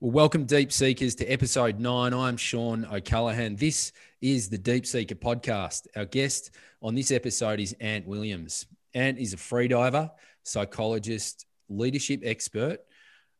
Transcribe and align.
Well, 0.00 0.10
welcome, 0.10 0.44
Deep 0.44 0.72
Seekers, 0.72 1.14
to 1.16 1.26
episode 1.26 1.78
nine. 1.78 2.12
I'm 2.12 2.36
Sean 2.36 2.84
O'Callaghan. 2.84 3.54
This 3.54 3.92
is 4.20 4.48
the 4.48 4.58
Deep 4.58 4.86
Seeker 4.86 5.14
podcast. 5.14 5.86
Our 5.94 6.04
guest 6.04 6.50
on 6.82 6.96
this 6.96 7.12
episode 7.12 7.60
is 7.60 7.76
Ant 7.80 8.04
Williams. 8.04 8.66
Ant 8.94 9.18
is 9.18 9.34
a 9.34 9.36
freediver, 9.36 10.10
psychologist, 10.42 11.46
leadership 11.68 12.22
expert, 12.24 12.80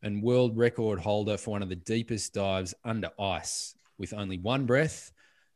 and 0.03 0.23
world 0.23 0.57
record 0.57 1.01
holder 1.01 1.37
for 1.37 1.51
one 1.51 1.63
of 1.63 1.69
the 1.69 1.77
deepest 1.77 2.33
dives 2.33 2.73
under 2.85 3.11
ice 3.19 3.75
with 3.99 4.15
only 4.15 4.39
one 4.39 4.65
breath 4.65 5.11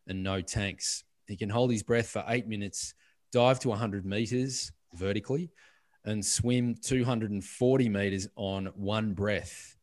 and 0.08 0.24
no 0.24 0.40
tanks. 0.40 1.04
He 1.28 1.36
can 1.36 1.48
hold 1.48 1.70
his 1.70 1.84
breath 1.84 2.08
for 2.08 2.24
eight 2.26 2.48
minutes, 2.48 2.92
dive 3.30 3.60
to 3.60 3.68
100 3.68 4.04
meters 4.04 4.72
vertically, 4.94 5.52
and 6.04 6.26
swim 6.26 6.74
240 6.74 7.88
meters 7.88 8.26
on 8.34 8.66
one 8.74 9.14
breath 9.14 9.77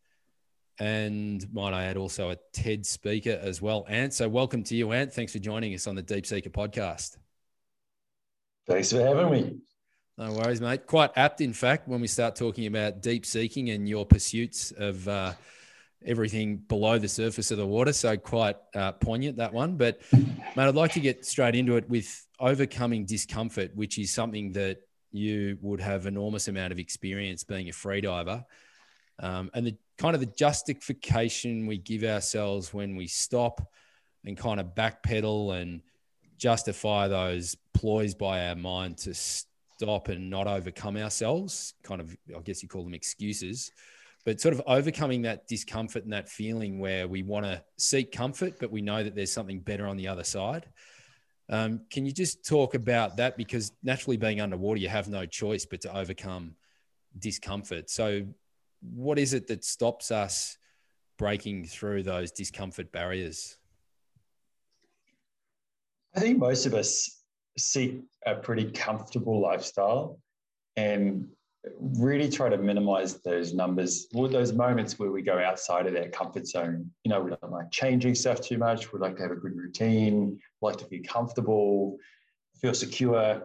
and 0.79 1.45
might 1.53 1.73
I 1.73 1.85
add 1.85 1.97
also 1.97 2.31
a 2.31 2.37
TED 2.53 2.85
speaker 2.85 3.39
as 3.41 3.61
well. 3.61 3.85
Ant, 3.87 4.13
so 4.13 4.27
welcome 4.27 4.63
to 4.63 4.75
you, 4.75 4.91
Ant. 4.91 5.13
Thanks 5.13 5.31
for 5.31 5.39
joining 5.39 5.73
us 5.73 5.87
on 5.87 5.95
the 5.95 6.01
Deep 6.01 6.25
Seeker 6.25 6.49
podcast. 6.49 7.17
Thanks 8.67 8.91
for 8.91 9.01
having 9.01 9.31
me. 9.31 9.57
No 10.17 10.31
worries, 10.31 10.61
mate. 10.61 10.87
Quite 10.87 11.11
apt, 11.17 11.41
in 11.41 11.53
fact, 11.53 11.87
when 11.87 11.99
we 11.99 12.07
start 12.07 12.35
talking 12.35 12.67
about 12.67 13.01
deep 13.01 13.25
seeking 13.25 13.69
and 13.69 13.87
your 13.87 14.05
pursuits 14.05 14.71
of 14.71 15.07
uh, 15.07 15.33
everything 16.05 16.57
below 16.57 16.97
the 16.97 17.07
surface 17.07 17.51
of 17.51 17.57
the 17.57 17.67
water. 17.67 17.91
So 17.91 18.15
quite 18.15 18.55
uh, 18.73 18.93
poignant 18.93 19.37
that 19.37 19.53
one. 19.53 19.75
But 19.75 19.99
mate, 20.13 20.57
I'd 20.57 20.75
like 20.75 20.93
to 20.93 20.99
get 20.99 21.25
straight 21.25 21.55
into 21.55 21.75
it 21.75 21.89
with 21.89 22.25
overcoming 22.39 23.05
discomfort, 23.05 23.75
which 23.75 23.99
is 23.99 24.13
something 24.13 24.53
that 24.53 24.77
you 25.11 25.57
would 25.61 25.81
have 25.81 26.05
enormous 26.05 26.47
amount 26.47 26.71
of 26.71 26.79
experience 26.79 27.43
being 27.43 27.69
a 27.69 27.71
freediver. 27.71 28.45
Um, 29.19 29.49
and 29.53 29.67
the 29.67 29.77
kind 29.97 30.13
of 30.13 30.19
the 30.19 30.25
justification 30.27 31.65
we 31.65 31.77
give 31.77 32.03
ourselves 32.03 32.73
when 32.73 32.95
we 32.95 33.07
stop 33.07 33.71
and 34.25 34.37
kind 34.37 34.59
of 34.59 34.75
backpedal 34.75 35.59
and 35.61 35.81
justify 36.37 37.07
those 37.07 37.55
ploys 37.73 38.13
by 38.13 38.47
our 38.47 38.55
mind 38.55 38.97
to 38.97 39.13
stop 39.13 40.09
and 40.09 40.29
not 40.29 40.47
overcome 40.47 40.97
ourselves 40.97 41.73
kind 41.83 42.01
of 42.01 42.15
i 42.35 42.39
guess 42.41 42.63
you 42.63 42.69
call 42.69 42.83
them 42.83 42.93
excuses 42.93 43.71
but 44.25 44.41
sort 44.41 44.55
of 44.55 44.61
overcoming 44.65 45.21
that 45.21 45.47
discomfort 45.47 46.03
and 46.03 46.11
that 46.11 46.27
feeling 46.27 46.79
where 46.79 47.07
we 47.07 47.21
want 47.21 47.45
to 47.45 47.63
seek 47.77 48.11
comfort 48.11 48.55
but 48.59 48.71
we 48.71 48.81
know 48.81 49.03
that 49.03 49.15
there's 49.15 49.31
something 49.31 49.59
better 49.59 49.87
on 49.87 49.97
the 49.97 50.07
other 50.07 50.23
side. 50.23 50.65
Um, 51.47 51.81
can 51.91 52.07
you 52.07 52.11
just 52.11 52.43
talk 52.43 52.73
about 52.73 53.17
that? 53.17 53.37
Because 53.37 53.71
naturally 53.83 54.17
being 54.17 54.41
underwater 54.41 54.79
you 54.79 54.89
have 54.89 55.07
no 55.07 55.27
choice 55.27 55.65
but 55.65 55.81
to 55.81 55.95
overcome 55.95 56.55
discomfort. 57.19 57.89
So 57.91 58.25
what 58.93 59.19
is 59.19 59.33
it 59.33 59.47
that 59.47 59.63
stops 59.63 60.11
us 60.11 60.57
breaking 61.17 61.65
through 61.65 62.03
those 62.03 62.31
discomfort 62.31 62.91
barriers? 62.91 63.57
I 66.15 66.19
think 66.19 66.37
most 66.37 66.65
of 66.65 66.73
us 66.73 67.23
seek 67.57 68.01
a 68.25 68.35
pretty 68.35 68.71
comfortable 68.71 69.41
lifestyle 69.41 70.19
and 70.75 71.27
really 71.79 72.29
try 72.29 72.49
to 72.49 72.57
minimize 72.57 73.21
those 73.21 73.53
numbers 73.53 74.07
those 74.13 74.53
moments 74.53 74.99
where 74.99 75.11
we 75.11 75.21
go 75.21 75.39
outside 75.39 75.87
of 75.87 75.93
that 75.93 76.11
comfort 76.11 76.47
zone. 76.47 76.91
You 77.03 77.09
know, 77.09 77.21
we 77.21 77.31
don't 77.31 77.51
like 77.51 77.71
changing 77.71 78.15
stuff 78.15 78.41
too 78.41 78.57
much. 78.57 78.93
We 78.93 78.99
like 78.99 79.15
to 79.17 79.23
have 79.23 79.31
a 79.31 79.35
good 79.35 79.55
routine, 79.55 80.39
like 80.61 80.77
to 80.77 80.85
be 80.85 80.99
comfortable, 80.99 81.97
feel 82.61 82.73
secure. 82.73 83.43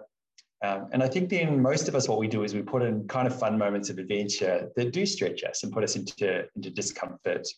Um, 0.62 0.88
and 0.92 1.02
I 1.02 1.08
think 1.08 1.30
then 1.30 1.60
most 1.60 1.88
of 1.88 1.94
us, 1.94 2.08
what 2.08 2.18
we 2.18 2.28
do 2.28 2.44
is 2.44 2.54
we 2.54 2.62
put 2.62 2.82
in 2.82 3.08
kind 3.08 3.26
of 3.26 3.38
fun 3.38 3.56
moments 3.56 3.88
of 3.88 3.98
adventure 3.98 4.70
that 4.76 4.92
do 4.92 5.06
stretch 5.06 5.42
us 5.44 5.62
and 5.62 5.72
put 5.72 5.84
us 5.84 5.96
into, 5.96 6.44
into 6.54 6.70
discomfort. 6.70 7.48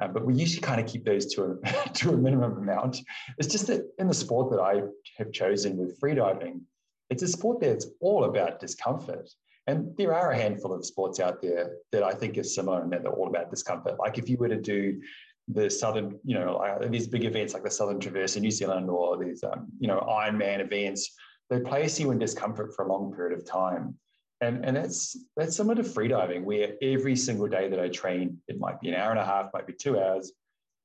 Um, 0.00 0.12
but 0.12 0.24
we 0.24 0.34
usually 0.34 0.60
kind 0.60 0.80
of 0.80 0.86
keep 0.86 1.04
those 1.04 1.26
to 1.34 1.58
a, 1.64 1.88
to 1.94 2.10
a 2.10 2.16
minimum 2.16 2.58
amount. 2.58 2.98
It's 3.38 3.48
just 3.48 3.66
that 3.68 3.90
in 3.98 4.08
the 4.08 4.14
sport 4.14 4.50
that 4.50 4.60
I 4.60 4.82
have 5.16 5.32
chosen 5.32 5.76
with 5.76 5.98
freediving, 6.00 6.60
it's 7.08 7.22
a 7.22 7.28
sport 7.28 7.60
that's 7.60 7.86
all 8.00 8.24
about 8.24 8.60
discomfort. 8.60 9.28
And 9.66 9.96
there 9.96 10.14
are 10.14 10.32
a 10.32 10.36
handful 10.36 10.72
of 10.72 10.84
sports 10.84 11.20
out 11.20 11.40
there 11.40 11.76
that 11.92 12.02
I 12.02 12.12
think 12.12 12.36
are 12.38 12.42
similar 12.42 12.82
and 12.82 12.92
that 12.92 13.02
they're 13.02 13.12
all 13.12 13.28
about 13.28 13.50
discomfort. 13.50 13.98
Like 13.98 14.18
if 14.18 14.28
you 14.28 14.36
were 14.36 14.48
to 14.48 14.60
do 14.60 15.00
the 15.48 15.68
southern, 15.68 16.18
you 16.24 16.34
know, 16.34 16.56
uh, 16.56 16.88
these 16.88 17.08
big 17.08 17.24
events 17.24 17.54
like 17.54 17.64
the 17.64 17.70
Southern 17.70 18.00
Traverse 18.00 18.36
in 18.36 18.42
New 18.42 18.50
Zealand 18.50 18.88
or 18.88 19.22
these, 19.22 19.42
um, 19.44 19.68
you 19.78 19.88
know, 19.88 20.00
Ironman 20.08 20.60
events, 20.60 21.12
they 21.50 21.60
place 21.60 21.98
you 22.00 22.12
in 22.12 22.18
discomfort 22.18 22.74
for 22.74 22.84
a 22.84 22.88
long 22.88 23.12
period 23.12 23.38
of 23.38 23.44
time. 23.44 23.98
And, 24.40 24.64
and 24.64 24.74
that's 24.74 25.16
that's 25.36 25.56
similar 25.56 25.74
to 25.74 25.82
freediving, 25.82 26.44
where 26.44 26.72
every 26.80 27.14
single 27.16 27.48
day 27.48 27.68
that 27.68 27.78
I 27.78 27.88
train, 27.88 28.38
it 28.48 28.58
might 28.58 28.80
be 28.80 28.88
an 28.88 28.94
hour 28.94 29.10
and 29.10 29.20
a 29.20 29.24
half, 29.24 29.50
might 29.52 29.66
be 29.66 29.74
two 29.74 30.00
hours, 30.00 30.32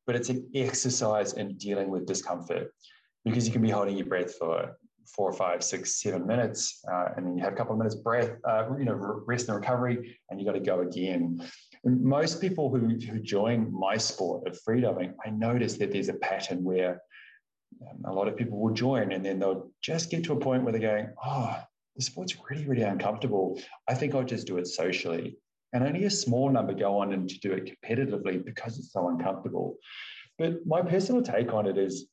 but 0.05 0.15
it's 0.15 0.29
an 0.29 0.49
exercise 0.53 1.33
in 1.33 1.55
dealing 1.55 1.89
with 1.89 2.05
discomfort 2.05 2.73
because 3.23 3.47
you 3.47 3.53
can 3.53 3.61
be 3.61 3.69
holding 3.69 3.95
your 3.95 4.07
breath 4.07 4.35
for 4.35 4.75
four, 5.15 5.31
five, 5.31 5.63
six, 5.63 6.01
seven 6.01 6.25
minutes, 6.25 6.83
uh, 6.91 7.09
and 7.15 7.25
then 7.25 7.37
you 7.37 7.43
have 7.43 7.53
a 7.53 7.55
couple 7.55 7.73
of 7.73 7.77
minutes 7.77 7.95
breath, 7.95 8.31
uh, 8.43 8.67
you 8.77 8.85
know, 8.85 8.93
rest 8.93 9.47
and 9.47 9.55
recovery, 9.55 10.19
and 10.29 10.39
you 10.39 10.45
got 10.45 10.53
to 10.53 10.59
go 10.59 10.81
again. 10.81 11.41
And 11.83 12.03
most 12.03 12.41
people 12.41 12.69
who, 12.69 12.89
who 12.89 13.19
join 13.19 13.71
my 13.71 13.97
sport 13.97 14.47
of 14.47 14.59
freediving, 14.67 15.13
I 15.25 15.29
notice 15.29 15.77
that 15.77 15.91
there's 15.91 16.09
a 16.09 16.13
pattern 16.15 16.63
where 16.63 17.01
a 18.05 18.13
lot 18.13 18.27
of 18.27 18.35
people 18.35 18.59
will 18.59 18.73
join 18.73 19.11
and 19.11 19.25
then 19.25 19.39
they'll 19.39 19.69
just 19.81 20.09
get 20.09 20.23
to 20.25 20.33
a 20.33 20.39
point 20.39 20.63
where 20.63 20.71
they're 20.71 20.81
going, 20.81 21.09
oh, 21.23 21.57
the 21.95 22.01
sport's 22.01 22.35
really, 22.49 22.65
really 22.65 22.83
uncomfortable. 22.83 23.59
I 23.87 23.93
think 23.93 24.13
I'll 24.13 24.23
just 24.23 24.47
do 24.47 24.57
it 24.57 24.67
socially. 24.67 25.37
And 25.73 25.83
only 25.83 26.05
a 26.05 26.09
small 26.09 26.49
number 26.49 26.73
go 26.73 26.99
on 26.99 27.13
and 27.13 27.29
to 27.29 27.39
do 27.39 27.51
it 27.51 27.69
competitively 27.69 28.43
because 28.43 28.77
it's 28.77 28.93
so 28.93 29.09
uncomfortable. 29.09 29.77
But 30.37 30.65
my 30.65 30.81
personal 30.81 31.21
take 31.21 31.53
on 31.53 31.65
it 31.65 31.77
is 31.77 32.07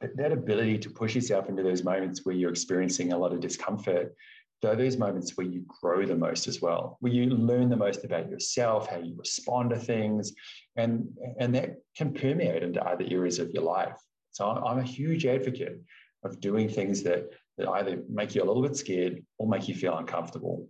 that 0.00 0.32
ability 0.32 0.78
to 0.78 0.90
push 0.90 1.14
yourself 1.14 1.48
into 1.48 1.62
those 1.62 1.84
moments 1.84 2.24
where 2.24 2.34
you're 2.34 2.50
experiencing 2.50 3.12
a 3.12 3.18
lot 3.18 3.32
of 3.32 3.40
discomfort, 3.40 4.14
they're 4.60 4.76
those 4.76 4.96
moments 4.96 5.36
where 5.36 5.46
you 5.46 5.64
grow 5.80 6.06
the 6.06 6.16
most 6.16 6.46
as 6.46 6.62
well, 6.62 6.96
where 7.00 7.12
you 7.12 7.26
learn 7.26 7.68
the 7.68 7.76
most 7.76 8.04
about 8.04 8.30
yourself, 8.30 8.88
how 8.88 8.98
you 8.98 9.14
respond 9.16 9.70
to 9.70 9.78
things, 9.78 10.32
and, 10.76 11.06
and 11.38 11.54
that 11.54 11.76
can 11.96 12.12
permeate 12.14 12.62
into 12.62 12.82
other 12.82 13.04
areas 13.10 13.38
of 13.38 13.50
your 13.50 13.62
life. 13.62 13.96
So 14.34 14.50
I'm 14.50 14.78
a 14.78 14.82
huge 14.82 15.26
advocate 15.26 15.80
of 16.24 16.40
doing 16.40 16.68
things 16.68 17.04
that, 17.04 17.30
that 17.56 17.68
either 17.68 18.02
make 18.08 18.34
you 18.34 18.42
a 18.42 18.44
little 18.44 18.62
bit 18.62 18.76
scared 18.76 19.24
or 19.38 19.46
make 19.48 19.68
you 19.68 19.74
feel 19.76 19.96
uncomfortable. 19.96 20.68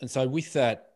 And 0.00 0.10
so 0.10 0.26
with 0.26 0.52
that, 0.54 0.90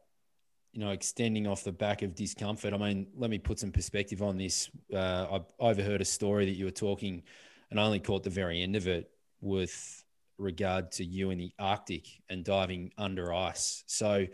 you 0.72 0.80
know, 0.80 0.90
extending 0.90 1.46
off 1.46 1.62
the 1.62 1.72
back 1.72 2.02
of 2.02 2.16
discomfort, 2.16 2.74
I 2.74 2.76
mean, 2.76 3.06
let 3.16 3.30
me 3.30 3.38
put 3.38 3.60
some 3.60 3.70
perspective 3.70 4.20
on 4.20 4.36
this. 4.36 4.68
Uh, 4.92 5.38
I 5.38 5.40
overheard 5.60 6.00
a 6.00 6.04
story 6.04 6.44
that 6.46 6.56
you 6.56 6.64
were 6.64 6.72
talking 6.72 7.22
and 7.70 7.78
I 7.78 7.84
only 7.84 8.00
caught 8.00 8.24
the 8.24 8.30
very 8.30 8.60
end 8.60 8.74
of 8.74 8.88
it 8.88 9.08
with 9.40 10.04
regard 10.38 10.90
to 10.92 11.04
you 11.04 11.30
in 11.30 11.38
the 11.38 11.52
Arctic 11.60 12.06
and 12.28 12.44
diving 12.44 12.90
under 12.98 13.32
ice. 13.32 13.84
So 13.86 14.26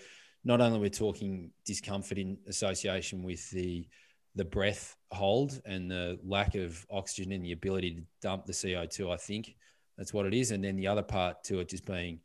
not 0.42 0.62
only 0.62 0.78
we're 0.78 0.88
talking 0.88 1.50
discomfort 1.66 2.16
in 2.16 2.38
association 2.46 3.22
with 3.22 3.50
the 3.50 3.86
the 4.34 4.44
breath 4.44 4.96
hold 5.12 5.60
and 5.64 5.90
the 5.90 6.18
lack 6.24 6.54
of 6.54 6.84
oxygen 6.90 7.32
and 7.32 7.44
the 7.44 7.52
ability 7.52 7.94
to 7.94 8.02
dump 8.20 8.46
the 8.46 8.52
CO2. 8.52 9.12
I 9.12 9.16
think 9.16 9.54
that's 9.96 10.12
what 10.12 10.26
it 10.26 10.34
is. 10.34 10.50
And 10.50 10.62
then 10.62 10.76
the 10.76 10.88
other 10.88 11.02
part 11.02 11.44
to 11.44 11.60
it 11.60 11.68
just 11.68 11.86
being 11.86 12.20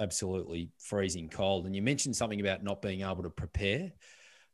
absolutely 0.00 0.70
freezing 0.78 1.28
cold. 1.28 1.66
And 1.66 1.74
you 1.74 1.82
mentioned 1.82 2.14
something 2.14 2.40
about 2.40 2.62
not 2.62 2.82
being 2.82 3.00
able 3.00 3.22
to 3.22 3.30
prepare. 3.30 3.92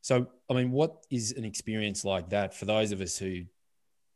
So, 0.00 0.28
I 0.48 0.54
mean, 0.54 0.70
what 0.70 1.04
is 1.10 1.32
an 1.32 1.44
experience 1.44 2.04
like 2.04 2.30
that 2.30 2.54
for 2.54 2.64
those 2.64 2.92
of 2.92 3.00
us 3.00 3.18
who, 3.18 3.42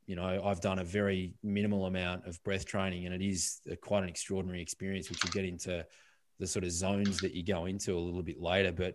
you 0.07 0.15
know, 0.15 0.43
I've 0.45 0.61
done 0.61 0.79
a 0.79 0.85
very 0.85 1.35
minimal 1.43 1.87
amount 1.87 2.27
of 2.27 2.43
breath 2.45 2.67
training 2.67 3.07
and 3.07 3.15
it 3.15 3.23
is 3.23 3.61
a, 3.69 3.77
quite 3.77 4.05
an 4.05 4.09
extraordinary 4.09 4.63
experience, 4.63 5.11
which 5.11 5.23
we'll 5.25 5.33
get 5.33 5.45
into 5.45 5.85
the 6.39 6.47
sort 6.47 6.65
of 6.65 6.71
zones 6.71 7.19
that 7.19 7.35
you 7.35 7.43
go 7.43 7.67
into 7.67 7.95
a 7.95 7.99
little 7.99 8.23
bit 8.23 8.41
later. 8.41 8.71
But 8.71 8.95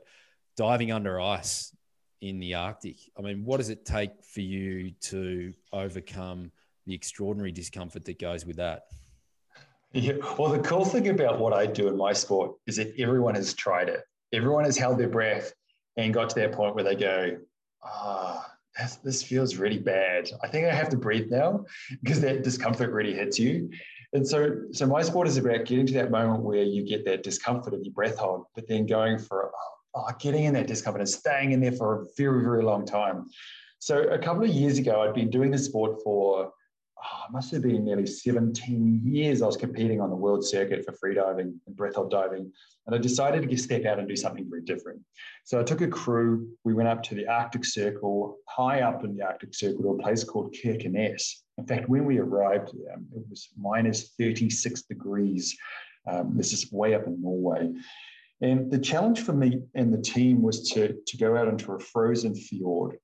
diving 0.56 0.92
under 0.92 1.20
ice 1.20 1.76
in 2.22 2.40
the 2.40 2.54
Arctic. 2.54 2.98
I 3.18 3.22
mean, 3.22 3.44
what 3.44 3.58
does 3.58 3.70
it 3.70 3.86
take 3.86 4.24
for 4.24 4.42
you 4.42 4.92
to 5.02 5.54
overcome 5.74 6.52
the 6.86 6.94
extraordinary 6.94 7.52
discomfort 7.52 8.06
that 8.06 8.20
goes 8.20 8.46
with 8.46 8.58
that? 8.58 8.84
Yeah. 9.94 10.14
Well, 10.38 10.52
the 10.52 10.60
cool 10.60 10.86
thing 10.86 11.10
about 11.10 11.40
what 11.40 11.54
I 11.54 11.66
do 11.66 11.88
in 11.88 11.98
my 11.98 12.14
sport 12.14 12.54
is 12.66 12.78
that 12.78 12.94
everyone 12.98 13.36
has 13.36 13.54
tried 13.54 13.90
it. 13.90 14.02
Everyone 14.32 14.64
has 14.64 14.78
held 14.78 14.98
their 14.98 15.10
breath 15.10 15.52
and 15.98 16.14
got 16.14 16.30
to 16.30 16.40
that 16.40 16.54
point 16.54 16.76
where 16.76 16.84
they 16.84 16.96
go, 16.96 17.38
ah, 17.84 18.46
oh, 18.80 18.88
this 19.04 19.22
feels 19.22 19.58
really 19.58 19.80
bad. 19.80 20.30
I 20.42 20.48
think 20.48 20.66
I 20.66 20.74
have 20.74 20.90
to 20.90 20.98
breathe 20.98 21.30
now 21.30 21.66
because 22.02 22.22
that 22.22 22.44
discomfort 22.44 22.92
really 22.92 23.14
hits 23.14 23.38
you. 23.38 23.70
And 24.14 24.28
so, 24.28 24.64
so 24.72 24.86
my 24.86 25.02
sport 25.02 25.28
is 25.28 25.38
about 25.38 25.66
getting 25.66 25.86
to 25.88 25.94
that 25.94 26.12
moment 26.12 26.44
where 26.44 26.64
you 26.64 26.86
get 26.86 27.06
that 27.06 27.24
discomfort 27.24 27.74
of 27.74 27.82
your 27.84 27.94
breath 27.94 28.18
hold, 28.18 28.46
but 28.56 28.68
then 28.68 28.86
going 28.86 29.18
for, 29.18 29.52
oh, 29.56 29.74
oh, 29.96 30.08
getting 30.20 30.46
in 30.46 30.54
that 30.54 30.68
discomfort 30.68 31.02
and 31.02 31.10
staying 31.10 31.52
in 31.52 31.60
there 31.60 31.72
for 31.72 32.02
a 32.02 32.06
very, 32.18 32.44
very 32.44 32.64
long 32.64 32.86
time. 32.86 33.28
So 33.80 34.04
a 34.10 34.18
couple 34.18 34.44
of 34.44 34.50
years 34.50 34.78
ago, 34.78 35.02
I'd 35.02 35.16
been 35.16 35.30
doing 35.30 35.52
the 35.52 35.58
sport 35.58 36.02
for 36.04 36.52
oh, 37.04 37.24
must 37.32 37.52
have 37.52 37.64
been 37.64 37.84
nearly 37.84 38.06
17 38.06 39.02
years 39.04 39.42
I 39.42 39.46
was 39.46 39.58
competing 39.58 40.00
on 40.02 40.10
the 40.10 40.16
world 40.16 40.46
circuit 40.46 40.86
for 40.86 40.94
freediving 40.94 41.54
and 41.66 41.76
breath 41.76 41.96
hold 41.96 42.12
diving. 42.12 42.52
And 42.86 42.96
I 42.96 42.98
decided 42.98 43.50
to 43.50 43.58
step 43.58 43.86
out 43.86 44.00
and 44.00 44.08
do 44.08 44.16
something 44.16 44.48
very 44.50 44.62
different. 44.64 45.02
So 45.44 45.60
I 45.60 45.64
took 45.64 45.82
a 45.82 45.88
crew, 45.88 46.50
we 46.64 46.74
went 46.74 46.90
up 46.90 47.04
to 47.04 47.16
the 47.16 47.28
Arctic 47.28 47.66
Circle, 47.66 48.38
high 48.48 48.82
up 48.82 49.04
in 49.04 49.16
the 49.16 49.24
Arctic 49.24 49.54
Circle, 49.54 49.84
to 49.84 49.90
a 49.90 49.98
place 49.98 50.24
called 50.24 50.54
Kirkenes. 50.54 51.42
In 51.58 51.66
fact, 51.66 51.90
when 51.90 52.06
we 52.06 52.18
arrived, 52.20 52.70
um, 52.94 53.06
it 53.16 53.24
was 53.30 53.50
minus 53.58 54.14
36 54.20 54.84
degrees. 54.84 55.56
Um, 56.08 56.36
this 56.36 56.54
is 56.54 56.72
way 56.72 56.96
up 56.96 57.06
in 57.06 57.22
Norway. 57.22 57.72
And 58.42 58.72
the 58.72 58.80
challenge 58.80 59.22
for 59.22 59.34
me 59.34 59.62
and 59.76 59.94
the 59.94 60.02
team 60.02 60.42
was 60.42 60.70
to, 60.72 60.98
to 61.06 61.18
go 61.18 61.38
out 61.38 61.48
into 61.48 61.74
a 61.74 61.80
frozen 61.80 62.34
fjord 62.34 62.98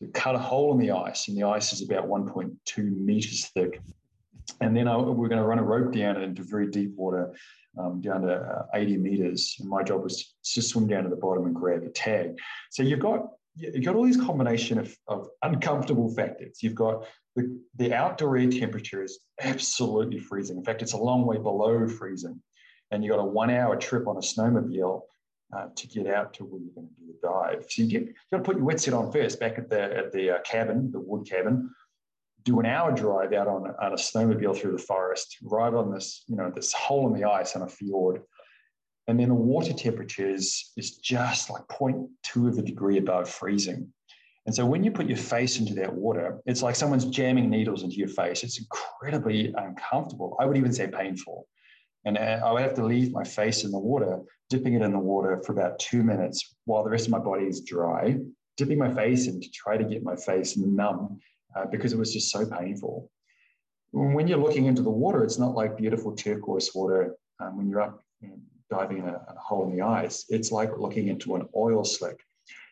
to 0.00 0.08
cut 0.08 0.34
a 0.34 0.38
hole 0.38 0.72
in 0.72 0.78
the 0.78 0.90
ice, 0.90 1.28
and 1.28 1.36
the 1.36 1.44
ice 1.44 1.72
is 1.72 1.82
about 1.82 2.06
1.2 2.06 2.96
meters 2.96 3.46
thick. 3.54 3.80
And 4.60 4.76
then 4.76 4.88
I, 4.88 4.96
we're 4.96 5.28
going 5.28 5.40
to 5.40 5.46
run 5.46 5.58
a 5.58 5.64
rope 5.64 5.92
down 5.92 6.20
into 6.20 6.42
very 6.42 6.68
deep 6.68 6.92
water, 6.94 7.34
um, 7.78 8.00
down 8.00 8.22
to 8.22 8.34
uh, 8.34 8.66
80 8.74 8.98
meters. 8.98 9.56
And 9.58 9.68
my 9.68 9.82
job 9.82 10.02
was 10.02 10.34
to 10.44 10.62
swim 10.62 10.86
down 10.86 11.04
to 11.04 11.08
the 11.08 11.16
bottom 11.16 11.46
and 11.46 11.54
grab 11.54 11.82
a 11.82 11.88
tag. 11.88 12.38
So 12.70 12.82
you've 12.82 13.00
got 13.00 13.28
you've 13.56 13.84
got 13.84 13.96
all 13.96 14.04
these 14.04 14.18
combination 14.18 14.78
of, 14.78 14.94
of 15.08 15.28
uncomfortable 15.42 16.12
factors. 16.14 16.58
You've 16.62 16.74
got 16.74 17.06
the, 17.34 17.58
the 17.76 17.94
outdoor 17.94 18.36
air 18.36 18.50
temperature 18.50 19.02
is 19.02 19.18
absolutely 19.40 20.18
freezing. 20.18 20.58
In 20.58 20.64
fact, 20.64 20.82
it's 20.82 20.92
a 20.92 20.98
long 20.98 21.24
way 21.24 21.38
below 21.38 21.88
freezing. 21.88 22.40
And 22.90 23.04
you've 23.04 23.14
got 23.14 23.22
a 23.22 23.24
one 23.24 23.50
hour 23.50 23.76
trip 23.76 24.06
on 24.06 24.16
a 24.16 24.20
snowmobile 24.20 25.02
uh, 25.56 25.66
to 25.74 25.86
get 25.88 26.06
out 26.06 26.34
to 26.34 26.44
where 26.44 26.60
you're 26.60 26.74
going 26.74 26.88
to 26.88 26.94
do 26.94 27.06
the 27.06 27.28
dive. 27.28 27.66
So 27.68 27.82
you 27.82 27.88
get 27.88 28.02
you 28.02 28.14
got 28.30 28.38
to 28.38 28.42
put 28.42 28.56
your 28.56 28.66
wetsuit 28.66 28.98
on 28.98 29.12
first 29.12 29.40
back 29.40 29.58
at 29.58 29.68
the 29.68 29.96
at 29.96 30.12
the 30.12 30.36
uh, 30.36 30.38
cabin, 30.42 30.90
the 30.92 31.00
wood 31.00 31.28
cabin. 31.28 31.70
Do 32.44 32.60
an 32.60 32.66
hour 32.66 32.92
drive 32.92 33.32
out 33.32 33.48
on, 33.48 33.74
on 33.82 33.92
a 33.92 33.96
snowmobile 33.96 34.56
through 34.56 34.70
the 34.70 34.78
forest, 34.78 35.36
ride 35.42 35.74
on 35.74 35.92
this 35.92 36.22
you 36.28 36.36
know 36.36 36.50
this 36.54 36.72
hole 36.72 37.12
in 37.12 37.20
the 37.20 37.28
ice 37.28 37.56
on 37.56 37.62
a 37.62 37.68
fjord, 37.68 38.22
and 39.08 39.20
then 39.20 39.28
the 39.28 39.34
water 39.34 39.72
temperature 39.72 40.28
is, 40.28 40.72
is 40.76 40.96
just 40.96 41.48
like 41.50 41.62
0.2 41.68 42.48
of 42.48 42.58
a 42.58 42.62
degree 42.62 42.98
above 42.98 43.28
freezing. 43.28 43.92
And 44.46 44.54
so 44.54 44.64
when 44.64 44.84
you 44.84 44.90
put 44.90 45.06
your 45.06 45.16
face 45.16 45.58
into 45.58 45.74
that 45.74 45.92
water, 45.92 46.40
it's 46.46 46.62
like 46.62 46.76
someone's 46.76 47.06
jamming 47.06 47.50
needles 47.50 47.82
into 47.82 47.96
your 47.96 48.08
face. 48.08 48.44
It's 48.44 48.60
incredibly 48.60 49.52
uncomfortable. 49.56 50.36
I 50.40 50.46
would 50.46 50.56
even 50.56 50.72
say 50.72 50.86
painful. 50.88 51.48
And 52.06 52.16
uh, 52.16 52.40
I 52.44 52.52
would 52.52 52.62
have 52.62 52.74
to 52.74 52.86
leave 52.86 53.12
my 53.12 53.24
face 53.24 53.64
in 53.64 53.72
the 53.72 53.78
water, 53.78 54.20
dipping 54.48 54.74
it 54.74 54.82
in 54.82 54.92
the 54.92 54.98
water 54.98 55.42
for 55.44 55.52
about 55.52 55.80
two 55.80 56.04
minutes 56.04 56.54
while 56.64 56.84
the 56.84 56.90
rest 56.90 57.06
of 57.06 57.10
my 57.10 57.18
body 57.18 57.46
is 57.46 57.60
dry, 57.60 58.16
dipping 58.56 58.78
my 58.78 58.94
face 58.94 59.26
in 59.26 59.40
to 59.40 59.50
try 59.50 59.76
to 59.76 59.84
get 59.84 60.04
my 60.04 60.14
face 60.14 60.56
numb 60.56 61.18
uh, 61.56 61.66
because 61.66 61.92
it 61.92 61.98
was 61.98 62.12
just 62.12 62.30
so 62.30 62.46
painful. 62.46 63.10
When 63.90 64.28
you're 64.28 64.38
looking 64.38 64.66
into 64.66 64.82
the 64.82 64.90
water, 64.90 65.24
it's 65.24 65.38
not 65.38 65.54
like 65.54 65.76
beautiful 65.76 66.14
turquoise 66.14 66.70
water 66.74 67.16
um, 67.40 67.56
when 67.56 67.68
you're 67.68 67.80
up 67.80 68.04
you 68.20 68.28
know, 68.28 68.38
diving 68.70 68.98
in 68.98 69.08
a, 69.08 69.14
a 69.28 69.34
hole 69.38 69.68
in 69.68 69.76
the 69.76 69.84
ice. 69.84 70.26
It's 70.28 70.52
like 70.52 70.78
looking 70.78 71.08
into 71.08 71.34
an 71.34 71.48
oil 71.56 71.82
slick. 71.82 72.20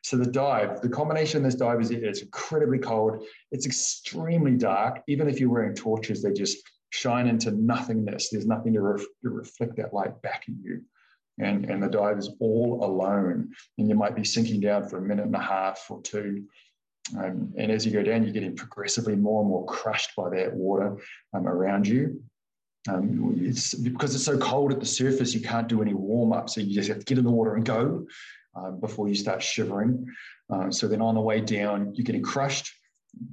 So 0.05 0.17
the 0.17 0.27
dive, 0.31 0.81
the 0.81 0.89
combination 0.89 1.39
of 1.39 1.45
this 1.45 1.55
dive 1.55 1.81
is 1.81 1.91
it's 1.91 2.23
incredibly 2.23 2.79
cold. 2.79 3.25
It's 3.51 3.67
extremely 3.67 4.55
dark. 4.55 5.03
Even 5.09 5.29
if 5.29 5.41
you're 5.41 5.51
wearing 5.51 5.75
torches, 5.75 6.23
they 6.23 6.33
just 6.33 6.59
shine 6.95 7.27
into 7.27 7.51
nothingness. 7.51 8.31
There's 8.31 8.47
nothing 8.47 8.73
to, 8.75 8.81
ref, 8.81 9.03
to 9.23 9.31
reflect 9.31 9.77
that 9.77 9.93
light 9.93 10.21
back 10.23 10.45
at 10.49 10.55
you. 10.63 10.83
And, 11.41 11.65
and 11.65 11.83
the 11.83 11.89
dive 11.89 12.19
is 12.19 12.31
all 12.39 12.85
alone. 12.85 13.53
And 13.79 13.89
you 13.89 13.97
might 13.97 14.15
be 14.15 14.23
sinking 14.23 14.61
down 14.61 14.89
for 14.89 14.99
a 14.99 15.03
minute 15.03 15.27
and 15.27 15.35
a 15.35 15.41
half 15.41 15.85
or 15.91 16.01
two. 16.03 16.45
Um, 17.19 17.53
and 17.59 17.73
as 17.73 17.85
you 17.85 17.91
go 17.91 18.05
down, 18.05 18.23
you're 18.23 18.33
getting 18.33 18.55
progressively 18.55 19.17
more 19.17 19.41
and 19.41 19.51
more 19.51 19.67
crushed 19.67 20.15
by 20.17 20.31
that 20.31 20.55
water 20.55 20.97
um, 21.35 21.49
around 21.49 21.89
you. 21.89 22.23
Um, 22.89 23.39
it's 23.41 23.75
because 23.75 24.15
it's 24.15 24.25
so 24.25 24.39
cold 24.39 24.73
at 24.73 24.79
the 24.79 24.87
surface, 24.87 25.35
you 25.35 25.41
can't 25.41 25.69
do 25.69 25.83
any 25.83 25.95
warm 25.95 26.33
up. 26.33 26.49
So 26.49 26.61
you 26.61 26.75
just 26.75 26.89
have 26.89 27.01
to 27.01 27.05
get 27.05 27.19
in 27.19 27.25
the 27.25 27.31
water 27.31 27.57
and 27.57 27.65
go 27.65 28.07
uh, 28.55 28.71
before 28.71 29.09
you 29.09 29.17
start 29.17 29.43
shivering. 29.43 30.07
Uh, 30.49 30.71
so 30.71 30.87
then 30.87 31.03
on 31.03 31.17
the 31.17 31.21
way 31.21 31.41
down, 31.41 31.93
you're 31.95 32.05
getting 32.05 32.23
crushed 32.23 32.71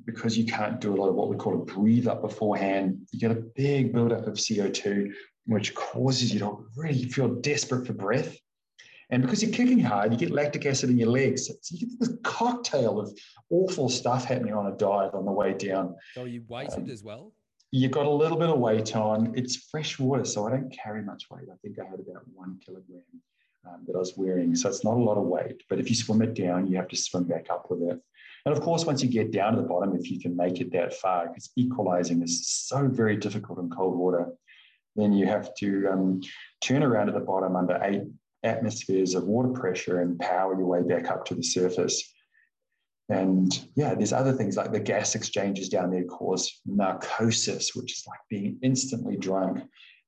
because 0.05 0.37
you 0.37 0.45
can't 0.45 0.79
do 0.79 0.93
a 0.93 0.97
lot 0.97 1.09
of 1.09 1.15
what 1.15 1.29
we 1.29 1.35
call 1.35 1.55
a 1.55 1.65
breathe 1.65 2.07
up 2.07 2.21
beforehand, 2.21 3.07
you 3.11 3.19
get 3.19 3.31
a 3.31 3.43
big 3.55 3.93
buildup 3.93 4.27
of 4.27 4.35
CO2, 4.35 5.11
which 5.45 5.73
causes 5.75 6.33
you 6.33 6.39
to 6.39 6.65
really 6.75 7.05
feel 7.05 7.27
desperate 7.27 7.85
for 7.85 7.93
breath. 7.93 8.37
And 9.09 9.21
because 9.21 9.43
you're 9.43 9.51
kicking 9.51 9.79
hard, 9.79 10.11
you 10.13 10.17
get 10.17 10.31
lactic 10.31 10.65
acid 10.65 10.89
in 10.89 10.97
your 10.97 11.09
legs. 11.09 11.47
So 11.47 11.53
you 11.71 11.87
get 11.87 11.99
this 11.99 12.17
cocktail 12.23 12.99
of 12.99 13.11
awful 13.49 13.89
stuff 13.89 14.23
happening 14.23 14.53
on 14.53 14.67
a 14.67 14.77
dive 14.77 15.13
on 15.13 15.25
the 15.25 15.31
way 15.31 15.53
down. 15.53 15.95
So 16.13 16.23
you 16.23 16.43
weighted 16.47 16.85
um, 16.85 16.89
as 16.89 17.03
well? 17.03 17.33
You've 17.71 17.91
got 17.91 18.05
a 18.05 18.09
little 18.09 18.37
bit 18.37 18.49
of 18.49 18.59
weight 18.59 18.95
on. 18.95 19.33
It's 19.35 19.67
fresh 19.69 19.99
water, 19.99 20.23
so 20.23 20.47
I 20.47 20.51
don't 20.51 20.71
carry 20.71 21.03
much 21.03 21.25
weight. 21.29 21.47
I 21.51 21.55
think 21.61 21.77
I 21.79 21.85
had 21.85 21.99
about 21.99 22.23
one 22.33 22.59
kilogram 22.65 23.01
um, 23.67 23.83
that 23.85 23.95
I 23.95 23.99
was 23.99 24.13
wearing. 24.15 24.55
So 24.55 24.69
it's 24.69 24.83
not 24.83 24.95
a 24.95 25.03
lot 25.03 25.17
of 25.17 25.23
weight. 25.23 25.63
But 25.69 25.79
if 25.79 25.89
you 25.89 25.95
swim 25.95 26.21
it 26.21 26.33
down, 26.33 26.67
you 26.67 26.77
have 26.77 26.87
to 26.89 26.97
swim 26.97 27.25
back 27.25 27.47
up 27.49 27.69
with 27.69 27.81
it. 27.81 28.01
And 28.45 28.55
of 28.55 28.61
course, 28.61 28.85
once 28.85 29.03
you 29.03 29.09
get 29.09 29.31
down 29.31 29.53
to 29.53 29.61
the 29.61 29.67
bottom, 29.67 29.95
if 29.95 30.09
you 30.09 30.19
can 30.19 30.35
make 30.35 30.59
it 30.59 30.71
that 30.71 30.93
far, 30.95 31.27
because 31.27 31.51
equalizing 31.55 32.23
is 32.23 32.47
so 32.47 32.87
very 32.87 33.15
difficult 33.15 33.59
in 33.59 33.69
cold 33.69 33.95
water, 33.95 34.31
then 34.95 35.13
you 35.13 35.25
have 35.27 35.53
to 35.55 35.87
um, 35.91 36.21
turn 36.61 36.83
around 36.83 37.07
at 37.07 37.13
the 37.13 37.21
bottom 37.21 37.55
under 37.55 37.79
eight 37.83 38.03
atmospheres 38.43 39.13
of 39.13 39.25
water 39.25 39.49
pressure 39.49 40.01
and 40.01 40.19
power 40.19 40.57
your 40.57 40.67
way 40.67 40.81
back 40.81 41.09
up 41.09 41.25
to 41.25 41.35
the 41.35 41.43
surface. 41.43 42.11
And 43.09 43.67
yeah, 43.75 43.93
there's 43.93 44.13
other 44.13 44.31
things 44.31 44.57
like 44.57 44.71
the 44.71 44.79
gas 44.79 45.15
exchanges 45.15 45.69
down 45.69 45.91
there 45.91 46.05
cause 46.05 46.61
narcosis, 46.65 47.75
which 47.75 47.93
is 47.93 48.03
like 48.07 48.19
being 48.29 48.57
instantly 48.63 49.17
drunk. 49.17 49.63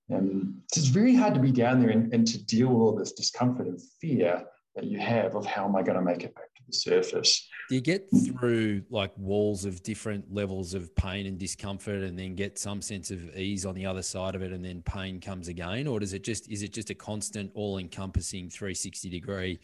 And 0.10 0.56
it's 0.76 0.88
very 0.88 1.16
hard 1.16 1.34
to 1.34 1.40
be 1.40 1.52
down 1.52 1.82
there 1.82 1.90
and, 1.90 2.14
and 2.14 2.26
to 2.28 2.44
deal 2.46 2.70
with 2.70 2.82
all 2.82 2.96
this 2.96 3.14
discomfort 3.14 3.68
and 3.68 3.80
fear 4.02 4.44
that 4.76 4.86
you 4.86 5.00
have 5.00 5.36
of 5.36 5.46
how 5.46 5.66
am 5.66 5.76
I 5.76 5.84
going 5.84 5.98
to 5.98 6.04
make 6.04 6.24
it 6.24 6.34
back 6.36 6.54
to 6.56 6.62
the 6.66 6.74
surface. 6.74 7.48
You 7.74 7.82
get 7.82 8.08
through 8.28 8.84
like 8.92 9.12
walls 9.18 9.66
of 9.66 9.82
different 9.82 10.32
levels 10.32 10.76
of 10.76 10.96
pain 10.96 11.26
and 11.26 11.40
discomfort 11.40 12.04
and 12.04 12.20
then 12.20 12.36
get 12.36 12.60
some 12.60 12.84
sense 12.84 13.10
of 13.10 13.36
ease 13.36 13.66
on 13.66 13.74
the 13.74 13.84
other 13.84 14.04
side 14.04 14.36
of 14.36 14.44
it 14.44 14.52
and 14.52 14.64
then 14.64 14.84
pain 14.84 15.20
comes 15.20 15.48
again? 15.48 15.88
Or 15.88 16.00
does 16.00 16.14
it 16.14 16.24
just 16.24 16.48
is 16.52 16.62
it 16.62 16.72
just 16.72 16.92
a 16.92 16.94
constant 16.94 17.50
all 17.56 17.80
encompassing 17.80 18.48
360 18.52 19.10
degree 19.10 19.60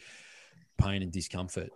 pain 0.76 1.02
and 1.02 1.12
discomfort? 1.12 1.70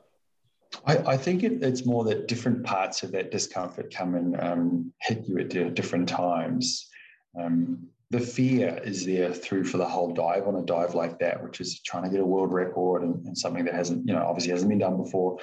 I, 0.85 0.97
I 0.97 1.17
think 1.17 1.45
it, 1.45 1.63
it's 1.63 1.87
more 1.87 2.03
that 2.03 2.27
different 2.27 2.65
parts 2.65 3.05
of 3.05 3.13
that 3.13 3.31
discomfort 3.31 3.95
come 3.95 4.17
and 4.17 4.41
um, 4.41 4.93
hit 5.03 5.29
you 5.29 5.39
at 5.39 5.75
different 5.77 6.09
times. 6.09 6.89
Um, 7.41 7.87
the 8.11 8.19
fear 8.19 8.81
is 8.83 9.07
there 9.07 9.33
through 9.33 9.65
for 9.65 9.77
the 9.79 9.87
whole 9.87 10.13
dive 10.13 10.49
on 10.49 10.57
a 10.57 10.63
dive 10.63 10.97
like 10.97 11.21
that, 11.21 11.45
which 11.45 11.61
is 11.61 11.81
trying 11.81 12.03
to 12.03 12.11
get 12.11 12.19
a 12.19 12.27
world 12.27 12.53
record 12.53 13.05
and, 13.05 13.25
and 13.25 13.39
something 13.39 13.65
that 13.67 13.75
hasn't, 13.75 14.05
you 14.09 14.15
know, 14.15 14.27
obviously 14.27 14.51
hasn't 14.51 14.69
been 14.69 14.81
done 14.81 14.97
before. 14.97 15.39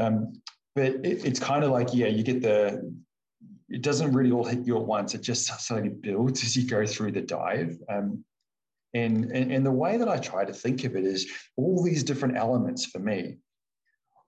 Um, 0.00 0.32
but 0.74 0.86
it, 0.86 1.24
it's 1.24 1.38
kind 1.38 1.64
of 1.64 1.70
like, 1.70 1.88
yeah, 1.92 2.06
you 2.06 2.22
get 2.22 2.42
the, 2.42 2.92
it 3.68 3.82
doesn't 3.82 4.12
really 4.12 4.32
all 4.32 4.44
hit 4.44 4.66
you 4.66 4.76
at 4.76 4.84
once. 4.84 5.14
It 5.14 5.20
just 5.20 5.46
slowly 5.64 5.90
builds 5.90 6.42
as 6.42 6.56
you 6.56 6.68
go 6.68 6.86
through 6.86 7.12
the 7.12 7.20
dive. 7.20 7.78
Um, 7.88 8.24
and, 8.94 9.30
and, 9.30 9.52
and 9.52 9.64
the 9.64 9.70
way 9.70 9.96
that 9.96 10.08
I 10.08 10.18
try 10.18 10.44
to 10.44 10.52
think 10.52 10.84
of 10.84 10.96
it 10.96 11.04
is 11.04 11.30
all 11.56 11.82
these 11.82 12.02
different 12.02 12.36
elements 12.36 12.86
for 12.86 12.98
me, 12.98 13.38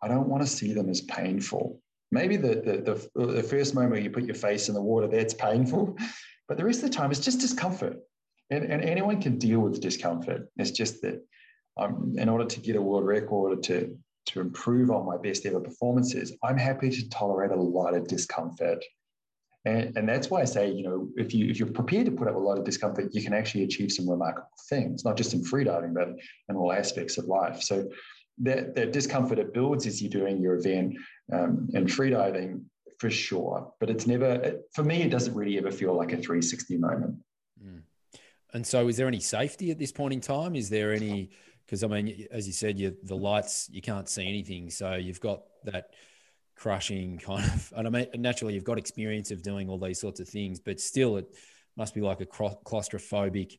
I 0.03 0.09
don't 0.09 0.29
want 0.29 0.43
to 0.43 0.49
see 0.49 0.73
them 0.73 0.89
as 0.89 1.01
painful. 1.01 1.81
Maybe 2.11 2.37
the, 2.37 2.57
the, 2.57 3.11
the, 3.15 3.27
the 3.27 3.43
first 3.43 3.75
moment 3.75 4.03
you 4.03 4.11
put 4.11 4.25
your 4.25 4.35
face 4.35 4.69
in 4.69 4.75
the 4.75 4.83
water, 4.83 5.09
that's 5.09 5.35
painful. 5.35 5.97
But 6.49 6.59
the 6.59 6.65
rest 6.65 6.83
of 6.83 6.91
the 6.91 6.95
time, 6.95 7.11
it's 7.11 7.21
just 7.21 7.41
discomfort. 7.41 7.97
And, 8.51 8.65
and 8.65 8.83
anyone 8.83 9.23
can 9.23 9.39
deal 9.39 9.61
with 9.61 9.81
discomfort. 9.81 10.49
It's 10.57 10.73
just 10.73 11.01
that 11.01 11.25
um, 11.79 12.15
in 12.19 12.29
order 12.29 12.45
to 12.45 12.61
get 12.61 12.77
a 12.77 12.83
world 12.83 13.07
record, 13.07 13.59
or 13.59 13.61
to, 13.63 13.97
to 14.27 14.41
improve 14.41 14.91
on 14.91 15.07
my 15.07 15.17
best 15.17 15.47
ever 15.47 15.61
performances, 15.61 16.33
I'm 16.43 16.59
happy 16.59 16.91
to 16.91 17.09
tolerate 17.09 17.51
a 17.51 17.61
lot 17.61 17.95
of 17.95 18.07
discomfort. 18.07 18.85
And, 19.65 19.97
and 19.97 20.09
that's 20.09 20.29
why 20.31 20.41
I 20.41 20.45
say, 20.45 20.71
you 20.71 20.83
know, 20.83 21.09
if 21.17 21.33
you 21.33 21.49
if 21.49 21.59
you're 21.59 21.69
prepared 21.69 22.07
to 22.07 22.13
put 22.13 22.29
up 22.29 22.35
a 22.35 22.39
lot 22.39 22.59
of 22.59 22.65
discomfort, 22.65 23.11
you 23.13 23.23
can 23.23 23.33
actually 23.33 23.63
achieve 23.65 23.93
some 23.93 24.09
remarkable 24.09 24.49
things, 24.69 25.05
not 25.05 25.17
just 25.17 25.35
in 25.35 25.43
freediving, 25.43 25.95
but 25.95 26.09
in 26.49 26.57
all 26.57 26.73
aspects 26.73 27.17
of 27.19 27.27
life. 27.27 27.63
So 27.63 27.89
that, 28.39 28.75
that 28.75 28.93
discomfort 28.93 29.39
it 29.39 29.55
builds 29.55 29.87
as 29.87 30.03
you're 30.03 30.11
doing 30.11 30.41
your 30.41 30.57
event 30.57 30.97
um, 31.33 31.69
and 31.75 31.87
freediving 31.87 32.65
for 32.99 33.11
sure. 33.11 33.73
But 33.79 33.91
it's 33.91 34.07
never, 34.07 34.61
for 34.75 34.83
me, 34.83 35.03
it 35.03 35.11
doesn't 35.11 35.35
really 35.35 35.59
ever 35.59 35.71
feel 35.71 35.95
like 35.95 36.13
a 36.13 36.17
360 36.17 36.79
moment. 36.79 37.17
Mm. 37.63 37.83
And 38.55 38.67
so, 38.67 38.89
is 38.89 38.97
there 38.97 39.09
any 39.09 39.21
safety 39.21 39.71
at 39.71 39.79
this 39.79 39.93
point 39.93 40.13
in 40.15 40.21
time? 40.21 40.55
Is 40.55 40.69
there 40.69 40.93
any, 40.93 41.31
because 41.73 41.85
I 41.85 41.87
mean, 41.87 42.27
as 42.31 42.47
you 42.47 42.53
said, 42.53 42.79
you, 42.79 42.95
the 43.03 43.17
lights, 43.17 43.67
you 43.73 43.81
can't 43.81 44.07
see 44.07 44.29
anything. 44.29 44.69
So, 44.69 44.93
you've 44.93 45.21
got 45.21 45.41
that 45.65 45.95
crushing 46.55 47.17
kind 47.25 47.43
of, 47.47 47.73
and 47.75 47.87
I 47.87 47.91
mean, 47.91 48.09
naturally, 48.17 48.53
you've 48.53 48.63
got 48.63 48.77
experience 48.77 49.31
of 49.31 49.41
doing 49.41 49.71
all 49.71 49.79
these 49.79 49.99
sorts 49.99 50.21
of 50.21 50.29
things, 50.29 50.61
but 50.61 50.79
still, 50.79 51.17
it 51.17 51.35
must 51.75 51.95
be 51.95 52.03
like 52.03 52.21
a 52.21 52.27
claustrophobic, 52.27 53.59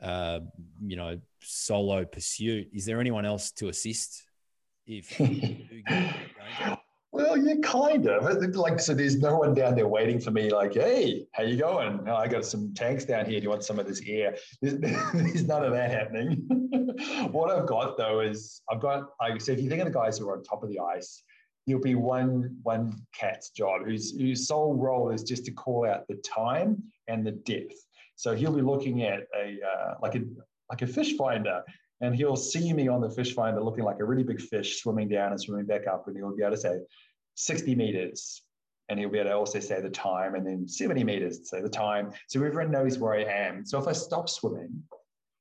uh, 0.00 0.38
you 0.80 0.94
know, 0.94 1.20
solo 1.40 2.04
pursuit. 2.04 2.68
Is 2.72 2.84
there 2.86 3.00
anyone 3.00 3.24
else 3.24 3.50
to 3.54 3.66
assist 3.66 4.22
if 4.86 5.18
kind 7.58 8.06
of. 8.06 8.54
Like, 8.54 8.80
so 8.80 8.94
there's 8.94 9.16
no 9.16 9.36
one 9.36 9.54
down 9.54 9.74
there 9.74 9.88
waiting 9.88 10.20
for 10.20 10.30
me. 10.30 10.50
Like, 10.50 10.74
hey, 10.74 11.26
how 11.32 11.42
you 11.42 11.56
going? 11.56 12.00
Oh, 12.06 12.14
I 12.14 12.28
got 12.28 12.44
some 12.44 12.72
tanks 12.74 13.04
down 13.04 13.26
here. 13.26 13.40
Do 13.40 13.44
you 13.44 13.50
want 13.50 13.64
some 13.64 13.78
of 13.78 13.86
this 13.86 14.02
air? 14.06 14.36
There's, 14.62 14.78
there's 15.12 15.46
none 15.46 15.64
of 15.64 15.72
that 15.72 15.90
happening. 15.90 16.46
what 17.30 17.50
I've 17.50 17.66
got 17.66 17.96
though 17.96 18.20
is 18.20 18.62
I've 18.70 18.80
got 18.80 19.10
like 19.20 19.40
so 19.40 19.52
if 19.52 19.60
you 19.60 19.68
think 19.68 19.80
of 19.80 19.86
the 19.86 19.94
guys 19.94 20.18
who 20.18 20.28
are 20.28 20.36
on 20.36 20.42
top 20.42 20.62
of 20.62 20.68
the 20.68 20.78
ice, 20.78 21.22
there'll 21.66 21.82
be 21.82 21.94
one 21.94 22.56
one 22.62 23.00
cat's 23.14 23.50
job 23.50 23.84
whose 23.84 24.12
whose 24.12 24.46
sole 24.46 24.74
role 24.74 25.10
is 25.10 25.22
just 25.22 25.44
to 25.46 25.52
call 25.52 25.86
out 25.86 26.06
the 26.08 26.16
time 26.16 26.82
and 27.08 27.26
the 27.26 27.32
depth. 27.32 27.76
So 28.16 28.34
he'll 28.34 28.52
be 28.52 28.62
looking 28.62 29.02
at 29.02 29.20
a 29.36 29.58
uh, 29.66 29.94
like 30.02 30.14
a 30.14 30.22
like 30.68 30.82
a 30.82 30.86
fish 30.86 31.16
finder 31.16 31.62
and 32.00 32.14
he'll 32.14 32.36
see 32.36 32.72
me 32.72 32.88
on 32.88 33.00
the 33.00 33.10
fish 33.10 33.34
finder 33.34 33.60
looking 33.62 33.84
like 33.84 34.00
a 34.00 34.04
really 34.04 34.22
big 34.22 34.40
fish 34.40 34.80
swimming 34.80 35.08
down 35.08 35.32
and 35.32 35.40
swimming 35.40 35.66
back 35.66 35.86
up 35.86 36.06
and 36.06 36.16
he'll 36.16 36.34
be 36.34 36.42
able 36.42 36.52
to 36.52 36.60
say 36.60 36.78
60 37.40 37.74
meters. 37.74 38.42
And 38.88 38.98
he'll 38.98 39.08
be 39.08 39.18
able 39.18 39.30
to 39.30 39.36
also 39.36 39.60
say 39.60 39.80
the 39.80 39.90
time 39.90 40.34
and 40.34 40.44
then 40.44 40.66
70 40.66 41.04
meters 41.04 41.48
say 41.48 41.60
the 41.60 41.68
time. 41.68 42.10
So 42.28 42.42
everyone 42.42 42.72
knows 42.72 42.98
where 42.98 43.14
i 43.14 43.22
am. 43.22 43.64
So 43.64 43.78
if 43.78 43.86
i 43.86 43.92
stop 43.92 44.28
swimming 44.28 44.82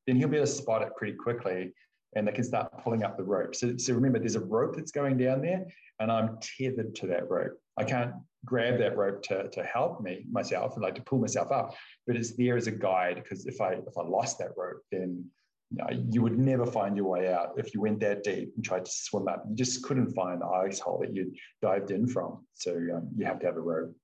then 0.08 0.16
he'll 0.16 0.28
be 0.28 0.38
able 0.38 0.48
to 0.48 0.52
spot 0.52 0.82
it 0.82 0.96
pretty 0.96 1.16
quickly 1.16 1.72
and 2.16 2.28
they 2.28 2.32
can 2.32 2.44
start 2.44 2.72
pulling 2.84 3.04
up 3.04 3.16
the 3.16 3.24
rope. 3.24 3.54
So, 3.56 3.78
so 3.78 3.94
remember 3.94 4.18
there's 4.18 4.36
a 4.36 4.40
rope 4.40 4.76
that's 4.76 4.92
going 4.92 5.18
down 5.18 5.42
there 5.42 5.66
and 6.00 6.12
i'm 6.12 6.38
tethered 6.42 6.96
to 6.96 7.08
that 7.08 7.30
rope. 7.30 7.60
I 7.78 7.84
can't 7.84 8.14
grab 8.46 8.80
that 8.80 8.98
rope 8.98 9.22
to, 9.24 9.50
to 9.50 9.64
help 9.64 10.02
me 10.02 10.26
myself 10.32 10.74
and 10.76 10.84
like 10.84 10.96
to 10.96 11.02
pull 11.02 11.20
myself 11.20 11.52
up 11.52 11.76
but 12.08 12.16
it's 12.16 12.36
there 12.38 12.56
as 12.56 12.68
a 12.68 12.72
guide 12.72 13.16
because 13.16 13.46
if 13.46 13.60
i 13.60 13.74
if 13.74 13.98
i 13.98 14.02
lost 14.02 14.38
that 14.38 14.52
rope 14.56 14.82
then 14.92 15.26
you, 15.72 15.78
know, 15.78 15.88
you 16.10 16.22
would 16.22 16.38
never 16.38 16.66
find 16.66 16.96
your 16.98 17.06
way 17.06 17.32
out 17.32 17.54
if 17.58 17.74
you 17.74 17.82
went 17.82 18.00
that 18.00 18.24
deep 18.24 18.54
and 18.56 18.66
tried 18.66 18.86
to 18.86 18.92
swim 18.92 19.28
up. 19.28 19.44
You 19.48 19.56
just 19.56 19.84
couldn't 19.84 20.14
find 20.14 20.42
the 20.42 20.48
ice 20.48 20.80
hole 20.80 21.00
that 21.02 21.14
you 21.14 21.34
dived 21.62 21.92
in 21.92 22.08
from. 22.08 22.46
So 22.56 22.72
um, 22.72 23.10
you 23.16 23.26
have 23.26 23.40
to 23.40 23.46
have 23.46 23.56
a 23.56 23.62
rope. 23.62 23.96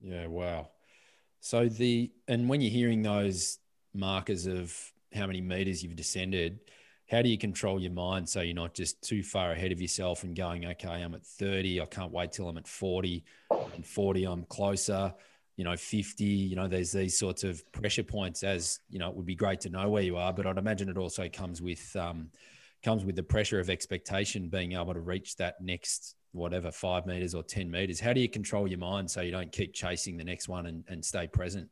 Yeah, 0.00 0.26
wow. 0.26 0.68
So 1.40 1.68
the 1.68 2.10
and 2.28 2.48
when 2.48 2.60
you're 2.60 2.70
hearing 2.70 3.02
those 3.02 3.58
markers 3.94 4.46
of 4.46 4.76
how 5.14 5.26
many 5.26 5.40
meters 5.40 5.82
you've 5.82 5.96
descended, 5.96 6.60
how 7.08 7.22
do 7.22 7.28
you 7.28 7.38
control 7.38 7.80
your 7.80 7.92
mind 7.92 8.28
so 8.28 8.40
you're 8.40 8.54
not 8.54 8.74
just 8.74 9.02
too 9.02 9.22
far 9.22 9.52
ahead 9.52 9.70
of 9.70 9.80
yourself 9.80 10.24
and 10.24 10.34
going, 10.34 10.64
okay, 10.64 10.88
I'm 10.88 11.14
at 11.14 11.26
30, 11.26 11.80
I 11.80 11.84
can't 11.84 12.10
wait 12.10 12.32
till 12.32 12.48
I'm 12.48 12.56
at 12.56 12.66
40, 12.66 13.24
and 13.74 13.86
40, 13.86 14.24
I'm 14.24 14.44
closer 14.44 15.12
you 15.62 15.68
know, 15.68 15.76
50, 15.76 16.24
you 16.24 16.56
know, 16.56 16.66
there's 16.66 16.90
these 16.90 17.16
sorts 17.16 17.44
of 17.44 17.62
pressure 17.70 18.02
points 18.02 18.42
as, 18.42 18.80
you 18.90 18.98
know, 18.98 19.08
it 19.08 19.14
would 19.14 19.26
be 19.26 19.36
great 19.36 19.60
to 19.60 19.70
know 19.70 19.88
where 19.88 20.02
you 20.02 20.16
are, 20.16 20.32
but 20.32 20.44
I'd 20.44 20.58
imagine 20.58 20.88
it 20.88 20.96
also 20.96 21.28
comes 21.28 21.62
with, 21.62 21.94
um, 21.94 22.30
comes 22.82 23.04
with 23.04 23.14
the 23.14 23.22
pressure 23.22 23.60
of 23.60 23.70
expectation, 23.70 24.48
being 24.48 24.72
able 24.72 24.92
to 24.92 24.98
reach 24.98 25.36
that 25.36 25.60
next, 25.60 26.16
whatever, 26.32 26.72
five 26.72 27.06
meters 27.06 27.32
or 27.32 27.44
10 27.44 27.70
meters. 27.70 28.00
How 28.00 28.12
do 28.12 28.20
you 28.20 28.28
control 28.28 28.66
your 28.66 28.80
mind 28.80 29.08
so 29.08 29.20
you 29.20 29.30
don't 29.30 29.52
keep 29.52 29.72
chasing 29.72 30.16
the 30.16 30.24
next 30.24 30.48
one 30.48 30.66
and, 30.66 30.82
and 30.88 31.04
stay 31.04 31.28
present? 31.28 31.68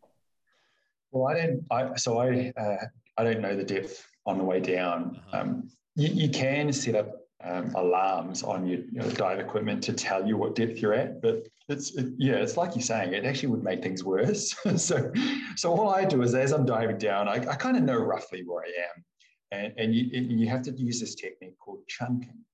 Well, 1.10 1.26
I 1.26 1.34
don't 1.34 1.64
I, 1.72 1.96
so 1.96 2.18
I, 2.18 2.52
uh, 2.56 2.76
I 3.18 3.24
don't 3.24 3.40
know 3.40 3.56
the 3.56 3.64
depth 3.64 4.06
on 4.24 4.38
the 4.38 4.44
way 4.44 4.60
down. 4.60 5.20
Uh-huh. 5.32 5.40
Um, 5.40 5.68
you, 5.96 6.26
you 6.26 6.28
can 6.28 6.72
set 6.72 6.94
up 6.94 7.19
um, 7.42 7.74
alarms 7.74 8.42
on 8.42 8.66
your, 8.66 8.80
dive 9.12 9.38
equipment 9.38 9.82
to 9.84 9.92
tell 9.92 10.26
you 10.26 10.36
what 10.36 10.54
depth 10.54 10.78
you're 10.78 10.94
at. 10.94 11.22
But 11.22 11.48
it's 11.68 11.94
it, 11.96 12.12
yeah, 12.18 12.34
it's 12.34 12.56
like 12.56 12.74
you're 12.74 12.82
saying, 12.82 13.12
it 13.12 13.24
actually 13.24 13.48
would 13.48 13.64
make 13.64 13.82
things 13.82 14.04
worse. 14.04 14.54
so 14.76 15.12
so 15.56 15.72
all 15.72 15.90
I 15.90 16.04
do 16.04 16.22
is 16.22 16.34
as 16.34 16.52
I'm 16.52 16.66
diving 16.66 16.98
down, 16.98 17.28
I, 17.28 17.34
I 17.34 17.54
kind 17.56 17.76
of 17.76 17.82
know 17.82 17.98
roughly 17.98 18.42
where 18.44 18.64
I 18.64 18.68
am, 18.68 19.04
and 19.52 19.72
and 19.78 19.94
you 19.94 20.10
and 20.16 20.40
you 20.40 20.48
have 20.48 20.62
to 20.62 20.72
use 20.72 21.00
this 21.00 21.14
technique 21.14 21.58
called 21.58 21.86
chunking. 21.88 22.44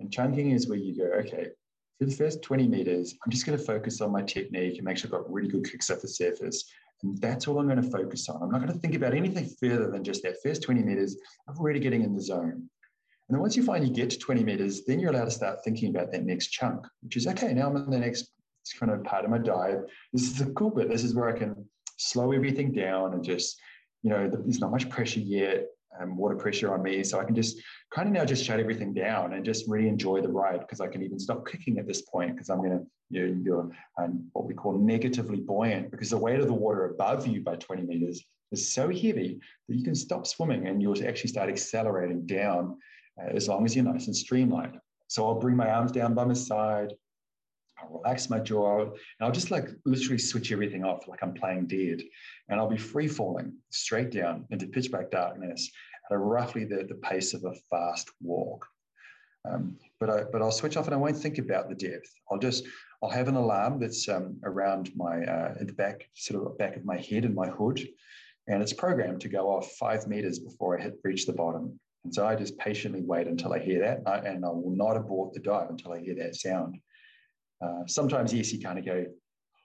And 0.00 0.12
chunking 0.12 0.52
is 0.52 0.68
where 0.68 0.78
you 0.78 0.96
go, 0.96 1.10
okay, 1.18 1.48
for 1.98 2.04
the 2.04 2.14
first 2.14 2.42
20 2.42 2.68
meters, 2.68 3.14
I'm 3.24 3.32
just 3.32 3.44
going 3.44 3.58
to 3.58 3.64
focus 3.64 4.00
on 4.00 4.12
my 4.12 4.22
technique 4.22 4.76
and 4.76 4.84
make 4.84 4.96
sure 4.96 5.08
I've 5.08 5.22
got 5.22 5.32
really 5.32 5.48
good 5.48 5.68
kicks 5.68 5.90
off 5.90 6.00
the 6.00 6.08
surface. 6.08 6.64
And 7.02 7.18
that's 7.18 7.48
all 7.48 7.58
I'm 7.58 7.68
going 7.68 7.82
to 7.82 7.90
focus 7.90 8.28
on. 8.28 8.42
I'm 8.42 8.50
not 8.50 8.60
going 8.60 8.72
to 8.72 8.78
think 8.78 8.94
about 8.94 9.14
anything 9.14 9.48
further 9.60 9.90
than 9.90 10.04
just 10.04 10.22
that 10.22 10.36
first 10.42 10.62
20 10.62 10.82
meters 10.82 11.16
of 11.48 11.58
really 11.58 11.80
getting 11.80 12.02
in 12.02 12.14
the 12.14 12.20
zone. 12.20 12.68
And 13.28 13.34
then 13.34 13.42
once 13.42 13.56
you 13.56 13.62
finally 13.62 13.90
get 13.90 14.08
to 14.10 14.18
20 14.18 14.42
meters, 14.42 14.84
then 14.86 14.98
you're 14.98 15.10
allowed 15.10 15.26
to 15.26 15.30
start 15.30 15.62
thinking 15.62 15.90
about 15.90 16.10
that 16.12 16.24
next 16.24 16.48
chunk, 16.48 16.86
which 17.02 17.16
is 17.16 17.26
okay, 17.26 17.52
now 17.52 17.68
I'm 17.68 17.76
in 17.76 17.90
the 17.90 17.98
next 17.98 18.32
kind 18.78 18.90
of 18.90 19.04
part 19.04 19.24
of 19.24 19.30
my 19.30 19.38
dive. 19.38 19.84
This 20.12 20.22
is 20.22 20.38
the 20.38 20.46
cool 20.52 20.70
bit. 20.70 20.88
This 20.88 21.04
is 21.04 21.14
where 21.14 21.28
I 21.28 21.38
can 21.38 21.68
slow 21.98 22.32
everything 22.32 22.72
down 22.72 23.12
and 23.12 23.22
just, 23.22 23.58
you 24.02 24.10
know, 24.10 24.28
there's 24.28 24.60
not 24.60 24.70
much 24.70 24.88
pressure 24.88 25.20
yet, 25.20 25.66
um, 26.00 26.16
water 26.16 26.36
pressure 26.36 26.72
on 26.72 26.82
me. 26.82 27.04
So 27.04 27.20
I 27.20 27.24
can 27.24 27.34
just 27.34 27.60
kind 27.94 28.08
of 28.08 28.14
now 28.14 28.24
just 28.24 28.44
shut 28.44 28.60
everything 28.60 28.94
down 28.94 29.34
and 29.34 29.44
just 29.44 29.68
really 29.68 29.88
enjoy 29.88 30.22
the 30.22 30.28
ride 30.28 30.60
because 30.60 30.80
I 30.80 30.86
can 30.86 31.02
even 31.02 31.18
stop 31.18 31.46
kicking 31.46 31.78
at 31.78 31.86
this 31.86 32.02
point 32.02 32.34
because 32.34 32.48
I'm 32.48 32.58
going 32.58 32.78
to, 32.78 32.86
you 33.10 33.26
know, 33.26 33.42
you're 33.42 33.70
um, 33.98 34.28
what 34.32 34.46
we 34.46 34.54
call 34.54 34.72
negatively 34.78 35.40
buoyant 35.40 35.90
because 35.90 36.10
the 36.10 36.18
weight 36.18 36.40
of 36.40 36.46
the 36.46 36.54
water 36.54 36.86
above 36.86 37.26
you 37.26 37.42
by 37.42 37.56
20 37.56 37.82
meters 37.82 38.24
is 38.52 38.72
so 38.72 38.88
heavy 38.88 39.38
that 39.68 39.76
you 39.76 39.84
can 39.84 39.94
stop 39.94 40.26
swimming 40.26 40.66
and 40.66 40.80
you'll 40.80 41.06
actually 41.06 41.30
start 41.30 41.50
accelerating 41.50 42.26
down 42.26 42.78
as 43.18 43.48
long 43.48 43.64
as 43.64 43.74
you're 43.74 43.84
nice 43.84 44.06
and 44.06 44.16
streamlined. 44.16 44.78
So 45.08 45.26
I'll 45.26 45.40
bring 45.40 45.56
my 45.56 45.70
arms 45.70 45.92
down 45.92 46.14
by 46.14 46.24
my 46.24 46.34
side. 46.34 46.92
I'll 47.80 47.98
relax 47.98 48.28
my 48.28 48.40
jaw 48.40 48.80
and 48.80 48.92
I'll 49.20 49.32
just 49.32 49.50
like 49.50 49.68
literally 49.84 50.18
switch 50.18 50.52
everything 50.52 50.84
off 50.84 51.08
like 51.08 51.22
I'm 51.22 51.34
playing 51.34 51.66
dead. 51.66 52.02
And 52.48 52.58
I'll 52.60 52.68
be 52.68 52.76
free 52.76 53.08
falling 53.08 53.54
straight 53.70 54.10
down 54.10 54.46
into 54.50 54.66
pitch 54.66 54.90
black 54.90 55.10
darkness 55.10 55.70
at 56.10 56.14
a 56.14 56.18
roughly 56.18 56.64
the, 56.64 56.84
the 56.84 56.96
pace 56.96 57.34
of 57.34 57.44
a 57.44 57.54
fast 57.70 58.10
walk. 58.20 58.66
Um, 59.48 59.76
but 60.00 60.10
I 60.10 60.24
but 60.24 60.42
I'll 60.42 60.50
switch 60.52 60.76
off 60.76 60.86
and 60.86 60.94
I 60.94 60.98
won't 60.98 61.16
think 61.16 61.38
about 61.38 61.68
the 61.68 61.74
depth. 61.74 62.12
I'll 62.30 62.38
just 62.38 62.64
I'll 63.02 63.10
have 63.10 63.28
an 63.28 63.36
alarm 63.36 63.78
that's 63.78 64.08
um, 64.08 64.36
around 64.44 64.90
my 64.96 65.24
uh, 65.24 65.54
at 65.60 65.66
the 65.66 65.72
back 65.72 66.08
sort 66.14 66.44
of 66.44 66.58
back 66.58 66.76
of 66.76 66.84
my 66.84 66.98
head 66.98 67.24
and 67.24 67.34
my 67.34 67.48
hood, 67.48 67.86
and 68.48 68.62
it's 68.62 68.72
programmed 68.72 69.20
to 69.22 69.28
go 69.28 69.48
off 69.48 69.70
five 69.72 70.06
meters 70.06 70.38
before 70.38 70.78
I 70.78 70.82
hit 70.82 70.98
reach 71.04 71.26
the 71.26 71.32
bottom. 71.32 71.78
And 72.08 72.14
so 72.14 72.26
I 72.26 72.36
just 72.36 72.56
patiently 72.56 73.02
wait 73.02 73.26
until 73.26 73.52
I 73.52 73.58
hear 73.58 73.80
that, 73.80 74.24
and 74.24 74.42
I 74.42 74.48
will 74.48 74.70
not 74.74 74.96
abort 74.96 75.34
the 75.34 75.40
dive 75.40 75.68
until 75.68 75.92
I 75.92 76.00
hear 76.00 76.14
that 76.14 76.36
sound. 76.36 76.78
Uh, 77.60 77.82
sometimes, 77.86 78.32
yes, 78.32 78.50
you 78.50 78.62
kind 78.62 78.78
of 78.78 78.86
go, 78.86 79.04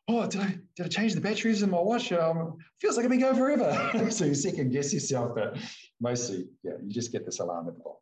oh, 0.10 0.28
did 0.28 0.42
I 0.42 0.58
did 0.76 0.88
I 0.88 0.90
change 0.90 1.14
the 1.14 1.22
batteries 1.22 1.64
in 1.64 1.70
my 1.70 1.80
watch? 1.80 2.12
Um, 2.12 2.58
feels 2.82 2.98
like 2.98 3.06
I've 3.06 3.12
been 3.12 3.22
going 3.22 3.38
forever. 3.38 4.10
so 4.12 4.26
you 4.26 4.36
second 4.36 4.74
guess 4.74 4.94
yourself, 4.94 5.32
but 5.36 5.56
mostly, 6.02 6.50
yeah, 6.64 6.74
you 6.84 6.92
just 6.92 7.14
get 7.14 7.26
this 7.26 7.40
alarm 7.40 7.70
at 7.70 7.76
the 7.76 7.80
bottom. 7.80 8.00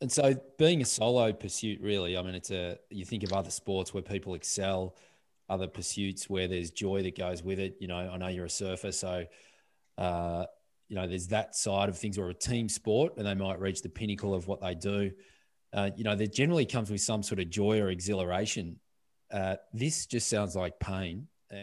And 0.00 0.10
so, 0.10 0.34
being 0.56 0.80
a 0.80 0.86
solo 0.86 1.34
pursuit, 1.34 1.82
really, 1.82 2.16
I 2.16 2.22
mean, 2.22 2.34
it's 2.34 2.50
a 2.50 2.78
you 2.88 3.04
think 3.04 3.24
of 3.24 3.34
other 3.34 3.50
sports 3.50 3.92
where 3.92 4.02
people 4.02 4.32
excel, 4.32 4.96
other 5.50 5.66
pursuits 5.66 6.30
where 6.30 6.48
there's 6.48 6.70
joy 6.70 7.02
that 7.02 7.18
goes 7.18 7.42
with 7.42 7.58
it. 7.58 7.76
You 7.78 7.88
know, 7.88 8.10
I 8.10 8.16
know 8.16 8.28
you're 8.28 8.46
a 8.46 8.50
surfer, 8.50 8.90
so 8.90 9.26
uh, 9.98 10.46
you 10.92 10.98
know, 10.98 11.06
there's 11.06 11.28
that 11.28 11.56
side 11.56 11.88
of 11.88 11.96
things 11.96 12.18
or 12.18 12.28
a 12.28 12.34
team 12.34 12.68
sport 12.68 13.14
and 13.16 13.26
they 13.26 13.32
might 13.32 13.58
reach 13.58 13.80
the 13.80 13.88
pinnacle 13.88 14.34
of 14.34 14.46
what 14.46 14.60
they 14.60 14.74
do. 14.74 15.10
Uh, 15.72 15.88
you 15.96 16.04
know, 16.04 16.14
that 16.14 16.34
generally 16.34 16.66
comes 16.66 16.90
with 16.90 17.00
some 17.00 17.22
sort 17.22 17.40
of 17.40 17.48
joy 17.48 17.80
or 17.80 17.88
exhilaration. 17.88 18.78
Uh, 19.32 19.56
this 19.72 20.04
just 20.04 20.28
sounds 20.28 20.54
like 20.54 20.78
pain. 20.80 21.28
I 21.50 21.56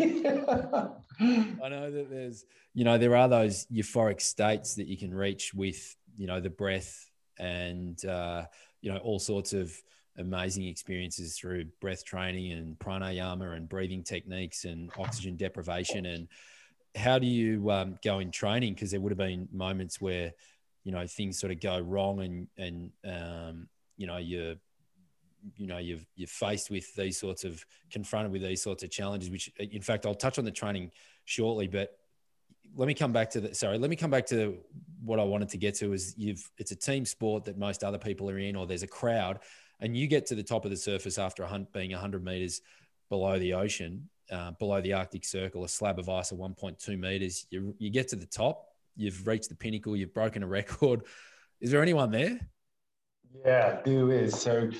know 0.00 1.90
that 1.90 2.06
there's, 2.08 2.46
you 2.72 2.84
know, 2.84 2.96
there 2.96 3.14
are 3.16 3.28
those 3.28 3.66
euphoric 3.66 4.22
states 4.22 4.76
that 4.76 4.86
you 4.86 4.96
can 4.96 5.12
reach 5.12 5.52
with, 5.52 5.94
you 6.16 6.26
know, 6.26 6.40
the 6.40 6.48
breath 6.48 7.10
and, 7.38 8.02
uh, 8.06 8.44
you 8.80 8.90
know, 8.90 8.98
all 9.00 9.18
sorts 9.18 9.52
of 9.52 9.70
amazing 10.16 10.66
experiences 10.66 11.36
through 11.36 11.66
breath 11.82 12.02
training 12.02 12.52
and 12.52 12.78
pranayama 12.78 13.54
and 13.54 13.68
breathing 13.68 14.02
techniques 14.02 14.64
and 14.64 14.90
oxygen 14.98 15.36
deprivation 15.36 16.06
and, 16.06 16.28
how 16.94 17.18
do 17.18 17.26
you 17.26 17.70
um, 17.70 17.98
go 18.02 18.18
in 18.18 18.30
training? 18.30 18.74
Because 18.74 18.90
there 18.90 19.00
would 19.00 19.12
have 19.12 19.18
been 19.18 19.48
moments 19.52 20.00
where, 20.00 20.32
you 20.84 20.92
know, 20.92 21.06
things 21.06 21.38
sort 21.38 21.52
of 21.52 21.60
go 21.60 21.78
wrong 21.78 22.20
and 22.20 22.48
and 22.56 22.90
um, 23.04 23.68
you 23.96 24.06
know 24.06 24.16
you're 24.16 24.54
you 25.56 25.66
know 25.66 25.78
you've 25.78 26.06
you're 26.16 26.28
faced 26.28 26.70
with 26.70 26.94
these 26.94 27.18
sorts 27.18 27.44
of 27.44 27.64
confronted 27.90 28.32
with 28.32 28.42
these 28.42 28.62
sorts 28.62 28.82
of 28.82 28.90
challenges. 28.90 29.30
Which, 29.30 29.50
in 29.58 29.82
fact, 29.82 30.06
I'll 30.06 30.14
touch 30.14 30.38
on 30.38 30.44
the 30.44 30.50
training 30.50 30.90
shortly, 31.24 31.68
but 31.68 31.98
let 32.76 32.86
me 32.86 32.94
come 32.94 33.12
back 33.12 33.30
to 33.30 33.40
the 33.40 33.54
sorry 33.54 33.78
let 33.78 33.90
me 33.90 33.96
come 33.96 34.10
back 34.10 34.26
to 34.26 34.58
what 35.02 35.18
i 35.18 35.22
wanted 35.22 35.48
to 35.48 35.56
get 35.56 35.74
to 35.74 35.92
is 35.92 36.14
you've 36.16 36.50
it's 36.58 36.70
a 36.70 36.76
team 36.76 37.04
sport 37.04 37.44
that 37.44 37.56
most 37.56 37.82
other 37.82 37.98
people 37.98 38.28
are 38.28 38.38
in 38.38 38.56
or 38.56 38.66
there's 38.66 38.82
a 38.82 38.88
crowd 38.88 39.38
and 39.80 39.96
you 39.96 40.06
get 40.06 40.26
to 40.26 40.34
the 40.34 40.42
top 40.42 40.64
of 40.64 40.70
the 40.70 40.76
surface 40.76 41.18
after 41.18 41.42
a 41.42 41.46
hunt 41.46 41.72
being 41.72 41.90
100 41.90 42.24
meters 42.24 42.60
below 43.08 43.38
the 43.38 43.54
ocean 43.54 44.08
uh, 44.30 44.52
below 44.52 44.80
the 44.80 44.92
Arctic 44.92 45.24
Circle, 45.24 45.64
a 45.64 45.68
slab 45.68 45.98
of 45.98 46.08
ice 46.08 46.32
of 46.32 46.38
1.2 46.38 46.98
meters. 46.98 47.46
You, 47.50 47.74
you 47.78 47.90
get 47.90 48.08
to 48.08 48.16
the 48.16 48.26
top, 48.26 48.66
you've 48.96 49.26
reached 49.26 49.48
the 49.48 49.54
pinnacle, 49.54 49.96
you've 49.96 50.14
broken 50.14 50.42
a 50.42 50.46
record. 50.46 51.02
Is 51.60 51.70
there 51.70 51.82
anyone 51.82 52.10
there? 52.10 52.38
Yeah, 53.44 53.80
there 53.84 54.10
is. 54.12 54.40
So 54.40 54.70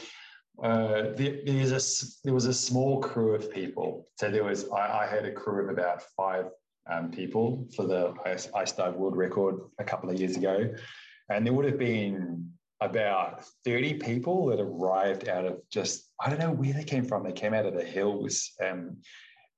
uh, 0.62 1.12
there, 1.17 1.38
a, 1.47 1.81
there 2.25 2.35
was 2.35 2.47
a 2.47 2.55
small 2.55 3.00
crew 3.00 3.35
of 3.35 3.52
people. 3.52 4.09
So 4.17 4.31
there 4.31 4.45
was, 4.45 4.69
I, 4.71 5.05
I 5.05 5.07
had 5.07 5.25
a 5.25 5.33
crew 5.33 5.64
of 5.64 5.71
about 5.71 6.02
five 6.17 6.47
um, 6.90 7.11
people 7.11 7.69
for 7.76 7.87
the 7.87 8.14
Ice, 8.25 8.49
Ice 8.55 8.73
Dive 8.73 8.95
World 8.95 9.17
Record 9.17 9.61
a 9.78 9.85
couple 9.85 10.11
of 10.11 10.19
years 10.19 10.37
ago. 10.37 10.73
And 11.31 11.45
there 11.45 11.52
would 11.52 11.67
have 11.67 11.78
been 11.78 12.50
about 12.81 13.45
30 13.64 13.95
people 13.95 14.47
that 14.47 14.61
arrived 14.61 15.28
out 15.28 15.45
of 15.45 15.61
just, 15.71 16.11
I 16.21 16.31
don't 16.31 16.38
know 16.38 16.52
where 16.52 16.73
they 16.73 16.85
came 16.85 17.05
from. 17.05 17.25
They 17.25 17.33
came 17.33 17.55
out 17.55 17.67
of 17.67 17.75
the 17.75 17.85
hills 17.85 18.52
um, 18.64 18.99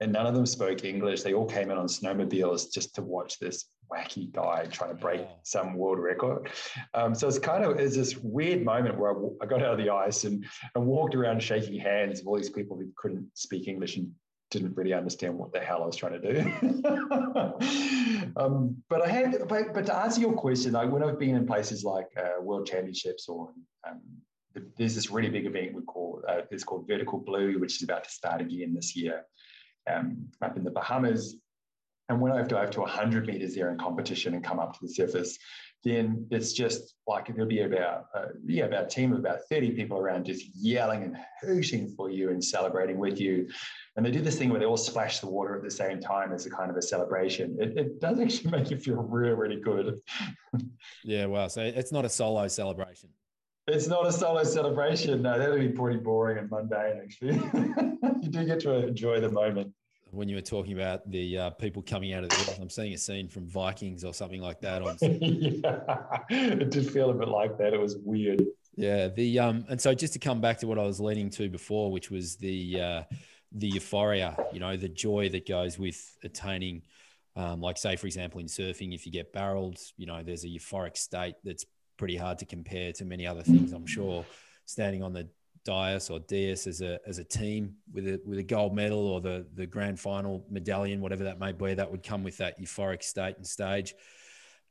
and 0.01 0.13
none 0.13 0.27
of 0.27 0.35
them 0.35 0.47
spoke 0.47 0.85
English. 0.85 1.23
They 1.23 1.35
all 1.35 1.47
came 1.47 1.71
in 1.71 1.77
on 1.77 1.87
snowmobiles 1.87 2.73
just 2.73 2.95
to 2.95 3.03
watch 3.03 3.39
this 3.39 3.67
wacky 3.93 4.31
guy 4.33 4.67
trying 4.67 4.91
to 4.91 4.97
break 4.97 5.27
some 5.43 5.75
world 5.75 5.99
record. 5.99 6.49
Um, 6.95 7.15
so 7.15 7.29
it's 7.29 7.39
kind 7.39 7.65
of 7.65 7.79
it's 7.79 7.97
this 7.97 8.17
weird 8.17 8.65
moment 8.65 8.99
where 8.99 9.13
I, 9.13 9.17
I, 9.43 9.47
got 9.47 9.63
out 9.63 9.73
of 9.73 9.79
the 9.79 9.91
ice 9.91 10.25
and, 10.25 10.45
and 10.75 10.87
walked 10.87 11.15
around 11.15 11.43
shaking 11.43 11.79
hands 11.79 12.21
with 12.21 12.27
all 12.27 12.37
these 12.37 12.51
people 12.51 12.77
who 12.79 12.89
couldn't 12.97 13.29
speak 13.35 13.69
English 13.69 13.97
and 13.97 14.11
didn't 14.51 14.77
really 14.77 14.93
understand 14.93 15.37
what 15.37 15.53
the 15.53 15.61
hell 15.61 15.83
I 15.83 15.87
was 15.87 15.97
trying 15.97 16.21
to 16.21 16.33
do. 16.33 16.41
um, 18.37 18.77
but 18.89 19.03
I 19.03 19.09
had, 19.09 19.37
but, 19.49 19.75
but 19.75 19.87
to 19.87 19.95
answer 19.95 20.21
your 20.21 20.33
question, 20.33 20.73
like 20.73 20.91
when 20.91 21.05
I've 21.05 21.19
been 21.19 21.37
in 21.37 21.47
places 21.47 21.85
like 21.85 22.09
uh, 22.17 22.41
World 22.41 22.67
Championships 22.67 23.29
or 23.29 23.51
um, 23.89 24.01
there's 24.77 24.95
this 24.97 25.11
really 25.11 25.29
big 25.29 25.47
event 25.47 25.75
we 25.75 25.83
call 25.83 26.23
uh, 26.29 26.41
it's 26.51 26.65
called 26.65 26.87
Vertical 26.89 27.19
Blue, 27.19 27.59
which 27.59 27.77
is 27.77 27.83
about 27.83 28.05
to 28.05 28.11
start 28.11 28.41
again 28.41 28.75
this 28.75 28.97
year 28.97 29.25
um, 29.93 30.29
up 30.43 30.57
in 30.57 30.65
the 30.65 30.71
Bahamas. 30.71 31.37
And 32.09 32.21
when 32.21 32.33
I 32.33 32.39
have 32.39 32.49
to 32.49 32.57
dive 32.57 32.71
to 32.73 32.81
100 32.81 33.27
meters 33.27 33.55
there 33.55 33.71
in 33.71 33.79
competition 33.79 34.35
and 34.35 34.43
come 34.43 34.59
up 34.59 34.73
to 34.75 34.79
the 34.83 34.93
surface, 34.93 35.39
then 35.85 36.27
it's 36.31 36.53
just 36.53 36.95
like 37.07 37.29
there'll 37.29 37.47
be 37.47 37.63
about 37.63 38.07
uh, 38.15 38.27
yeah 38.45 38.65
about 38.65 38.85
a 38.85 38.89
team 38.89 39.13
of 39.13 39.19
about 39.19 39.39
30 39.49 39.71
people 39.71 39.97
around 39.97 40.27
just 40.27 40.45
yelling 40.55 41.03
and 41.03 41.17
hooting 41.41 41.95
for 41.97 42.11
you 42.11 42.31
and 42.31 42.45
celebrating 42.45 42.99
with 42.99 43.21
you. 43.21 43.49
And 43.97 44.05
they 44.05 44.11
do 44.11 44.21
this 44.21 44.37
thing 44.37 44.51
where 44.51 44.61
they 44.61 44.67
all 44.67 44.77
splash 44.77 45.21
the 45.21 45.29
water 45.29 45.57
at 45.57 45.63
the 45.63 45.71
same 45.71 46.01
time 46.01 46.33
as 46.33 46.45
a 46.47 46.51
kind 46.51 46.71
of 46.71 46.77
a 46.77 46.83
celebration. 46.83 47.57
It, 47.59 47.79
it 47.79 48.01
does 48.01 48.21
actually 48.21 48.51
make 48.59 48.71
you 48.71 48.77
feel 48.77 48.97
really 48.97 49.35
really 49.35 49.61
good. 49.61 50.01
Yeah 51.05 51.27
well 51.27 51.49
so 51.49 51.63
it's 51.63 51.93
not 51.93 52.05
a 52.05 52.11
solo 52.11 52.47
celebration 52.49 53.11
it's 53.67 53.87
not 53.87 54.07
a 54.07 54.13
solo 54.13 54.43
celebration 54.43 55.23
no 55.23 55.39
that'd 55.39 55.61
be 55.61 55.69
pretty 55.69 55.99
boring 55.99 56.39
and 56.39 56.51
mundane 56.51 57.01
actually 57.03 57.35
you 58.23 58.29
do 58.29 58.45
get 58.45 58.61
to 58.61 58.89
enjoy 58.89 59.21
the 59.21 59.31
moment 59.31 59.73
when 60.13 60.29
you 60.29 60.37
were 60.37 60.43
talking 60.43 60.73
about 60.73 61.09
the 61.11 61.39
uh, 61.39 61.51
people 61.51 61.83
coming 61.83 62.13
out 62.13 62.25
of 62.25 62.31
the 62.31 62.37
earth. 62.37 62.59
I'm 62.61 62.71
seeing 62.71 62.93
a 62.93 62.99
scene 62.99 63.29
from 63.29 63.47
Vikings 63.47 64.05
or 64.05 64.13
something 64.13 64.41
like 64.41 64.61
that. 64.61 64.83
On 64.83 64.97
yeah, 65.01 66.23
it 66.29 66.71
did 66.71 66.91
feel 66.91 67.11
a 67.11 67.15
bit 67.15 67.29
like 67.29 67.59
that. 67.59 67.73
It 67.75 67.81
was 67.81 67.97
weird. 67.99 68.43
Yeah. 68.77 69.09
The 69.09 69.39
um, 69.39 69.65
and 69.69 69.81
so 69.81 69.95
just 69.95 70.13
to 70.15 70.19
come 70.19 70.41
back 70.41 70.59
to 70.59 70.67
what 70.67 70.79
I 70.79 70.83
was 70.83 71.01
leading 71.01 71.31
to 71.31 71.49
before, 71.49 71.91
which 71.91 72.11
was 72.11 72.37
the 72.37 72.81
uh, 72.81 73.03
the 73.53 73.69
euphoria, 73.69 74.37
you 74.53 74.61
know, 74.61 74.77
the 74.77 74.89
joy 74.89 75.29
that 75.31 75.47
goes 75.47 75.79
with 75.79 76.17
attaining, 76.23 76.83
um, 77.37 77.61
like 77.61 77.77
say 77.77 77.97
for 77.97 78.07
example 78.07 78.41
in 78.41 78.47
surfing, 78.47 78.95
if 78.95 79.07
you 79.07 79.13
get 79.13 79.33
barreled, 79.33 79.79
you 79.97 80.07
know, 80.07 80.23
there's 80.23 80.45
a 80.45 80.49
euphoric 80.49 80.97
state 80.97 81.35
that's 81.45 81.65
pretty 82.01 82.17
hard 82.17 82.39
to 82.39 82.47
compare 82.47 82.93
to 82.95 83.05
many 83.05 83.27
other 83.27 83.43
things. 83.43 83.73
I'm 83.73 83.87
sure 83.87 84.25
standing 84.65 85.03
on 85.03 85.13
the 85.13 85.29
dais 85.67 86.09
or 86.09 86.19
dais 86.21 86.67
as 86.67 86.81
a 86.81 86.99
as 87.07 87.19
a 87.19 87.25
team 87.25 87.75
with 87.93 88.07
a 88.09 88.19
with 88.25 88.39
a 88.39 88.43
gold 88.43 88.75
medal 88.75 89.07
or 89.07 89.21
the 89.21 89.47
the 89.55 89.67
grand 89.67 90.01
final 90.01 90.47
medallion, 90.49 91.03
whatever 91.03 91.25
that 91.25 91.39
may 91.39 91.53
be, 91.53 91.75
that 91.75 91.91
would 91.91 92.03
come 92.03 92.25
with 92.25 92.39
that 92.39 92.59
euphoric 92.59 93.03
state 93.03 93.37
and 93.37 93.47
stage. 93.47 93.95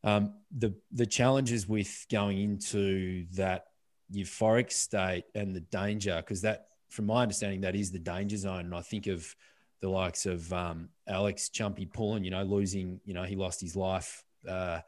Um, 0.04 0.34
the 0.58 0.74
the 0.92 1.06
challenges 1.06 1.68
with 1.68 2.08
going 2.12 2.40
into 2.40 3.28
that 3.36 3.66
euphoric 4.12 4.72
state 4.72 5.26
and 5.36 5.56
the 5.56 5.62
danger, 5.62 6.16
because 6.18 6.42
that, 6.42 6.70
from 6.90 7.06
my 7.06 7.22
understanding, 7.22 7.62
that 7.62 7.76
is 7.76 7.92
the 7.92 8.00
danger 8.00 8.38
zone. 8.38 8.66
And 8.66 8.74
I 8.74 8.82
think 8.82 9.06
of 9.06 9.36
the 9.82 9.90
likes 9.90 10.26
of 10.26 10.52
um, 10.52 10.90
Alex 11.08 11.50
Chumpy 11.54 11.86
Pullen, 11.94 12.24
you 12.24 12.32
know, 12.32 12.44
losing, 12.44 13.00
you 13.06 13.14
know, 13.14 13.24
he 13.24 13.36
lost 13.36 13.62
his 13.62 13.76
life 13.76 14.24
uh, 14.48 14.80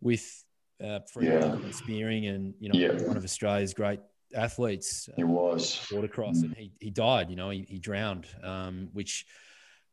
with 0.00 0.43
uh, 0.84 1.00
free 1.12 1.28
yeah. 1.28 1.56
spearing, 1.70 2.26
and 2.26 2.54
you 2.60 2.70
know, 2.72 2.78
yeah. 2.78 3.06
one 3.06 3.16
of 3.16 3.24
Australia's 3.24 3.74
great 3.74 4.00
athletes. 4.34 5.08
He 5.16 5.24
was 5.24 5.86
boardercross, 5.90 6.38
mm. 6.38 6.44
and 6.44 6.56
he 6.56 6.72
he 6.80 6.90
died. 6.90 7.30
You 7.30 7.36
know, 7.36 7.50
he, 7.50 7.64
he 7.68 7.78
drowned, 7.78 8.26
um, 8.42 8.88
which 8.92 9.26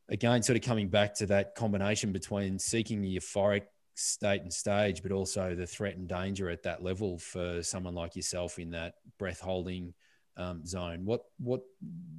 again, 0.09 0.43
sort 0.43 0.57
of 0.57 0.63
coming 0.63 0.89
back 0.89 1.15
to 1.15 1.25
that 1.27 1.55
combination 1.55 2.11
between 2.11 2.59
seeking 2.59 3.01
the 3.01 3.17
euphoric 3.17 3.63
state 3.95 4.41
and 4.41 4.53
stage, 4.53 5.01
but 5.03 5.11
also 5.11 5.55
the 5.55 5.65
threat 5.65 5.95
and 5.95 6.07
danger 6.07 6.49
at 6.49 6.63
that 6.63 6.83
level 6.83 7.17
for 7.17 7.63
someone 7.63 7.95
like 7.95 8.15
yourself 8.15 8.59
in 8.59 8.71
that 8.71 8.95
breath 9.17 9.39
holding 9.39 9.93
um, 10.37 10.65
zone. 10.65 11.05
What 11.05 11.21
what 11.39 11.61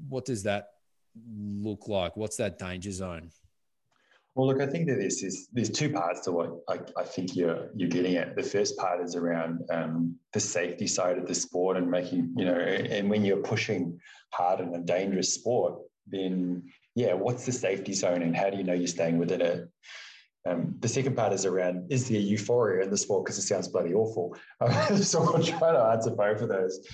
what 0.08 0.24
does 0.24 0.42
that 0.44 0.68
look 1.30 1.88
like? 1.88 2.16
What's 2.16 2.36
that 2.36 2.58
danger 2.58 2.92
zone? 2.92 3.30
Well, 4.34 4.46
look, 4.46 4.62
I 4.62 4.66
think 4.66 4.88
that 4.88 4.98
this 4.98 5.22
is 5.22 5.48
there's 5.52 5.68
two 5.68 5.90
parts 5.90 6.20
to 6.22 6.32
what 6.32 6.50
I, 6.68 6.80
I 6.96 7.04
think 7.04 7.36
you're 7.36 7.68
you're 7.74 7.90
getting 7.90 8.16
at. 8.16 8.34
The 8.34 8.42
first 8.42 8.78
part 8.78 9.02
is 9.02 9.14
around 9.14 9.62
um, 9.70 10.16
the 10.32 10.40
safety 10.40 10.86
side 10.86 11.18
of 11.18 11.26
the 11.26 11.34
sport 11.34 11.76
and 11.76 11.90
making 11.90 12.32
you 12.36 12.46
know, 12.46 12.54
and 12.54 13.10
when 13.10 13.24
you're 13.24 13.42
pushing 13.42 14.00
hard 14.32 14.60
in 14.60 14.74
a 14.74 14.78
dangerous 14.78 15.34
sport, 15.34 15.78
then 16.06 16.62
yeah, 16.94 17.12
what's 17.12 17.44
the 17.44 17.52
safety 17.52 17.92
zone 17.92 18.22
and 18.22 18.34
how 18.34 18.48
do 18.48 18.56
you 18.56 18.64
know 18.64 18.72
you're 18.72 18.86
staying 18.86 19.18
within 19.18 19.42
it? 19.42 19.68
Um, 20.48 20.76
the 20.80 20.88
second 20.88 21.14
part 21.14 21.32
is 21.32 21.44
around 21.44 21.92
is 21.92 22.08
there 22.08 22.18
euphoria 22.18 22.84
in 22.84 22.90
the 22.90 22.96
sport 22.96 23.24
because 23.24 23.38
it 23.38 23.42
sounds 23.42 23.68
bloody 23.68 23.92
awful. 23.92 24.34
so 24.96 25.22
I'll 25.22 25.42
trying 25.42 25.74
to 25.74 25.90
answer 25.92 26.10
both 26.10 26.40
of 26.40 26.48
those. 26.48 26.86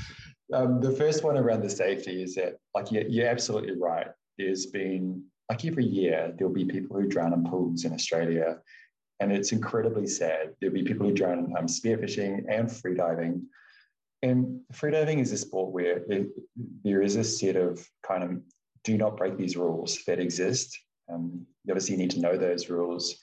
Um, 0.53 0.81
the 0.81 0.93
first 0.93 1.25
one 1.25 1.37
around 1.37 1.63
the 1.63 1.71
safety 1.71 2.23
is 2.23 2.35
that 2.35 2.57
like 2.75 2.91
you're, 2.91 3.07
you're 3.07 3.29
absolutely 3.29 3.79
right. 3.79 4.09
There's 4.39 4.67
been 4.67 5.25
like 5.49 5.65
every 5.65 5.85
year, 5.85 6.35
there'll 6.37 6.53
be 6.53 6.65
people 6.65 7.01
who 7.01 7.07
drown 7.07 7.33
in 7.33 7.45
pools 7.45 7.85
in 7.85 7.93
Australia. 7.93 8.59
And 9.21 9.33
it's 9.33 9.53
incredibly 9.53 10.07
sad. 10.07 10.55
There'll 10.61 10.75
be 10.75 10.83
people 10.83 11.07
who 11.07 11.15
drown 11.15 11.53
um, 11.59 11.67
spearfishing 11.67 12.45
and 12.49 12.69
freediving. 12.69 13.43
And 14.23 14.61
freediving 14.73 15.21
is 15.21 15.33
a 15.33 15.39
sport 15.39 15.73
where 15.73 16.03
it, 16.09 16.29
there 16.85 17.03
is 17.03 17.17
a 17.17 17.25
set 17.25 17.57
of 17.57 17.85
kind 18.07 18.23
of 18.23 18.41
do 18.85 18.97
not 18.97 19.17
break 19.17 19.37
these 19.37 19.57
rules 19.57 20.05
that 20.07 20.21
exist. 20.21 20.79
Um, 21.13 21.47
you 21.65 21.73
obviously 21.73 21.97
need 21.97 22.11
to 22.13 22.21
know 22.21 22.37
those 22.37 22.69
rules. 22.69 23.19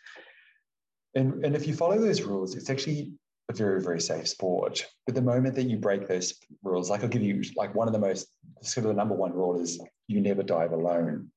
And, 1.15 1.45
and 1.45 1.55
if 1.55 1.67
you 1.67 1.73
follow 1.73 1.99
those 1.99 2.23
rules, 2.23 2.55
it's 2.55 2.69
actually 2.69 3.13
a 3.49 3.53
very, 3.53 3.81
very 3.81 4.01
safe 4.01 4.27
sport. 4.27 4.85
But 5.05 5.15
the 5.15 5.21
moment 5.21 5.55
that 5.55 5.69
you 5.69 5.77
break 5.77 6.07
those 6.07 6.33
rules, 6.63 6.89
like 6.89 7.03
I'll 7.03 7.09
give 7.09 7.21
you 7.21 7.41
like 7.55 7.75
one 7.75 7.87
of 7.87 7.93
the 7.93 7.99
most 7.99 8.27
sort 8.61 8.85
of 8.85 8.89
the 8.89 8.97
number 8.97 9.15
one 9.15 9.31
rule 9.31 9.59
is 9.61 9.79
you 10.07 10.19
never 10.19 10.43
dive 10.43 10.73
alone 10.73 11.31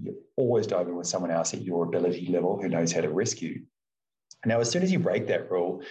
you're 0.00 0.14
always 0.36 0.66
diving 0.66 0.96
with 0.96 1.06
someone 1.06 1.30
else 1.30 1.54
at 1.54 1.62
your 1.62 1.84
ability 1.84 2.28
level 2.30 2.60
who 2.60 2.68
knows 2.68 2.92
how 2.92 3.00
to 3.00 3.10
rescue. 3.10 3.62
Now, 4.44 4.60
as 4.60 4.70
soon 4.70 4.82
as 4.82 4.92
you 4.92 4.98
break 4.98 5.26
that 5.26 5.50
rule, 5.50 5.82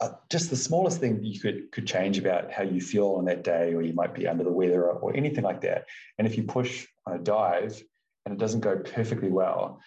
uh, 0.00 0.10
just 0.30 0.50
the 0.50 0.56
smallest 0.56 1.00
thing 1.00 1.22
you 1.22 1.38
could 1.40 1.70
could 1.70 1.86
change 1.86 2.18
about 2.18 2.50
how 2.50 2.62
you 2.62 2.80
feel 2.80 3.12
on 3.12 3.24
that 3.26 3.44
day, 3.44 3.74
or 3.74 3.82
you 3.82 3.92
might 3.94 4.14
be 4.14 4.26
under 4.26 4.44
the 4.44 4.52
weather, 4.52 4.84
or, 4.84 4.98
or 4.98 5.16
anything 5.16 5.44
like 5.44 5.60
that. 5.62 5.84
And 6.18 6.26
if 6.26 6.36
you 6.36 6.44
push 6.44 6.86
on 7.06 7.14
a 7.14 7.18
dive 7.18 7.82
and 8.24 8.34
it 8.34 8.38
doesn't 8.38 8.60
go 8.60 8.76
perfectly 8.78 9.30
well, 9.30 9.80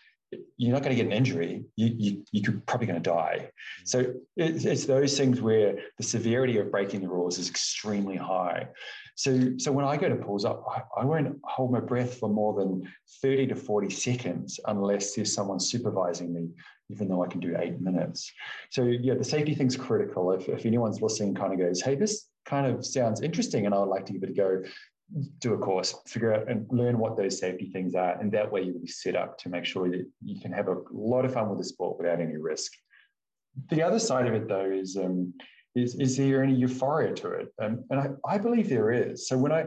you're 0.57 0.73
not 0.73 0.83
going 0.83 0.95
to 0.95 1.01
get 1.01 1.05
an 1.05 1.11
injury. 1.11 1.63
You, 1.75 1.95
you, 1.97 2.23
you're 2.31 2.61
probably 2.65 2.87
going 2.87 3.01
to 3.01 3.09
die. 3.09 3.49
Mm. 3.49 3.87
So 3.87 4.13
it's, 4.35 4.65
it's 4.65 4.85
those 4.85 5.17
things 5.17 5.41
where 5.41 5.75
the 5.97 6.03
severity 6.03 6.57
of 6.57 6.71
breaking 6.71 7.01
the 7.01 7.09
rules 7.09 7.37
is 7.37 7.49
extremely 7.49 8.15
high. 8.15 8.67
So, 9.15 9.57
so 9.57 9.71
when 9.71 9.85
I 9.85 9.97
go 9.97 10.09
to 10.09 10.15
pools, 10.15 10.45
I, 10.45 10.53
I 10.95 11.03
won't 11.03 11.39
hold 11.43 11.71
my 11.71 11.79
breath 11.79 12.19
for 12.19 12.29
more 12.29 12.53
than 12.59 12.87
30 13.21 13.47
to 13.47 13.55
40 13.55 13.89
seconds 13.89 14.59
unless 14.67 15.15
there's 15.15 15.33
someone 15.33 15.59
supervising 15.59 16.33
me, 16.33 16.49
even 16.89 17.07
though 17.07 17.23
I 17.23 17.27
can 17.27 17.39
do 17.39 17.55
eight 17.59 17.81
minutes. 17.81 18.31
So 18.69 18.83
yeah, 18.83 19.15
the 19.15 19.23
safety 19.23 19.55
thing's 19.55 19.75
critical. 19.75 20.31
If, 20.31 20.47
if 20.49 20.65
anyone's 20.65 21.01
listening 21.01 21.33
kind 21.33 21.53
of 21.53 21.59
goes, 21.59 21.81
hey, 21.81 21.95
this 21.95 22.27
kind 22.45 22.67
of 22.67 22.85
sounds 22.85 23.21
interesting 23.21 23.65
and 23.65 23.73
I 23.73 23.79
would 23.79 23.89
like 23.89 24.05
to 24.05 24.13
give 24.13 24.23
it 24.23 24.29
a 24.29 24.33
go, 24.33 24.61
do 25.39 25.53
a 25.53 25.57
course, 25.57 25.95
figure 26.05 26.33
out 26.33 26.49
and 26.49 26.67
learn 26.69 26.97
what 26.97 27.15
those 27.15 27.39
safety 27.39 27.69
things 27.71 27.95
are. 27.95 28.19
And 28.19 28.31
that 28.33 28.51
way 28.51 28.63
you'll 28.63 28.79
be 28.79 28.87
set 28.87 29.15
up 29.15 29.37
to 29.39 29.49
make 29.49 29.65
sure 29.65 29.89
that 29.89 30.05
you 30.23 30.41
can 30.41 30.51
have 30.51 30.67
a 30.67 30.77
lot 30.91 31.25
of 31.25 31.33
fun 31.33 31.49
with 31.49 31.59
the 31.59 31.63
sport 31.63 31.97
without 31.97 32.19
any 32.19 32.37
risk. 32.37 32.73
The 33.69 33.81
other 33.81 33.99
side 33.99 34.27
of 34.27 34.33
it 34.33 34.47
though 34.47 34.69
is 34.69 34.97
um, 34.97 35.33
is, 35.75 35.95
is 35.95 36.17
there 36.17 36.43
any 36.43 36.55
euphoria 36.55 37.13
to 37.15 37.31
it? 37.31 37.53
Um, 37.61 37.83
and 37.89 37.99
I, 37.99 38.09
I 38.25 38.37
believe 38.37 38.69
there 38.69 38.91
is. 38.91 39.27
So 39.27 39.37
when 39.37 39.51
I 39.51 39.65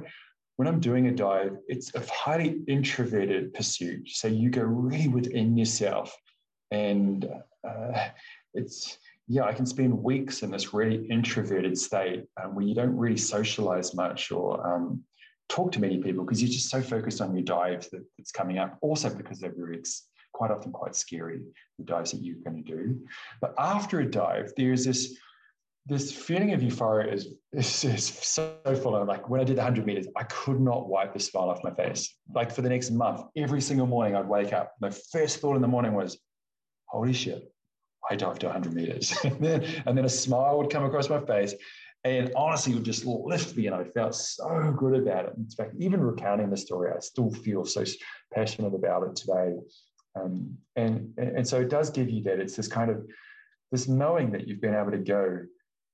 when 0.57 0.69
I'm 0.69 0.81
doing 0.81 1.07
a 1.07 1.13
dive, 1.13 1.57
it's 1.69 1.95
a 1.95 2.03
highly 2.13 2.61
introverted 2.69 3.55
pursuit. 3.55 4.11
So 4.11 4.29
you 4.29 4.51
go 4.51 4.63
really 4.63 5.09
within 5.09 5.57
yourself, 5.57 6.15
and 6.71 7.27
uh, 7.67 8.09
it's 8.53 8.99
yeah, 9.27 9.45
I 9.45 9.53
can 9.53 9.65
spend 9.65 9.97
weeks 9.97 10.43
in 10.43 10.51
this 10.51 10.75
really 10.75 11.07
introverted 11.07 11.79
state 11.79 12.25
um, 12.43 12.55
where 12.55 12.65
you 12.65 12.75
don't 12.75 12.97
really 12.97 13.17
socialize 13.17 13.95
much 13.95 14.33
or 14.33 14.67
um, 14.67 15.05
talk 15.51 15.73
to 15.73 15.81
many 15.81 15.99
people 15.99 16.25
because 16.25 16.41
you're 16.41 16.51
just 16.51 16.71
so 16.71 16.81
focused 16.81 17.21
on 17.21 17.35
your 17.35 17.43
dive 17.43 17.87
that, 17.91 18.03
that's 18.17 18.33
coming 18.33 18.59
up. 18.59 18.79
Also 18.81 19.13
because 19.15 19.39
they're 19.39 19.55
very 19.55 19.83
quite 20.33 20.51
often 20.51 20.73
quite 20.73 20.95
scary, 20.95 21.41
the 21.79 21.85
dives 21.85 22.13
that 22.13 22.23
you're 22.23 22.37
going 22.45 22.65
to 22.65 22.77
do. 22.77 22.99
But 23.41 23.55
after 23.59 24.01
a 24.01 24.11
dive, 24.11 24.53
there's 24.57 24.85
this 24.85 25.19
this 25.87 26.13
feeling 26.13 26.53
of 26.53 26.63
euphoria 26.63 27.13
is, 27.13 27.35
is, 27.53 27.85
is 27.85 28.07
so 28.07 28.55
full 28.83 28.95
on. 28.95 29.07
Like 29.07 29.29
when 29.29 29.41
I 29.41 29.45
did 29.45 29.57
the 29.57 29.63
100 29.63 29.87
meters, 29.87 30.07
I 30.15 30.25
could 30.25 30.61
not 30.61 30.89
wipe 30.89 31.15
the 31.15 31.19
smile 31.19 31.49
off 31.49 31.65
my 31.65 31.73
face. 31.73 32.17
Like 32.33 32.53
for 32.53 32.63
the 32.63 32.69
next 32.69 32.91
month, 32.91 33.23
every 33.37 33.61
single 33.61 33.87
morning 33.87 34.15
I'd 34.15 34.29
wake 34.29 34.53
up. 34.53 34.75
My 34.81 34.91
first 34.91 35.39
thought 35.39 35.57
in 35.57 35.63
the 35.63 35.69
morning 35.69 35.95
was, 35.95 36.19
holy 36.85 37.15
shit, 37.15 37.51
I 38.09 38.15
dived 38.15 38.45
100 38.45 38.75
meters. 38.75 39.19
and, 39.25 39.41
then, 39.41 39.65
and 39.87 39.97
then 39.97 40.05
a 40.05 40.09
smile 40.09 40.59
would 40.59 40.71
come 40.71 40.85
across 40.85 41.09
my 41.09 41.21
face. 41.21 41.55
And 42.05 42.33
honestly, 42.35 42.73
it 42.75 42.83
just 42.83 43.05
lift 43.05 43.57
me, 43.57 43.67
and 43.67 43.75
I 43.75 43.85
felt 43.85 44.15
so 44.15 44.75
good 44.77 44.95
about 44.95 45.27
it. 45.27 45.35
In 45.37 45.49
fact, 45.51 45.75
even 45.79 46.01
recounting 46.01 46.49
the 46.49 46.57
story, 46.57 46.93
I 46.97 47.01
still 47.01 47.31
feel 47.31 47.65
so 47.67 47.85
passionate 48.33 48.75
about 48.75 49.03
it 49.03 49.17
today. 49.17 49.57
Um, 50.19 50.57
and 50.77 51.13
and 51.19 51.47
so 51.47 51.61
it 51.61 51.69
does 51.69 51.91
give 51.91 52.09
you 52.09 52.23
that. 52.25 52.41
It's 52.41 52.57
this 52.57 52.69
kind 52.69 52.91
of 52.91 53.07
this 53.71 53.87
knowing 53.87 54.31
that 54.33 54.49
you've 54.49 54.63
been 54.63 54.75
able 54.75 54.93
to 54.93 54.99
go 54.99 55.41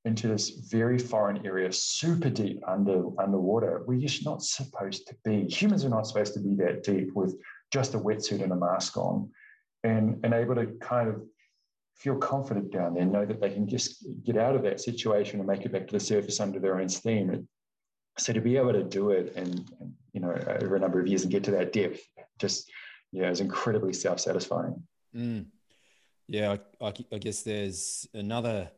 into 0.04 0.28
this 0.28 0.50
very 0.70 0.98
foreign 0.98 1.44
area, 1.44 1.72
super 1.72 2.30
deep 2.30 2.60
under 2.68 3.06
underwater, 3.20 3.82
where 3.84 3.96
you're 3.96 4.10
not 4.24 4.42
supposed 4.42 5.08
to 5.08 5.16
be. 5.24 5.48
Humans 5.48 5.84
are 5.84 5.88
not 5.90 6.06
supposed 6.06 6.34
to 6.34 6.40
be 6.40 6.54
that 6.54 6.84
deep 6.84 7.12
with 7.14 7.36
just 7.72 7.94
a 7.94 7.98
wetsuit 7.98 8.42
and 8.42 8.52
a 8.52 8.56
mask 8.56 8.96
on, 8.96 9.28
and 9.82 10.20
and 10.22 10.32
able 10.32 10.54
to 10.54 10.66
kind 10.80 11.08
of 11.08 11.16
feel 11.96 12.16
confident 12.16 12.70
down 12.70 12.94
there, 12.94 13.04
know 13.04 13.24
that 13.24 13.40
they 13.40 13.50
can 13.50 13.66
just 13.66 14.06
get 14.24 14.36
out 14.36 14.54
of 14.54 14.62
that 14.62 14.80
situation 14.80 15.40
and 15.40 15.48
make 15.48 15.62
it 15.62 15.72
back 15.72 15.86
to 15.86 15.92
the 15.92 16.00
surface 16.00 16.40
under 16.40 16.58
their 16.58 16.78
own 16.78 16.88
steam. 16.88 17.48
So 18.18 18.32
to 18.32 18.40
be 18.40 18.56
able 18.56 18.72
to 18.72 18.84
do 18.84 19.10
it 19.10 19.34
and, 19.36 19.70
and 19.80 19.92
you 20.12 20.20
know 20.20 20.32
over 20.62 20.76
a 20.76 20.80
number 20.80 21.00
of 21.00 21.06
years 21.06 21.22
and 21.22 21.32
get 21.32 21.44
to 21.44 21.50
that 21.52 21.72
depth, 21.72 22.00
just 22.38 22.70
yeah, 23.12 23.30
is 23.30 23.40
incredibly 23.40 23.92
self 23.92 24.20
satisfying. 24.20 24.82
Mm. 25.14 25.46
Yeah, 26.28 26.56
I, 26.80 26.92
I, 27.12 27.18
guess 27.18 27.42
there's 27.42 28.08
another 28.12 28.68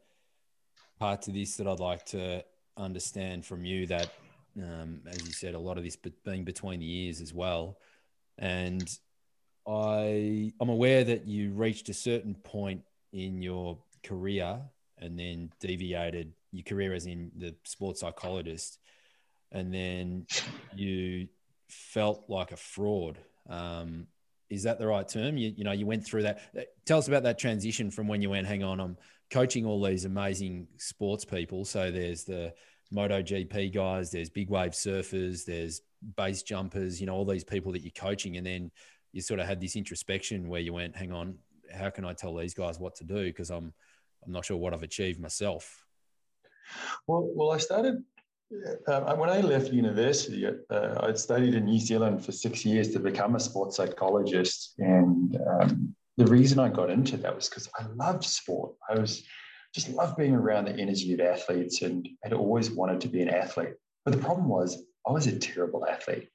part 1.01 1.23
to 1.23 1.31
this 1.31 1.57
that 1.57 1.67
I'd 1.67 1.81
like 1.81 2.05
to 2.07 2.45
understand 2.77 3.47
from 3.47 3.65
you 3.65 3.87
that, 3.87 4.11
um, 4.59 5.01
as 5.07 5.27
you 5.27 5.33
said, 5.33 5.55
a 5.55 5.59
lot 5.59 5.79
of 5.79 5.85
this 5.85 5.97
being 5.97 6.45
between 6.45 6.81
the 6.81 7.07
ears 7.07 7.23
as 7.23 7.33
well. 7.33 7.79
And 8.37 8.87
I, 9.67 10.53
I'm 10.61 10.69
aware 10.69 11.05
that 11.05 11.27
you 11.27 11.53
reached 11.53 11.89
a 11.89 11.95
certain 11.95 12.35
point 12.35 12.83
in 13.13 13.43
your 13.43 13.79
career 14.05 14.61
and 14.99 15.19
then 15.19 15.51
deviated 15.61 16.33
your 16.53 16.65
career 16.65 16.95
as 16.95 17.07
in 17.07 17.31
the 17.37 17.55
sports 17.65 18.01
psychologist 18.01 18.79
and 19.53 19.73
then 19.73 20.27
you 20.75 21.29
felt 21.69 22.25
like 22.29 22.53
a 22.53 22.57
fraud. 22.57 23.19
Um, 23.49 24.07
is 24.51 24.63
that 24.63 24.79
the 24.79 24.87
right 24.87 25.07
term? 25.07 25.37
You, 25.37 25.53
you 25.57 25.65
know 25.65 25.73
you 25.73 25.87
went 25.87 26.05
through 26.05 26.23
that. 26.23 26.41
Tell 26.87 26.99
us 26.99 27.09
about 27.09 27.23
that 27.25 27.39
transition 27.39 27.91
from 27.91 28.09
when 28.09 28.23
you 28.23 28.31
went 28.31 28.47
hang 28.47 28.63
on 28.63 28.81
i'm 28.81 28.97
coaching 29.31 29.67
all 29.67 29.83
these 29.83 30.07
amazing 30.07 30.67
sports 30.79 31.25
people. 31.25 31.65
So 31.65 31.91
there's 31.91 32.25
the 32.25 32.55
MotoGP 32.95 33.75
guys 33.75 34.11
there's 34.11 34.31
big 34.31 34.49
wave 34.49 34.73
surfers 34.73 35.45
there's 35.45 35.83
base 36.17 36.43
jumpers 36.43 36.99
you 36.99 37.07
know 37.07 37.15
all 37.15 37.27
these 37.27 37.45
people 37.45 37.71
that 37.73 37.83
you're 37.83 37.91
coaching 37.91 38.39
and 38.39 38.47
then 38.47 38.71
you 39.13 39.21
sort 39.21 39.41
of 39.41 39.47
had 39.47 39.61
this 39.61 39.77
introspection 39.77 40.49
where 40.49 40.63
you 40.63 40.73
went 40.73 40.97
hang 40.97 41.13
on 41.13 41.37
how 41.73 41.91
can 41.91 42.05
I 42.05 42.13
tell 42.13 42.35
these 42.35 42.55
guys 42.55 42.79
what 42.79 42.97
to 42.97 43.05
do? 43.05 43.25
Because 43.25 43.51
I'm 43.51 43.73
I'm 44.25 44.33
not 44.33 44.45
sure 44.45 44.57
what 44.57 44.75
I've 44.75 44.83
achieved 44.83 45.21
myself. 45.21 45.85
Well, 47.07 47.31
well, 47.35 47.51
I 47.51 47.59
started 47.59 48.03
uh, 48.87 49.15
when 49.17 49.31
I 49.31 49.41
left 49.41 49.73
university. 49.73 50.47
Uh, 50.47 50.99
I'd 51.01 51.19
studied 51.19 51.55
in 51.55 51.65
New 51.65 51.79
Zealand 51.79 52.25
for 52.25 52.33
six 52.33 52.65
years 52.65 52.93
to 52.93 52.99
become 52.99 53.37
a 53.37 53.41
sports 53.41 53.77
psychologist, 53.77 54.75
and 54.79 55.39
um, 55.47 55.95
the 56.17 56.27
reason 56.27 56.59
I 56.59 56.69
got 56.69 56.91
into 56.91 57.17
that 57.19 57.35
was 57.35 57.49
because 57.49 57.69
I 57.79 57.87
loved 57.95 58.25
sport. 58.25 58.75
I 58.89 58.99
was 58.99 59.23
just 59.75 59.91
loved 59.91 60.17
being 60.17 60.35
around 60.35 60.67
the 60.67 60.77
energy 60.77 61.13
of 61.15 61.21
athletes, 61.21 61.83
and 61.83 62.09
had 62.23 62.33
always 62.33 62.71
wanted 62.71 63.01
to 63.03 63.09
be 63.09 63.23
an 63.23 63.29
athlete. 63.29 63.75
But 64.05 64.13
the 64.13 64.21
problem 64.21 64.49
was 64.49 64.83
I 65.07 65.13
was 65.13 65.27
a 65.27 65.39
terrible 65.39 65.87
athlete. 65.87 66.29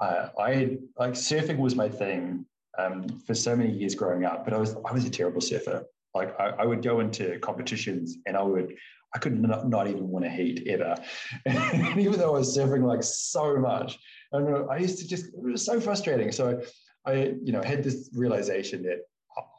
Uh, 0.00 0.28
I 0.38 0.78
like 0.98 1.12
surfing 1.12 1.58
was 1.58 1.76
my 1.76 1.88
thing 1.88 2.46
um, 2.78 3.06
for 3.26 3.34
so 3.34 3.54
many 3.56 3.72
years 3.72 3.94
growing 3.94 4.24
up, 4.24 4.44
but 4.44 4.54
I 4.54 4.58
was 4.58 4.76
I 4.84 4.92
was 4.92 5.04
a 5.04 5.10
terrible 5.10 5.40
surfer. 5.40 5.84
Like 6.14 6.38
I, 6.38 6.50
I 6.50 6.64
would 6.64 6.82
go 6.82 7.00
into 7.00 7.38
competitions 7.40 8.16
and 8.26 8.36
I 8.36 8.42
would 8.42 8.76
I 9.14 9.18
could 9.18 9.40
not, 9.40 9.68
not 9.68 9.86
even 9.86 10.10
win 10.10 10.24
a 10.24 10.30
heat 10.30 10.66
ever, 10.66 10.96
and 11.46 12.00
even 12.00 12.18
though 12.18 12.34
I 12.34 12.38
was 12.38 12.56
surfing 12.56 12.84
like 12.84 13.02
so 13.02 13.56
much, 13.58 13.98
and 14.32 14.70
I 14.70 14.78
used 14.78 14.98
to 14.98 15.08
just 15.08 15.26
it 15.26 15.42
was 15.42 15.64
so 15.64 15.80
frustrating. 15.80 16.32
So 16.32 16.62
I 17.06 17.34
you 17.42 17.52
know 17.52 17.62
had 17.62 17.82
this 17.82 18.10
realization 18.14 18.82
that 18.84 19.00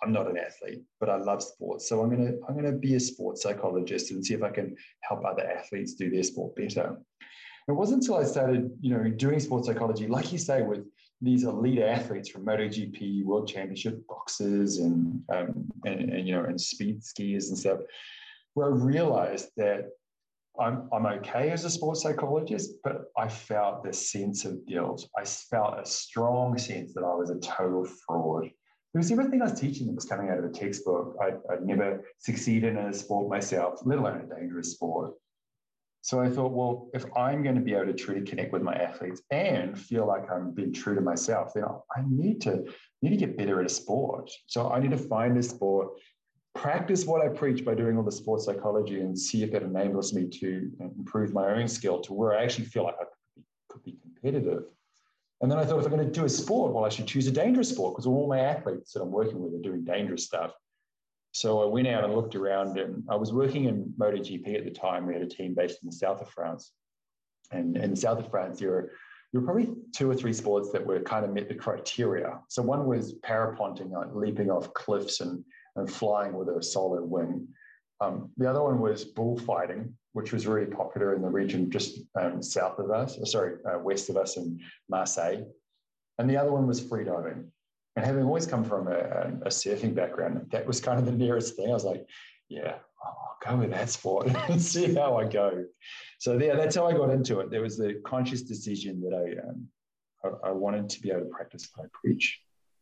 I'm 0.03 0.11
not 0.11 0.29
an 0.29 0.37
athlete, 0.37 0.83
but 0.99 1.09
I 1.09 1.17
love 1.17 1.41
sports. 1.41 1.89
So 1.89 2.01
I'm 2.01 2.09
gonna 2.09 2.33
I'm 2.47 2.55
gonna 2.55 2.71
be 2.71 2.95
a 2.95 2.99
sports 2.99 3.41
psychologist 3.41 4.11
and 4.11 4.25
see 4.25 4.33
if 4.33 4.43
I 4.43 4.49
can 4.49 4.75
help 5.01 5.25
other 5.25 5.45
athletes 5.45 5.95
do 5.95 6.09
their 6.09 6.23
sport 6.23 6.55
better. 6.55 6.97
It 7.67 7.71
wasn't 7.71 8.03
until 8.03 8.17
I 8.17 8.25
started, 8.25 8.71
you 8.79 8.91
know, 8.91 9.09
doing 9.09 9.39
sports 9.39 9.67
psychology, 9.67 10.07
like 10.07 10.31
you 10.31 10.37
say, 10.37 10.61
with 10.61 10.85
these 11.21 11.43
elite 11.43 11.79
athletes 11.79 12.29
from 12.29 12.45
MotoGP, 12.45 13.23
World 13.23 13.47
Championship 13.47 14.05
boxers, 14.07 14.77
and, 14.77 15.21
um, 15.33 15.71
and, 15.85 16.09
and 16.11 16.27
you 16.27 16.35
know, 16.35 16.43
and 16.43 16.59
speed 16.59 17.01
skiers 17.01 17.49
and 17.49 17.57
stuff, 17.57 17.79
where 18.53 18.67
I 18.67 18.75
realized 18.75 19.49
that 19.57 19.89
I'm, 20.59 20.87
I'm 20.93 21.05
okay 21.05 21.51
as 21.51 21.65
a 21.65 21.69
sports 21.69 22.01
psychologist, 22.01 22.75
but 22.83 23.11
I 23.17 23.27
felt 23.27 23.83
this 23.83 24.11
sense 24.11 24.45
of 24.45 24.65
guilt. 24.65 25.07
I 25.17 25.25
felt 25.25 25.79
a 25.79 25.85
strong 25.85 26.57
sense 26.57 26.93
that 26.93 27.03
I 27.03 27.13
was 27.13 27.29
a 27.29 27.39
total 27.39 27.85
fraud 28.05 28.49
because 28.93 29.11
everything 29.11 29.41
I 29.41 29.49
was 29.49 29.59
teaching 29.59 29.93
was 29.93 30.05
coming 30.05 30.29
out 30.29 30.37
of 30.37 30.45
a 30.45 30.49
textbook. 30.49 31.17
I, 31.21 31.33
I'd 31.51 31.65
never 31.65 32.05
succeeded 32.19 32.77
in 32.77 32.85
a 32.85 32.93
sport 32.93 33.29
myself, 33.29 33.79
let 33.83 33.99
alone 33.99 34.21
a 34.21 34.39
dangerous 34.39 34.71
sport. 34.71 35.15
So 36.05 36.21
I 36.21 36.29
thought, 36.29 36.51
well, 36.51 36.91
if 36.93 37.03
I'm 37.17 37.41
going 37.41 37.55
to 37.55 37.61
be 37.61 37.73
able 37.73 37.87
to 37.87 37.93
truly 37.93 38.21
connect 38.21 38.53
with 38.53 38.61
my 38.61 38.75
athletes 38.75 39.23
and 39.31 39.75
feel 39.75 40.05
like 40.05 40.31
I'm 40.31 40.51
being 40.51 40.71
true 40.71 40.93
to 40.93 41.01
myself, 41.01 41.55
then 41.55 41.63
I 41.63 42.01
need 42.07 42.41
to 42.41 42.63
need 43.01 43.09
to 43.09 43.17
get 43.17 43.35
better 43.35 43.59
at 43.59 43.65
a 43.65 43.69
sport. 43.69 44.29
So 44.45 44.69
I 44.69 44.79
need 44.79 44.91
to 44.91 44.99
find 44.99 45.35
a 45.35 45.41
sport, 45.41 45.93
practice 46.53 47.07
what 47.07 47.25
I 47.25 47.29
preach 47.29 47.65
by 47.65 47.73
doing 47.73 47.97
all 47.97 48.03
the 48.03 48.11
sports 48.11 48.45
psychology, 48.45 48.99
and 48.99 49.17
see 49.17 49.41
if 49.41 49.55
it 49.55 49.63
enables 49.63 50.13
me 50.13 50.27
to 50.41 50.71
improve 50.79 51.33
my 51.33 51.47
own 51.47 51.67
skill 51.67 52.01
to 52.01 52.13
where 52.13 52.37
I 52.37 52.43
actually 52.43 52.65
feel 52.65 52.83
like 52.83 52.97
I 53.01 53.05
could 53.05 53.35
be, 53.35 53.43
could 53.69 53.83
be 53.83 53.97
competitive. 53.99 54.65
And 55.41 55.51
then 55.51 55.57
I 55.57 55.65
thought, 55.65 55.79
if 55.79 55.85
I'm 55.85 55.91
going 55.91 56.05
to 56.05 56.11
do 56.11 56.25
a 56.25 56.29
sport, 56.29 56.71
well, 56.71 56.85
I 56.85 56.89
should 56.89 57.07
choose 57.07 57.25
a 57.25 57.31
dangerous 57.31 57.69
sport 57.69 57.95
because 57.95 58.05
all 58.05 58.27
my 58.27 58.41
athletes 58.41 58.93
that 58.93 59.01
I'm 59.01 59.11
working 59.11 59.41
with 59.41 59.55
are 59.55 59.63
doing 59.63 59.83
dangerous 59.83 60.23
stuff. 60.23 60.51
So 61.35 61.61
I 61.61 61.65
went 61.65 61.85
out 61.85 62.05
and 62.05 62.15
looked 62.15 62.33
around, 62.33 62.79
and 62.79 63.03
I 63.09 63.17
was 63.17 63.33
working 63.33 63.65
in 63.65 63.93
MotoGP 63.99 64.55
at 64.57 64.63
the 64.63 64.71
time. 64.71 65.05
We 65.05 65.13
had 65.13 65.21
a 65.21 65.27
team 65.27 65.53
based 65.53 65.83
in 65.83 65.89
the 65.89 65.95
south 65.95 66.21
of 66.21 66.29
France, 66.29 66.71
and 67.51 67.75
in 67.75 67.89
the 67.89 67.97
south 67.97 68.19
of 68.19 68.31
France, 68.31 68.57
there 68.57 68.69
were 68.69 68.91
there 69.33 69.41
were 69.41 69.45
probably 69.45 69.75
two 69.93 70.09
or 70.09 70.15
three 70.15 70.31
sports 70.31 70.71
that 70.71 70.85
were 70.85 71.01
kind 71.01 71.25
of 71.25 71.33
met 71.33 71.49
the 71.49 71.55
criteria. 71.55 72.39
So 72.47 72.61
one 72.61 72.85
was 72.85 73.15
parapenting, 73.15 73.91
like 73.91 74.15
leaping 74.15 74.49
off 74.49 74.73
cliffs 74.73 75.19
and, 75.19 75.43
and 75.75 75.91
flying 75.91 76.31
with 76.37 76.47
a 76.47 76.63
solid 76.63 77.03
wing. 77.03 77.49
Um, 77.99 78.31
the 78.37 78.49
other 78.49 78.63
one 78.63 78.79
was 78.79 79.03
bullfighting, 79.03 79.93
which 80.13 80.31
was 80.31 80.47
really 80.47 80.71
popular 80.71 81.15
in 81.15 81.21
the 81.21 81.27
region 81.27 81.69
just 81.69 81.99
um, 82.17 82.41
south 82.41 82.79
of 82.79 82.91
us, 82.91 83.19
sorry, 83.29 83.57
uh, 83.69 83.79
west 83.79 84.09
of 84.09 84.15
us 84.15 84.37
in 84.37 84.61
Marseille. 84.87 85.43
And 86.17 86.29
the 86.29 86.37
other 86.37 86.53
one 86.53 86.65
was 86.65 86.79
freediving. 86.79 87.47
And 87.95 88.05
having 88.05 88.23
always 88.23 88.45
come 88.45 88.63
from 88.63 88.87
a, 88.87 89.31
a, 89.43 89.49
surfing 89.49 89.95
background, 89.95 90.47
that 90.51 90.65
was 90.67 90.81
kind 90.81 90.99
of 90.99 91.05
the 91.05 91.13
nearest 91.13 91.55
thing. 91.55 91.69
I 91.69 91.73
was 91.73 91.85
like, 91.85 92.05
yeah, 92.49 92.75
I'll 93.03 93.37
go 93.45 93.57
with 93.57 93.71
that 93.71 93.89
sport 93.89 94.27
and 94.49 94.61
see 94.61 94.93
how 94.93 95.17
I 95.17 95.25
go. 95.25 95.65
So 96.19 96.37
yeah, 96.37 96.55
that's 96.55 96.75
how 96.75 96.87
I 96.87 96.93
got 96.93 97.09
into 97.09 97.39
it. 97.39 97.51
There 97.51 97.61
was 97.61 97.77
the 97.77 98.01
conscious 98.05 98.41
decision 98.41 99.01
that 99.01 99.13
I, 99.13 99.47
um, 99.47 99.67
I, 100.43 100.49
I 100.49 100.51
wanted 100.51 100.89
to 100.89 101.01
be 101.01 101.09
able 101.09 101.21
to 101.21 101.27
practice 101.27 101.69
what 101.73 101.85
I 101.85 101.87
preach. 101.93 102.41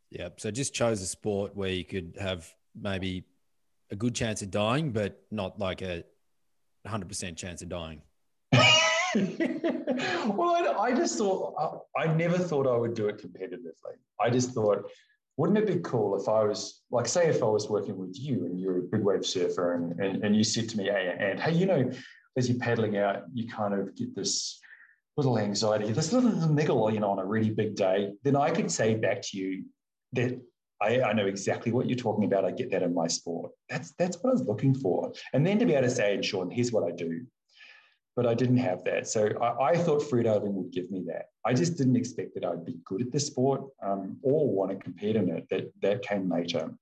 Yeah. 0.09 0.29
So 0.37 0.49
just 0.49 0.73
chose 0.73 1.01
a 1.01 1.07
sport 1.07 1.55
where 1.55 1.69
you 1.69 1.85
could 1.85 2.17
have 2.19 2.51
maybe 2.79 3.25
a 3.91 3.95
good 3.95 4.15
chance 4.15 4.41
of 4.41 4.49
dying, 4.49 4.91
but 4.91 5.21
not 5.29 5.59
like 5.59 5.81
a 5.83 6.03
100% 6.87 7.37
chance 7.37 7.61
of 7.61 7.69
dying. 7.69 8.01
well, 9.15 10.75
I 10.79 10.93
just 10.95 11.17
thought, 11.17 11.83
I, 11.95 12.03
I 12.03 12.13
never 12.13 12.37
thought 12.37 12.67
I 12.67 12.75
would 12.75 12.93
do 12.93 13.07
it 13.07 13.17
competitively. 13.17 13.95
I 14.19 14.29
just 14.29 14.51
thought, 14.51 14.89
wouldn't 15.37 15.57
it 15.57 15.67
be 15.67 15.79
cool 15.83 16.19
if 16.19 16.27
I 16.27 16.43
was, 16.43 16.81
like, 16.91 17.07
say, 17.07 17.27
if 17.27 17.41
I 17.43 17.47
was 17.47 17.69
working 17.69 17.97
with 17.97 18.19
you 18.19 18.45
and 18.45 18.59
you're 18.59 18.79
a 18.79 18.81
big 18.81 19.01
wave 19.01 19.25
surfer 19.25 19.75
and, 19.75 19.99
and, 19.99 20.23
and 20.23 20.35
you 20.35 20.43
said 20.43 20.69
to 20.69 20.77
me, 20.77 20.85
hey, 20.85 21.15
and 21.19 21.39
hey, 21.39 21.53
you 21.53 21.65
know, 21.65 21.91
as 22.37 22.49
you're 22.49 22.59
paddling 22.59 22.97
out, 22.97 23.23
you 23.33 23.47
kind 23.47 23.73
of 23.73 23.95
get 23.95 24.15
this 24.15 24.59
little 25.17 25.37
anxiety, 25.37 25.91
this 25.91 26.11
little 26.11 26.31
niggle, 26.49 26.91
you 26.91 26.99
know, 26.99 27.11
on 27.11 27.19
a 27.19 27.25
really 27.25 27.51
big 27.51 27.75
day, 27.75 28.13
then 28.23 28.35
I 28.35 28.49
could 28.49 28.71
say 28.71 28.95
back 28.95 29.21
to 29.23 29.37
you 29.37 29.65
that 30.13 30.39
I, 30.81 31.01
I, 31.01 31.13
know 31.13 31.27
exactly 31.27 31.71
what 31.71 31.87
you're 31.87 31.97
talking 31.97 32.25
about. 32.25 32.45
I 32.45 32.51
get 32.51 32.71
that 32.71 32.83
in 32.83 32.93
my 32.93 33.07
sport. 33.07 33.51
That's 33.69 33.93
that's 33.97 34.17
what 34.17 34.31
I 34.31 34.33
was 34.33 34.43
looking 34.43 34.73
for. 34.75 35.13
And 35.33 35.45
then 35.45 35.59
to 35.59 35.65
be 35.65 35.73
able 35.73 35.87
to 35.87 35.89
say, 35.89 36.15
and 36.15 36.25
Sean, 36.25 36.49
here's 36.49 36.71
what 36.71 36.83
I 36.83 36.91
do 36.95 37.25
but 38.15 38.27
I 38.27 38.33
didn't 38.33 38.57
have 38.57 38.83
that. 38.83 39.07
So 39.07 39.29
I, 39.41 39.71
I 39.71 39.77
thought 39.77 40.01
freediving 40.01 40.53
would 40.53 40.71
give 40.71 40.91
me 40.91 41.03
that. 41.07 41.29
I 41.45 41.53
just 41.53 41.77
didn't 41.77 41.95
expect 41.95 42.35
that 42.35 42.45
I'd 42.45 42.65
be 42.65 42.77
good 42.85 43.01
at 43.01 43.11
the 43.11 43.19
sport 43.19 43.63
um, 43.81 44.17
or 44.21 44.49
want 44.49 44.71
to 44.71 44.77
compete 44.77 45.15
in 45.15 45.29
it. 45.29 45.47
That 45.49 45.71
that 45.81 46.03
came 46.03 46.29
later. 46.29 46.73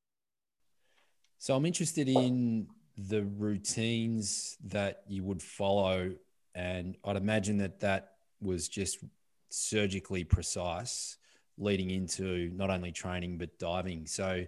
So 1.37 1.55
I'm 1.55 1.65
interested 1.65 2.07
in 2.07 2.67
the 2.97 3.23
routines 3.23 4.57
that 4.65 5.01
you 5.07 5.23
would 5.23 5.41
follow, 5.41 6.11
and 6.53 6.97
I'd 7.03 7.15
imagine 7.15 7.57
that 7.59 7.79
that 7.79 8.11
was 8.41 8.67
just 8.67 9.03
surgically 9.49 10.23
precise 10.23 11.17
leading 11.57 11.89
into 11.91 12.51
not 12.55 12.69
only 12.69 12.91
training 12.91 13.37
but 13.37 13.57
diving. 13.59 14.05
So 14.07 14.45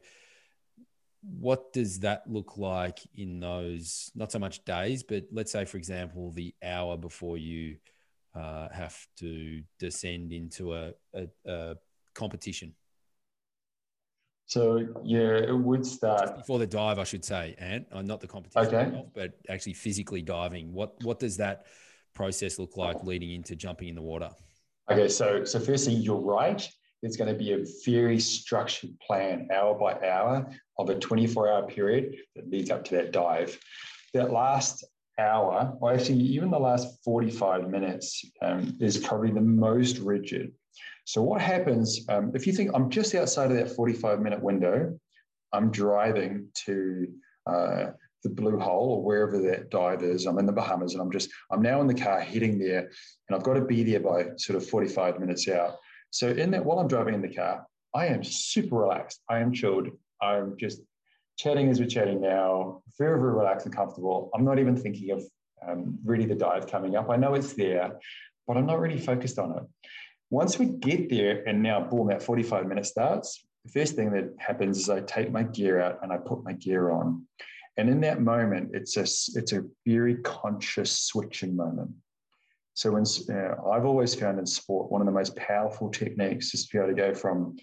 what 1.23 1.71
does 1.71 1.99
that 1.99 2.23
look 2.27 2.57
like 2.57 2.99
in 3.15 3.39
those 3.39 4.11
not 4.15 4.31
so 4.31 4.39
much 4.39 4.63
days, 4.65 5.03
but 5.03 5.23
let's 5.31 5.51
say, 5.51 5.65
for 5.65 5.77
example, 5.77 6.31
the 6.31 6.53
hour 6.63 6.97
before 6.97 7.37
you 7.37 7.77
uh, 8.35 8.67
have 8.69 8.97
to 9.19 9.61
descend 9.79 10.33
into 10.33 10.73
a, 10.73 10.91
a, 11.13 11.27
a 11.45 11.75
competition? 12.13 12.73
So 14.45 14.85
yeah, 15.03 15.37
it 15.37 15.57
would 15.57 15.85
start 15.85 16.21
Just 16.21 16.35
before 16.35 16.59
the 16.59 16.67
dive, 16.67 16.99
I 16.99 17.05
should 17.05 17.23
say, 17.23 17.55
and 17.57 17.85
uh, 17.91 18.01
not 18.01 18.19
the 18.19 18.27
competition, 18.27 18.67
okay. 18.67 18.87
itself, 18.87 19.07
but 19.13 19.31
actually 19.49 19.73
physically 19.73 20.21
diving. 20.21 20.73
What 20.73 21.01
what 21.03 21.19
does 21.19 21.37
that 21.37 21.65
process 22.13 22.59
look 22.59 22.75
like 22.75 23.03
leading 23.03 23.31
into 23.31 23.55
jumping 23.55 23.87
in 23.87 23.95
the 23.95 24.01
water? 24.01 24.29
Okay, 24.91 25.07
so 25.07 25.45
so 25.45 25.59
firstly, 25.59 25.93
you're 25.93 26.19
right. 26.19 26.69
There's 27.03 27.17
going 27.17 27.31
to 27.31 27.37
be 27.37 27.51
a 27.51 27.65
very 27.85 28.19
structured 28.19 28.99
plan, 28.99 29.49
hour 29.53 29.75
by 29.75 29.93
hour, 30.07 30.49
of 30.79 30.89
a 30.89 30.95
24-hour 30.95 31.67
period 31.67 32.15
that 32.35 32.49
leads 32.49 32.71
up 32.71 32.83
to 32.85 32.95
that 32.95 33.11
dive. 33.11 33.59
That 34.15 34.31
last 34.31 34.83
hour, 35.19 35.77
or 35.79 35.93
actually 35.93 36.17
even 36.17 36.49
the 36.49 36.57
last 36.57 37.03
45 37.03 37.69
minutes, 37.69 38.25
um, 38.41 38.75
is 38.79 38.97
probably 38.97 39.29
the 39.29 39.41
most 39.41 39.99
rigid 39.99 40.53
so 41.05 41.21
what 41.21 41.41
happens 41.41 42.05
um, 42.09 42.31
if 42.33 42.47
you 42.47 42.53
think 42.53 42.71
I'm 42.73 42.89
just 42.89 43.13
outside 43.15 43.51
of 43.51 43.57
that 43.57 43.75
45 43.75 44.21
minute 44.21 44.41
window, 44.41 44.97
I'm 45.51 45.69
driving 45.69 46.47
to 46.65 47.07
uh, 47.45 47.85
the 48.23 48.29
Blue 48.29 48.57
Hole 48.57 48.93
or 48.93 49.03
wherever 49.03 49.37
that 49.49 49.69
dive 49.69 50.01
is. 50.01 50.25
I'm 50.25 50.39
in 50.39 50.45
the 50.45 50.53
Bahamas 50.53 50.93
and 50.93 51.01
I'm 51.01 51.11
just 51.11 51.29
I'm 51.51 51.61
now 51.61 51.81
in 51.81 51.87
the 51.87 51.93
car 51.93 52.21
heading 52.21 52.57
there, 52.57 52.89
and 53.27 53.35
I've 53.35 53.43
got 53.43 53.55
to 53.55 53.65
be 53.65 53.83
there 53.83 53.99
by 53.99 54.27
sort 54.37 54.55
of 54.55 54.67
45 54.67 55.19
minutes 55.19 55.47
out. 55.49 55.77
So 56.13 56.29
in 56.29 56.51
that 56.51 56.63
while 56.63 56.77
I'm 56.77 56.87
driving 56.87 57.15
in 57.15 57.23
the 57.23 57.33
car, 57.33 57.65
I 57.95 58.05
am 58.05 58.23
super 58.23 58.75
relaxed. 58.75 59.19
I 59.27 59.39
am 59.39 59.51
chilled. 59.51 59.87
I'm 60.21 60.55
just 60.59 60.79
chatting 61.39 61.69
as 61.69 61.79
we're 61.79 61.87
chatting 61.87 62.21
now, 62.21 62.83
very 62.99 63.19
very 63.19 63.33
relaxed 63.33 63.65
and 63.65 63.75
comfortable. 63.75 64.29
I'm 64.35 64.45
not 64.45 64.59
even 64.59 64.77
thinking 64.77 65.09
of 65.09 65.23
um, 65.67 65.97
really 66.05 66.27
the 66.27 66.35
dive 66.35 66.67
coming 66.67 66.95
up. 66.95 67.09
I 67.09 67.15
know 67.15 67.33
it's 67.33 67.53
there, 67.53 67.99
but 68.45 68.57
I'm 68.57 68.67
not 68.67 68.79
really 68.79 68.99
focused 68.99 69.39
on 69.39 69.57
it. 69.57 69.63
Once 70.29 70.59
we 70.59 70.67
get 70.67 71.09
there 71.09 71.41
and 71.47 71.63
now 71.63 71.81
boom, 71.81 72.09
that 72.09 72.21
45 72.21 72.67
minute 72.67 72.85
starts, 72.85 73.43
the 73.65 73.71
first 73.71 73.95
thing 73.95 74.11
that 74.11 74.35
happens 74.37 74.77
is 74.77 74.91
I 74.91 75.01
take 75.01 75.31
my 75.31 75.41
gear 75.41 75.81
out 75.81 75.97
and 76.03 76.13
I 76.13 76.17
put 76.17 76.43
my 76.43 76.53
gear 76.53 76.91
on. 76.91 77.25
And 77.77 77.89
in 77.89 78.01
that 78.01 78.21
moment, 78.21 78.69
it's 78.73 78.97
a, 78.97 79.01
it's 79.01 79.51
a 79.51 79.63
very 79.83 80.17
conscious 80.17 80.95
switching 80.95 81.55
moment. 81.55 81.89
So 82.73 82.91
when 82.91 83.03
uh, 83.29 83.69
I've 83.69 83.85
always 83.85 84.15
found 84.15 84.39
in 84.39 84.45
sport, 84.45 84.91
one 84.91 85.01
of 85.01 85.05
the 85.05 85.13
most 85.13 85.35
powerful 85.35 85.89
techniques 85.89 86.53
is 86.53 86.67
to 86.67 86.71
be 86.71 86.79
able 86.79 86.89
to 86.89 86.95
go 86.95 87.13
from, 87.13 87.55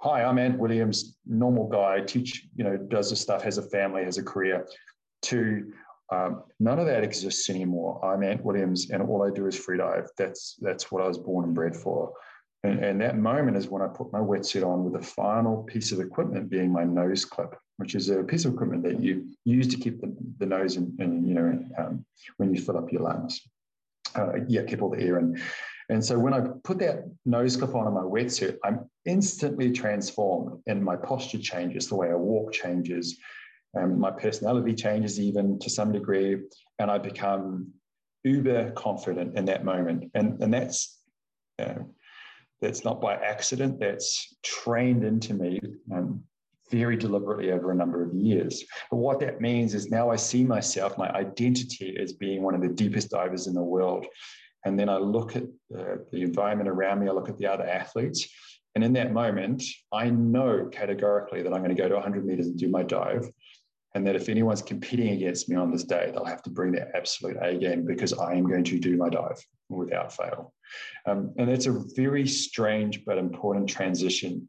hi, 0.00 0.22
I'm 0.22 0.38
Ant 0.38 0.58
Williams, 0.58 1.16
normal 1.26 1.68
guy, 1.68 2.00
teach, 2.00 2.46
you 2.54 2.64
know, 2.64 2.76
does 2.76 3.10
this 3.10 3.20
stuff, 3.20 3.42
has 3.42 3.58
a 3.58 3.62
family, 3.62 4.04
has 4.04 4.18
a 4.18 4.22
career, 4.22 4.66
to 5.22 5.72
um, 6.10 6.42
none 6.60 6.78
of 6.78 6.86
that 6.86 7.04
exists 7.04 7.50
anymore. 7.50 8.04
I'm 8.04 8.22
Ant 8.22 8.44
Williams, 8.44 8.90
and 8.90 9.02
all 9.02 9.22
I 9.22 9.30
do 9.30 9.46
is 9.46 9.58
freedive. 9.58 10.08
That's 10.16 10.56
that's 10.60 10.90
what 10.90 11.02
I 11.02 11.08
was 11.08 11.18
born 11.18 11.44
and 11.44 11.54
bred 11.54 11.76
for. 11.76 12.12
And, 12.64 12.82
and 12.82 13.00
that 13.00 13.18
moment 13.18 13.56
is 13.56 13.68
when 13.68 13.82
I 13.82 13.88
put 13.88 14.12
my 14.12 14.18
wetsuit 14.18 14.66
on, 14.66 14.84
with 14.84 15.00
the 15.00 15.06
final 15.06 15.62
piece 15.64 15.92
of 15.92 16.00
equipment 16.00 16.50
being 16.50 16.72
my 16.72 16.84
nose 16.84 17.24
clip, 17.24 17.54
which 17.76 17.94
is 17.94 18.08
a 18.08 18.22
piece 18.24 18.44
of 18.46 18.54
equipment 18.54 18.82
that 18.84 19.00
you 19.00 19.30
use 19.44 19.68
to 19.68 19.76
keep 19.76 20.00
the, 20.00 20.14
the 20.38 20.46
nose 20.46 20.76
in, 20.76 20.96
in 20.98 21.26
you 21.26 21.34
know 21.34 21.64
um, 21.78 22.04
when 22.38 22.54
you 22.54 22.60
fill 22.60 22.78
up 22.78 22.90
your 22.90 23.02
lungs. 23.02 23.42
Uh, 24.14 24.44
yeah, 24.48 24.62
keep 24.62 24.82
all 24.82 24.90
the 24.90 25.02
air 25.02 25.18
in. 25.18 25.40
And 25.90 26.04
so 26.04 26.18
when 26.18 26.34
I 26.34 26.40
put 26.64 26.78
that 26.80 27.04
nose 27.24 27.56
clip 27.56 27.74
on 27.74 27.86
in 27.86 27.94
my 27.94 28.02
wetsuit, 28.02 28.58
I'm 28.64 28.88
instantly 29.06 29.72
transformed, 29.72 30.62
and 30.66 30.84
my 30.84 30.96
posture 30.96 31.38
changes, 31.38 31.88
the 31.88 31.96
way 31.96 32.10
I 32.10 32.14
walk 32.14 32.52
changes, 32.52 33.16
um, 33.76 33.98
my 33.98 34.10
personality 34.10 34.74
changes 34.74 35.18
even 35.18 35.58
to 35.60 35.70
some 35.70 35.92
degree, 35.92 36.42
and 36.78 36.90
I 36.90 36.98
become 36.98 37.72
uber 38.24 38.72
confident 38.72 39.38
in 39.38 39.46
that 39.46 39.64
moment. 39.64 40.10
And, 40.14 40.42
and 40.42 40.52
that's, 40.52 40.98
uh, 41.58 41.74
that's 42.60 42.84
not 42.84 43.00
by 43.00 43.14
accident, 43.14 43.80
that's 43.80 44.36
trained 44.42 45.04
into 45.04 45.34
me 45.34 45.60
um, 45.92 46.22
very 46.70 46.96
deliberately 46.96 47.52
over 47.52 47.70
a 47.70 47.74
number 47.74 48.02
of 48.02 48.14
years. 48.14 48.64
But 48.90 48.98
what 48.98 49.20
that 49.20 49.40
means 49.40 49.74
is 49.74 49.90
now 49.90 50.10
I 50.10 50.16
see 50.16 50.44
myself, 50.44 50.98
my 50.98 51.10
identity 51.10 51.96
as 52.00 52.12
being 52.12 52.42
one 52.42 52.54
of 52.54 52.60
the 52.60 52.68
deepest 52.68 53.10
divers 53.10 53.46
in 53.46 53.54
the 53.54 53.62
world. 53.62 54.06
And 54.64 54.78
then 54.78 54.88
I 54.88 54.98
look 54.98 55.36
at 55.36 55.44
uh, 55.76 55.96
the 56.10 56.22
environment 56.22 56.68
around 56.68 57.00
me, 57.00 57.08
I 57.08 57.12
look 57.12 57.28
at 57.28 57.38
the 57.38 57.46
other 57.46 57.66
athletes. 57.66 58.28
And 58.74 58.84
in 58.84 58.92
that 58.94 59.12
moment, 59.12 59.62
I 59.92 60.10
know 60.10 60.68
categorically 60.70 61.42
that 61.42 61.52
I'm 61.52 61.62
going 61.62 61.74
to 61.74 61.82
go 61.82 61.88
to 61.88 61.94
100 61.94 62.24
meters 62.24 62.46
and 62.46 62.58
do 62.58 62.68
my 62.68 62.82
dive 62.82 63.28
and 63.94 64.06
that 64.06 64.16
if 64.16 64.28
anyone's 64.28 64.62
competing 64.62 65.08
against 65.10 65.48
me 65.48 65.56
on 65.56 65.70
this 65.70 65.84
day, 65.84 66.10
they'll 66.12 66.24
have 66.24 66.42
to 66.42 66.50
bring 66.50 66.72
their 66.72 66.94
absolute 66.96 67.36
A 67.40 67.56
game 67.56 67.84
because 67.84 68.12
I 68.12 68.34
am 68.34 68.46
going 68.46 68.64
to 68.64 68.78
do 68.78 68.96
my 68.96 69.08
dive 69.08 69.44
without 69.68 70.14
fail. 70.14 70.52
Um, 71.06 71.34
and 71.38 71.50
it's 71.50 71.66
a 71.66 71.82
very 71.96 72.26
strange 72.26 73.04
but 73.04 73.18
important 73.18 73.68
transition. 73.68 74.48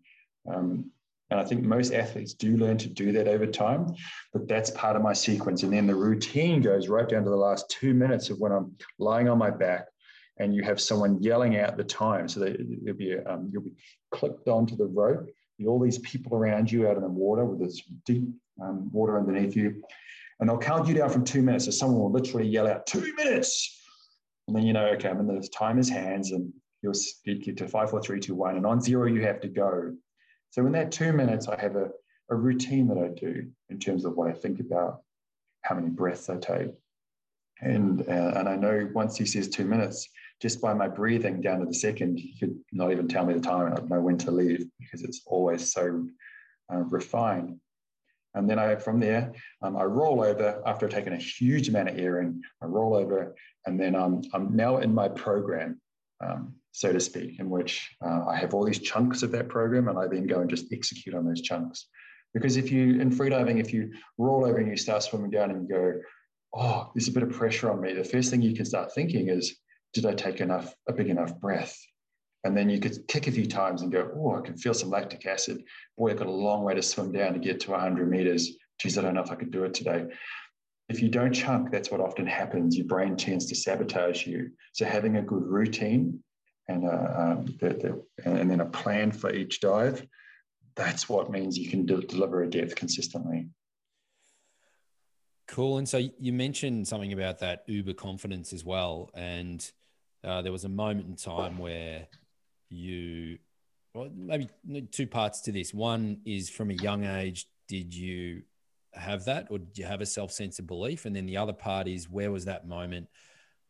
Um, 0.53 0.91
and 1.31 1.39
I 1.39 1.43
think 1.43 1.63
most 1.63 1.93
athletes 1.93 2.33
do 2.33 2.57
learn 2.57 2.77
to 2.79 2.89
do 2.89 3.11
that 3.11 3.27
over 3.27 3.45
time, 3.45 3.93
but 4.33 4.47
that's 4.47 4.71
part 4.71 4.95
of 4.95 5.01
my 5.01 5.13
sequence. 5.13 5.63
And 5.63 5.71
then 5.71 5.85
the 5.85 5.95
routine 5.95 6.61
goes 6.61 6.87
right 6.87 7.07
down 7.07 7.23
to 7.23 7.29
the 7.29 7.35
last 7.35 7.69
two 7.69 7.93
minutes 7.93 8.29
of 8.29 8.39
when 8.39 8.51
I'm 8.51 8.75
lying 8.97 9.29
on 9.29 9.37
my 9.37 9.51
back 9.51 9.85
and 10.37 10.55
you 10.55 10.63
have 10.63 10.81
someone 10.81 11.21
yelling 11.21 11.57
out 11.57 11.77
the 11.77 11.83
time. 11.83 12.27
So 12.27 12.39
that 12.39 12.59
you'll 12.59 12.95
be, 12.95 13.17
um, 13.17 13.47
you'll 13.51 13.61
be 13.61 13.75
clipped 14.11 14.47
onto 14.47 14.75
the 14.75 14.87
rope 14.87 15.29
all 15.67 15.79
these 15.79 15.99
people 15.99 16.37
around 16.37 16.71
you 16.71 16.87
out 16.87 16.95
in 16.95 17.01
the 17.01 17.09
water 17.09 17.45
with 17.45 17.59
this 17.59 17.81
deep 18.05 18.23
um, 18.61 18.89
water 18.91 19.17
underneath 19.17 19.55
you. 19.55 19.81
And 20.39 20.49
they'll 20.49 20.57
count 20.57 20.87
you 20.87 20.93
down 20.93 21.09
from 21.09 21.25
two 21.25 21.41
minutes. 21.41 21.65
So 21.65 21.71
someone 21.71 21.99
will 21.99 22.11
literally 22.11 22.47
yell 22.47 22.67
out, 22.67 22.85
two 22.85 23.13
minutes. 23.15 23.81
And 24.47 24.55
then 24.55 24.65
you 24.65 24.73
know, 24.73 24.87
okay, 24.91 25.09
I'm 25.09 25.19
in 25.19 25.27
the 25.27 25.47
timer's 25.49 25.89
hands 25.89 26.31
and 26.31 26.53
you'll 26.81 26.93
it 27.25 27.57
to 27.57 27.67
five, 27.67 27.89
four, 27.89 28.01
three, 28.01 28.19
two, 28.19 28.35
one. 28.35 28.55
And 28.55 28.65
on 28.65 28.79
zero, 28.81 29.05
you 29.07 29.21
have 29.21 29.41
to 29.41 29.49
go. 29.49 29.93
So 30.51 30.65
in 30.65 30.71
that 30.73 30.91
two 30.91 31.13
minutes, 31.13 31.47
I 31.47 31.59
have 31.59 31.75
a, 31.75 31.89
a 32.29 32.35
routine 32.35 32.87
that 32.87 32.97
I 32.97 33.09
do 33.09 33.47
in 33.69 33.79
terms 33.79 34.05
of 34.05 34.15
what 34.15 34.29
I 34.29 34.33
think 34.33 34.59
about, 34.59 35.01
how 35.61 35.75
many 35.75 35.89
breaths 35.89 36.29
I 36.29 36.37
take. 36.37 36.71
And, 37.61 38.01
uh, 38.01 38.33
and 38.35 38.47
I 38.47 38.55
know 38.55 38.89
once 38.93 39.17
he 39.17 39.25
says 39.25 39.49
two 39.49 39.65
minutes, 39.65 40.07
just 40.41 40.61
by 40.61 40.73
my 40.73 40.87
breathing 40.87 41.41
down 41.41 41.59
to 41.59 41.65
the 41.65 41.73
second, 41.73 42.17
he 42.17 42.37
could 42.39 42.57
not 42.71 42.91
even 42.91 43.07
tell 43.07 43.25
me 43.25 43.33
the 43.33 43.41
time. 43.41 43.67
and 43.67 43.77
I'd 43.77 43.89
know 43.89 43.99
when 43.99 44.17
to 44.19 44.31
leave 44.31 44.65
because 44.79 45.03
it's 45.03 45.21
always 45.25 45.73
so 45.73 46.07
uh, 46.73 46.77
refined. 46.77 47.59
And 48.35 48.49
then 48.49 48.59
I, 48.59 48.75
from 48.75 48.99
there, 48.99 49.33
um, 49.61 49.75
I 49.75 49.83
roll 49.83 50.23
over 50.23 50.61
after 50.65 50.87
taken 50.87 51.13
a 51.13 51.17
huge 51.17 51.67
amount 51.67 51.89
of 51.89 51.97
air 51.97 52.21
in. 52.21 52.41
I 52.61 52.67
roll 52.67 52.95
over, 52.95 53.35
and 53.65 53.79
then 53.79 53.95
um, 53.95 54.21
I'm 54.33 54.55
now 54.55 54.77
in 54.77 54.93
my 54.93 55.07
program, 55.09 55.81
um, 56.23 56.53
so 56.71 56.93
to 56.93 56.99
speak, 56.99 57.39
in 57.39 57.49
which 57.49 57.89
uh, 58.05 58.25
I 58.27 58.37
have 58.37 58.53
all 58.53 58.65
these 58.65 58.79
chunks 58.79 59.23
of 59.23 59.31
that 59.31 59.49
program, 59.49 59.87
and 59.87 59.97
I 59.97 60.07
then 60.07 60.27
go 60.27 60.39
and 60.39 60.49
just 60.49 60.71
execute 60.71 61.15
on 61.15 61.25
those 61.25 61.41
chunks. 61.41 61.87
Because 62.33 62.57
if 62.57 62.71
you 62.71 62.99
in 63.01 63.09
freediving, 63.09 63.59
if 63.59 63.73
you 63.73 63.91
roll 64.17 64.45
over 64.45 64.57
and 64.57 64.69
you 64.69 64.77
start 64.77 65.03
swimming 65.03 65.31
down 65.31 65.49
and 65.49 65.67
you 65.67 65.75
go, 65.75 65.93
oh, 66.53 66.91
there's 66.93 67.07
a 67.07 67.11
bit 67.11 67.23
of 67.23 67.31
pressure 67.31 67.71
on 67.71 67.81
me, 67.81 67.93
the 67.93 68.03
first 68.03 68.29
thing 68.29 68.41
you 68.41 68.55
can 68.55 68.65
start 68.65 68.93
thinking 68.93 69.29
is, 69.29 69.57
did 69.93 70.05
I 70.05 70.13
take 70.13 70.39
enough 70.39 70.73
a 70.87 70.93
big 70.93 71.07
enough 71.07 71.39
breath? 71.39 71.75
And 72.43 72.55
then 72.55 72.69
you 72.69 72.79
could 72.79 73.07
kick 73.07 73.27
a 73.27 73.31
few 73.31 73.45
times 73.45 73.81
and 73.81 73.91
go, 73.91 74.09
oh, 74.15 74.37
I 74.37 74.41
can 74.41 74.55
feel 74.55 74.73
some 74.73 74.89
lactic 74.89 75.25
acid. 75.25 75.63
Boy, 75.97 76.11
I've 76.11 76.17
got 76.17 76.27
a 76.27 76.31
long 76.31 76.63
way 76.63 76.73
to 76.73 76.81
swim 76.81 77.11
down 77.11 77.33
to 77.33 77.39
get 77.39 77.59
to 77.61 77.71
100 77.71 78.09
meters. 78.09 78.51
Geez, 78.79 78.97
I 78.97 79.01
don't 79.01 79.15
know 79.15 79.23
if 79.23 79.31
I 79.31 79.35
could 79.35 79.51
do 79.51 79.65
it 79.65 79.73
today. 79.73 80.05
If 80.87 81.01
you 81.01 81.09
don't 81.09 81.33
chunk, 81.33 81.69
that's 81.69 81.91
what 81.91 81.99
often 81.99 82.25
happens. 82.25 82.77
Your 82.77 82.87
brain 82.87 83.17
tends 83.17 83.47
to 83.47 83.55
sabotage 83.55 84.25
you. 84.25 84.51
So 84.73 84.85
having 84.85 85.17
a 85.17 85.21
good 85.21 85.43
routine 85.43 86.23
and, 86.69 86.85
uh, 86.85 87.13
um, 87.17 87.45
the, 87.59 87.69
the, 87.69 88.05
and 88.25 88.49
then 88.49 88.61
a 88.61 88.65
plan 88.65 89.11
for 89.11 89.33
each 89.33 89.59
dive, 89.59 90.05
that's 90.75 91.09
what 91.09 91.31
means 91.31 91.57
you 91.57 91.69
can 91.69 91.85
de- 91.85 92.01
deliver 92.01 92.43
a 92.43 92.49
depth 92.49 92.75
consistently. 92.75 93.47
Cool. 95.47 95.79
And 95.79 95.89
so 95.89 95.97
you 95.97 96.31
mentioned 96.31 96.87
something 96.87 97.11
about 97.11 97.39
that 97.39 97.63
uber 97.65 97.93
confidence 97.93 98.53
as 98.53 98.63
well. 98.63 99.09
And 99.15 99.67
uh, 100.23 100.43
there 100.43 100.51
was 100.51 100.63
a 100.63 100.69
moment 100.69 101.07
in 101.07 101.15
time 101.15 101.57
where 101.57 102.07
you, 102.69 103.39
well, 103.95 104.09
maybe 104.15 104.47
two 104.91 105.07
parts 105.07 105.41
to 105.41 105.51
this. 105.51 105.73
One 105.73 106.21
is 106.23 106.51
from 106.51 106.69
a 106.69 106.75
young 106.75 107.03
age, 107.03 107.47
did 107.67 107.95
you 107.95 108.43
have 108.93 109.25
that 109.25 109.47
or 109.49 109.57
did 109.57 109.77
you 109.77 109.85
have 109.85 110.01
a 110.01 110.05
self 110.05 110.31
sense 110.31 110.59
of 110.59 110.67
belief? 110.67 111.05
And 111.05 111.15
then 111.15 111.25
the 111.25 111.37
other 111.37 111.53
part 111.53 111.87
is 111.87 112.07
where 112.07 112.31
was 112.31 112.45
that 112.45 112.67
moment? 112.67 113.07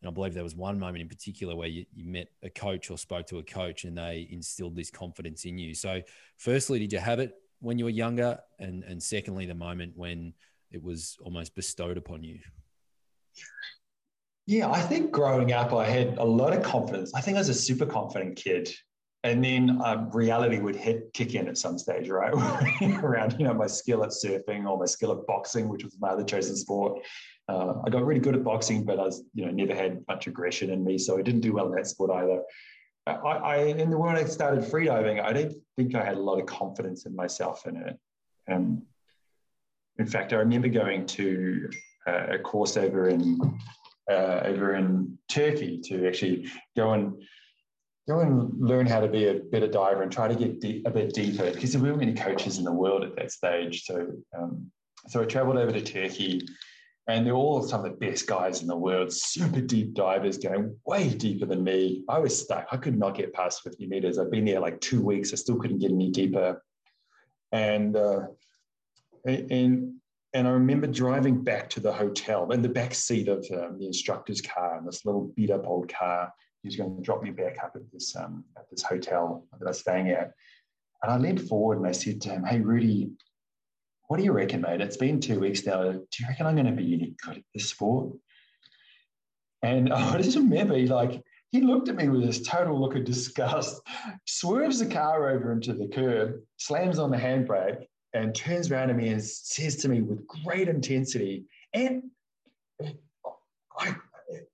And 0.02 0.10
I 0.10 0.14
believe 0.14 0.34
there 0.34 0.44
was 0.44 0.56
one 0.56 0.80
moment 0.80 1.02
in 1.02 1.10
particular 1.10 1.56
where 1.56 1.68
you, 1.68 1.86
you 1.94 2.06
met 2.06 2.30
a 2.42 2.50
coach 2.50 2.90
or 2.90 2.98
spoke 2.98 3.28
to 3.28 3.40
a 3.40 3.44
coach 3.44 3.84
and 3.84 3.98
they 3.98 4.28
instilled 4.32 4.76
this 4.76 4.90
confidence 4.90 5.46
in 5.46 5.58
you. 5.58 5.74
So, 5.76 6.02
firstly, 6.38 6.80
did 6.80 6.94
you 6.94 7.00
have 7.00 7.20
it 7.20 7.34
when 7.60 7.78
you 7.78 7.86
were 7.86 7.92
younger? 7.92 8.40
And, 8.60 8.84
and 8.84 9.02
secondly, 9.02 9.46
the 9.46 9.56
moment 9.56 9.94
when 9.96 10.34
it 10.72 10.82
was 10.82 11.18
almost 11.22 11.54
bestowed 11.56 11.98
upon 11.98 12.24
you? 12.24 12.40
Yeah, 14.46 14.72
I 14.72 14.82
think 14.82 15.12
growing 15.12 15.52
up, 15.52 15.74
I 15.74 15.86
had 15.86 16.18
a 16.18 16.24
lot 16.24 16.54
of 16.54 16.64
confidence. 16.64 17.14
I 17.14 17.22
think 17.22 17.36
I 17.36 17.42
was 17.42 17.50
a 17.50 17.54
super 17.54 17.86
confident 17.86 18.36
kid. 18.36 18.74
And 19.23 19.43
then 19.43 19.82
um, 19.84 20.10
reality 20.12 20.60
would 20.60 20.75
hit 20.75 21.12
kick 21.13 21.36
in 21.36 21.47
at 21.47 21.58
some 21.58 21.77
stage, 21.77 22.10
right? 22.10 22.34
Around 23.03 23.36
you 23.38 23.45
know 23.45 23.53
my 23.53 23.67
skill 23.67 24.03
at 24.03 24.12
surfing 24.12 24.69
or 24.69 24.77
my 24.77 24.86
skill 24.86 25.12
at 25.12 25.27
boxing, 25.27 25.67
which 25.67 25.84
was 25.84 25.97
my 25.99 26.10
other 26.10 26.23
chosen 26.23 26.55
sport. 26.55 27.01
Uh, 27.49 27.73
I 27.86 27.89
got 27.89 28.05
really 28.05 28.21
good 28.21 28.36
at 28.36 28.43
boxing, 28.43 28.86
but 28.86 28.99
I 28.99 29.03
was 29.03 29.23
you 29.34 29.45
know 29.45 29.51
never 29.51 29.75
had 29.75 30.03
much 30.08 30.27
aggression 30.27 30.69
in 30.69 30.84
me, 30.84 30.97
so 30.97 31.17
I 31.17 31.21
didn't 31.21 31.41
do 31.41 31.53
well 31.53 31.67
in 31.67 31.73
that 31.73 31.88
sport 31.88 32.12
either. 32.12 32.41
I, 33.08 33.13
I 33.13 33.55
in 33.58 33.89
the 33.89 33.97
when 33.97 34.15
I 34.15 34.23
started 34.23 34.63
freediving, 34.63 35.21
I 35.21 35.34
didn't 35.34 35.62
think 35.75 35.95
I 35.95 36.03
had 36.03 36.17
a 36.17 36.21
lot 36.21 36.39
of 36.39 36.45
confidence 36.45 37.05
in 37.05 37.15
myself 37.15 37.65
in 37.65 37.77
it. 37.77 37.99
Um, 38.49 38.84
in 39.97 40.05
fact, 40.05 40.32
I 40.32 40.38
remember 40.38 40.69
going 40.69 41.05
to 41.08 41.69
uh, 42.08 42.27
a 42.32 42.39
course 42.39 42.77
over 42.77 43.10
in 43.10 43.39
uh, 44.10 44.41
over 44.45 44.75
in 44.75 45.17
Turkey 45.27 45.79
to 45.86 46.08
actually 46.08 46.47
go 46.75 46.93
and 46.93 47.21
go 48.10 48.22
and 48.22 48.52
learn 48.60 48.88
how 48.88 49.00
to 49.00 49.08
be 49.08 49.28
a 49.28 49.36
better 49.36 49.67
diver 49.67 50.02
and 50.02 50.12
try 50.12 50.28
to 50.28 50.36
get 50.36 50.84
a 50.86 50.89
bit 50.89 51.13
deeper 51.13 51.52
because 51.52 51.72
there 51.72 51.82
weren't 51.82 52.00
many 52.00 52.13
coaches 52.13 52.58
in 52.58 52.63
the 52.63 52.72
world 52.72 53.04
at 53.04 53.15
that 53.15 53.32
stage. 53.32 53.84
So, 53.84 54.08
um, 54.36 54.72
so 55.08 55.22
I 55.22 55.26
traveled 55.26 55.58
over 55.58 55.72
to 55.72 55.82
Turkey 55.82 56.41
and 57.08 57.26
they're 57.26 57.34
all 57.34 57.62
some 57.62 57.86
of 57.86 57.91
the 57.91 57.98
best 57.98 58.26
guys 58.26 58.62
in 58.62 58.67
the 58.67 58.76
world, 58.76 59.13
super 59.13 59.62
deep 59.62 59.93
divers 59.93 60.39
going 60.39 60.76
way 60.86 61.10
deeper 61.10 61.45
than 61.45 61.63
me. 61.63 62.04
I 62.10 62.17
was 62.17 62.39
stuck. 62.39 62.67
I 62.72 62.78
could 62.78 62.98
not 62.98 63.15
get 63.15 63.34
past 63.34 63.62
50 63.63 63.86
meters. 63.88 64.17
I've 64.17 64.32
been 64.32 64.45
there 64.45 64.60
like 64.60 64.82
two 64.82 65.04
weeks. 65.04 65.32
I 65.32 65.36
still 65.36 65.58
couldn't 65.58 65.80
get 65.80 65.91
any 65.91 66.10
deeper. 66.10 66.63
And, 67.52 67.95
uh, 67.95 68.22
and, 69.26 69.95
and 70.34 70.48
I 70.48 70.52
remember 70.52 70.88
driving 70.88 71.43
back 71.43 71.69
to 71.72 71.80
the 71.80 71.93
hotel 71.93 72.52
in 72.52 72.63
the 72.63 72.69
back 72.69 72.95
seat 72.95 73.28
of 73.28 73.45
um, 73.54 73.78
the 73.80 73.86
instructor's 73.86 74.41
car, 74.41 74.80
in 74.80 74.86
this 74.86 75.06
little 75.06 75.32
beat 75.36 75.52
up 75.52 75.67
old 75.67 75.93
car 75.93 76.32
he 76.62 76.67
was 76.67 76.76
going 76.76 76.95
to 76.95 77.02
drop 77.02 77.24
me 77.24 77.32
back 77.32 77.58
up 77.63 77.74
at 77.76 77.89
this 77.91 78.15
um, 78.15 78.43
at 78.58 78.69
this 78.69 78.84
hotel 78.84 79.45
that 79.60 79.65
I 79.65 79.69
was 79.69 79.80
staying 79.80 80.10
at. 80.10 80.32
And 81.02 81.12
I 81.12 81.17
leaned 81.17 81.48
forward 81.48 81.78
and 81.78 81.88
I 81.88 81.91
said 81.91 82.22
to 82.22 82.30
him, 82.30 82.43
"Hey, 82.43 82.60
Rudy, 82.60 83.12
what 84.08 84.17
do 84.17 84.24
you 84.24 84.34
reckon, 84.34 84.62
mate? 84.62 84.82
It's 84.82 84.98
been 84.98 85.19
two 85.19 85.39
weeks 85.39 85.65
now. 85.65 85.84
Do 85.84 86.00
you 86.19 86.28
reckon 86.28 86.45
I'm 86.45 86.56
going 86.56 86.65
to 86.65 86.72
be 86.74 86.93
any 86.93 87.15
good 87.24 87.38
at 87.38 87.43
this 87.54 87.69
sport?" 87.69 88.13
And 89.62 89.93
I 89.93 90.22
just 90.22 90.38
remember, 90.38 90.76
he 90.76 90.88
like 90.88 91.24
he 91.52 91.62
looked 91.62 91.88
at 91.88 91.95
me 91.95 92.10
with 92.10 92.26
this 92.26 92.41
total 92.41 92.80
look 92.80 92.95
of 92.95 93.06
disgust, 93.06 93.82
swerves 94.26 94.80
the 94.80 94.86
car 94.86 95.30
over 95.30 95.52
into 95.52 95.74
the 95.74 95.88
curb, 95.88 96.41
slams 96.58 97.00
on 97.00 97.10
the 97.10 97.17
handbrake, 97.17 97.86
and 98.13 98.36
turns 98.36 98.69
around 98.69 98.89
to 98.89 98.93
me 98.93 99.10
and 99.10 99.24
says 99.24 99.78
to 99.78 99.88
me 99.89 100.02
with 100.02 100.28
great 100.43 100.67
intensity, 100.67 101.45
"And 101.74 102.04
I, 103.80 103.95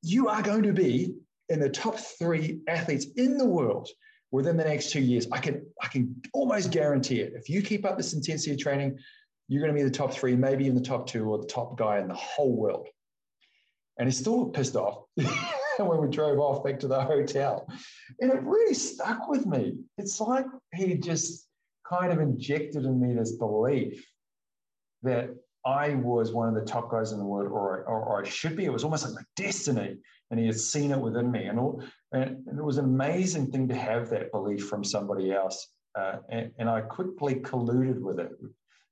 you 0.03 0.29
are 0.29 0.43
going 0.43 0.63
to 0.63 0.73
be 0.73 1.15
in 1.49 1.59
the 1.59 1.69
top 1.69 1.97
three 1.97 2.59
athletes 2.67 3.07
in 3.17 3.37
the 3.37 3.45
world 3.45 3.89
within 4.31 4.57
the 4.57 4.63
next 4.63 4.91
two 4.91 5.01
years. 5.01 5.27
I 5.31 5.39
can 5.39 5.65
I 5.81 5.87
can 5.87 6.15
almost 6.33 6.71
guarantee 6.71 7.21
it. 7.21 7.33
If 7.35 7.49
you 7.49 7.61
keep 7.61 7.85
up 7.85 7.97
this 7.97 8.13
intensity 8.13 8.51
of 8.51 8.59
training, 8.59 8.97
you're 9.47 9.61
going 9.61 9.73
to 9.73 9.79
be 9.79 9.87
the 9.87 9.95
top 9.95 10.13
three, 10.13 10.35
maybe 10.35 10.67
in 10.67 10.75
the 10.75 10.81
top 10.81 11.07
two, 11.07 11.25
or 11.25 11.37
the 11.37 11.47
top 11.47 11.77
guy 11.77 11.99
in 11.99 12.07
the 12.07 12.15
whole 12.15 12.55
world. 12.55 12.87
And 13.97 14.07
he's 14.07 14.17
still 14.17 14.47
pissed 14.47 14.75
off 14.75 15.03
when 15.77 16.01
we 16.01 16.09
drove 16.09 16.39
off 16.39 16.63
back 16.63 16.79
to 16.79 16.87
the 16.87 17.01
hotel. 17.01 17.69
And 18.19 18.31
it 18.31 18.41
really 18.43 18.73
stuck 18.73 19.29
with 19.29 19.45
me. 19.45 19.75
It's 19.97 20.19
like 20.19 20.45
he 20.73 20.95
just 20.95 21.47
kind 21.87 22.11
of 22.11 22.19
injected 22.19 22.83
in 22.83 22.99
me 22.99 23.13
this 23.13 23.33
belief 23.33 24.03
that 25.03 25.29
I 25.65 25.95
was 25.95 26.33
one 26.33 26.49
of 26.49 26.55
the 26.55 26.61
top 26.61 26.91
guys 26.91 27.11
in 27.11 27.19
the 27.19 27.25
world, 27.25 27.51
or, 27.51 27.83
or, 27.85 28.01
or, 28.01 28.23
I 28.23 28.27
should 28.27 28.55
be. 28.55 28.65
It 28.65 28.73
was 28.73 28.83
almost 28.83 29.05
like 29.05 29.15
my 29.15 29.23
destiny, 29.35 29.97
and 30.31 30.39
he 30.39 30.45
had 30.47 30.59
seen 30.59 30.91
it 30.91 30.99
within 30.99 31.31
me, 31.31 31.45
and, 31.45 31.59
all, 31.59 31.83
and, 32.11 32.45
it 32.47 32.63
was 32.63 32.77
an 32.77 32.85
amazing 32.85 33.51
thing 33.51 33.67
to 33.67 33.75
have 33.75 34.09
that 34.09 34.31
belief 34.31 34.67
from 34.67 34.83
somebody 34.83 35.31
else. 35.31 35.67
Uh, 35.97 36.17
and, 36.29 36.51
and, 36.59 36.69
I 36.69 36.81
quickly 36.81 37.35
colluded 37.35 37.99
with 37.99 38.19
it. 38.19 38.31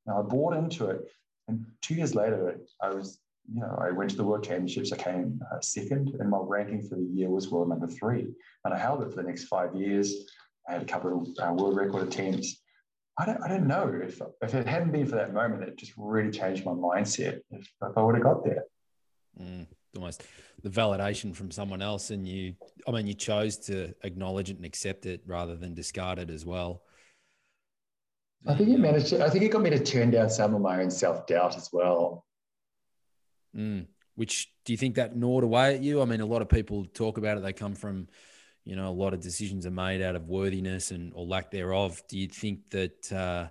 Now 0.06 0.20
I 0.20 0.22
bought 0.22 0.56
into 0.56 0.90
it, 0.90 1.02
and 1.48 1.66
two 1.82 1.96
years 1.96 2.16
later, 2.16 2.60
I 2.82 2.90
was, 2.90 3.20
you 3.54 3.60
know, 3.60 3.78
I 3.82 3.92
went 3.92 4.12
to 4.12 4.16
the 4.16 4.24
World 4.24 4.44
Championships. 4.44 4.94
I 4.94 4.98
came 4.98 5.42
uh, 5.52 5.60
second, 5.60 6.16
and 6.20 6.30
my 6.30 6.40
ranking 6.42 6.82
for 6.82 6.96
the 6.96 7.04
year 7.04 7.30
was 7.30 7.50
world 7.50 7.70
number 7.70 7.88
three, 7.88 8.28
and 8.64 8.74
I 8.74 8.78
held 8.78 9.02
it 9.04 9.10
for 9.10 9.18
the 9.18 9.28
next 9.28 9.46
five 9.46 9.76
years. 9.76 10.14
I 10.68 10.74
had 10.74 10.82
a 10.82 10.86
couple 10.86 11.22
of 11.22 11.28
uh, 11.46 11.54
world 11.54 11.76
record 11.76 12.08
attempts. 12.08 12.62
I 13.18 13.26
don't, 13.26 13.44
I 13.44 13.48
don't 13.48 13.68
know 13.68 13.94
if, 14.02 14.22
if 14.42 14.56
it 14.56 14.68
hadn't 14.68 14.92
been 14.92 15.06
for 15.06 15.16
that 15.18 15.34
moment, 15.34 15.64
it 15.64 15.78
just 15.78 15.94
really 15.98 16.32
changed 16.32 16.66
my 16.66 16.72
mindset. 16.72 17.42
If, 17.52 17.70
if 17.82 17.98
I 17.98 18.02
would 18.02 18.16
have 18.16 18.24
got 18.24 18.44
there, 18.44 18.64
mm, 19.40 19.68
almost 19.96 20.24
the 20.64 20.70
validation 20.70 21.36
from 21.36 21.52
someone 21.52 21.82
else, 21.82 22.10
and 22.10 22.28
you, 22.28 22.56
I 22.88 22.92
mean, 22.92 23.08
you 23.08 23.14
chose 23.14 23.58
to 23.60 23.94
acknowledge 24.04 24.50
it 24.50 24.58
and 24.58 24.66
accept 24.66 25.06
it 25.06 25.22
rather 25.26 25.56
than 25.56 25.74
discard 25.74 26.20
it 26.20 26.30
as 26.30 26.46
well. 26.46 26.84
I 28.46 28.56
think 28.56 28.70
it 28.70 28.80
managed. 28.80 29.08
To, 29.10 29.26
I 29.26 29.30
think 29.30 29.44
it 29.44 29.50
got 29.50 29.62
me 29.62 29.70
to 29.70 29.84
turn 29.84 30.12
down 30.12 30.30
some 30.30 30.54
of 30.54 30.62
my 30.62 30.82
own 30.82 30.92
self 30.92 31.28
doubt 31.28 31.56
as 31.56 31.70
well. 31.72 32.26
Mm, 33.56 33.88
which 34.16 34.52
do 34.66 34.74
you 34.74 34.78
think 34.78 34.96
that 34.96 35.16
gnawed 35.16 35.44
away 35.44 35.76
at 35.76 35.82
you? 35.82 36.02
I 36.02 36.06
mean, 36.06 36.22
a 36.22 36.26
lot 36.26 36.42
of 36.42 36.50
people 36.50 36.86
talk 36.86 37.18
about 37.18 37.38
it. 37.38 37.44
They 37.44 37.54
come 37.54 37.76
from 37.76 38.08
you 38.66 38.76
know, 38.76 38.90
a 38.90 38.92
lot 38.92 39.14
of 39.14 39.20
decisions 39.20 39.66
are 39.66 39.72
made 39.72 40.02
out 40.02 40.16
of 40.16 40.28
worthiness 40.28 40.92
and 40.92 41.12
or 41.16 41.26
lack 41.26 41.52
thereof. 41.52 42.02
Do 42.08 42.18
you 42.18 42.28
think 42.28 42.70
that 42.70 43.12
uh, 43.12 43.50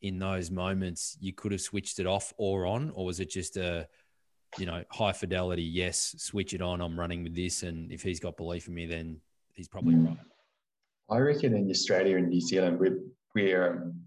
in 0.00 0.18
those 0.18 0.50
moments 0.50 1.16
you 1.20 1.32
could 1.32 1.52
have 1.52 1.60
switched 1.60 1.98
it 1.98 2.06
off 2.06 2.32
or 2.36 2.66
on, 2.66 2.90
or 2.94 3.04
was 3.04 3.20
it 3.20 3.30
just 3.30 3.56
a, 3.56 3.88
you 4.58 4.66
know, 4.66 4.82
high 4.90 5.12
fidelity? 5.12 5.62
Yes, 5.62 6.14
switch 6.18 6.54
it 6.54 6.62
on. 6.62 6.80
I'm 6.80 6.98
running 6.98 7.22
with 7.22 7.34
this, 7.34 7.62
and 7.62 7.90
if 7.92 8.02
he's 8.02 8.20
got 8.20 8.36
belief 8.36 8.68
in 8.68 8.74
me, 8.74 8.86
then 8.86 9.20
he's 9.52 9.68
probably 9.68 9.94
mm. 9.94 10.08
right. 10.08 10.18
I 11.10 11.18
reckon 11.18 11.54
in 11.54 11.70
Australia 11.70 12.16
and 12.16 12.28
New 12.28 12.40
Zealand, 12.40 12.78
we're 12.78 12.98
we're 13.34 13.72
um, 13.72 14.00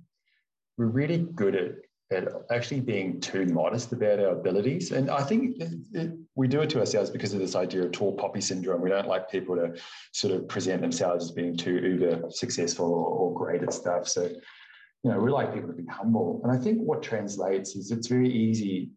we're 0.78 0.88
really 0.88 1.18
good 1.18 1.56
at 1.56 1.72
at 2.12 2.30
actually 2.52 2.80
being 2.80 3.20
too 3.20 3.46
modest 3.48 3.92
about 3.92 4.20
our 4.20 4.32
abilities. 4.32 4.92
And 4.92 5.10
I 5.10 5.22
think 5.24 5.58
it, 5.60 5.74
it, 5.92 6.12
we 6.36 6.48
do 6.48 6.62
it 6.62 6.70
to 6.70 6.80
ourselves 6.80 7.10
because 7.10 7.34
of 7.34 7.40
this 7.40 7.56
idea 7.56 7.84
of 7.84 7.92
tall 7.92 8.14
poppy 8.14 8.40
syndrome. 8.40 8.82
We 8.82 8.90
don't 8.90 9.10
like 9.10 9.30
people 9.30 9.58
to 9.58 9.76
sort 10.14 10.34
of 10.34 10.48
present 10.48 10.82
themselves 10.82 11.26
as 11.26 11.32
being 11.32 11.58
too 11.58 11.76
uber 11.76 12.30
successful 12.30 12.86
or, 12.86 13.08
or 13.08 13.34
great 13.34 13.62
at 13.62 13.74
stuff. 13.74 14.08
So, 14.08 14.24
you 14.24 15.12
know, 15.12 15.20
we 15.20 15.32
like 15.32 15.54
people 15.54 15.70
to 15.70 15.76
be 15.76 15.86
humble. 15.86 16.40
And 16.44 16.52
I 16.52 16.58
think 16.58 16.80
what 16.80 17.04
translates 17.04 17.76
is 17.76 17.92
it's 17.92 18.08
very 18.08 18.32
easy, 18.32 18.90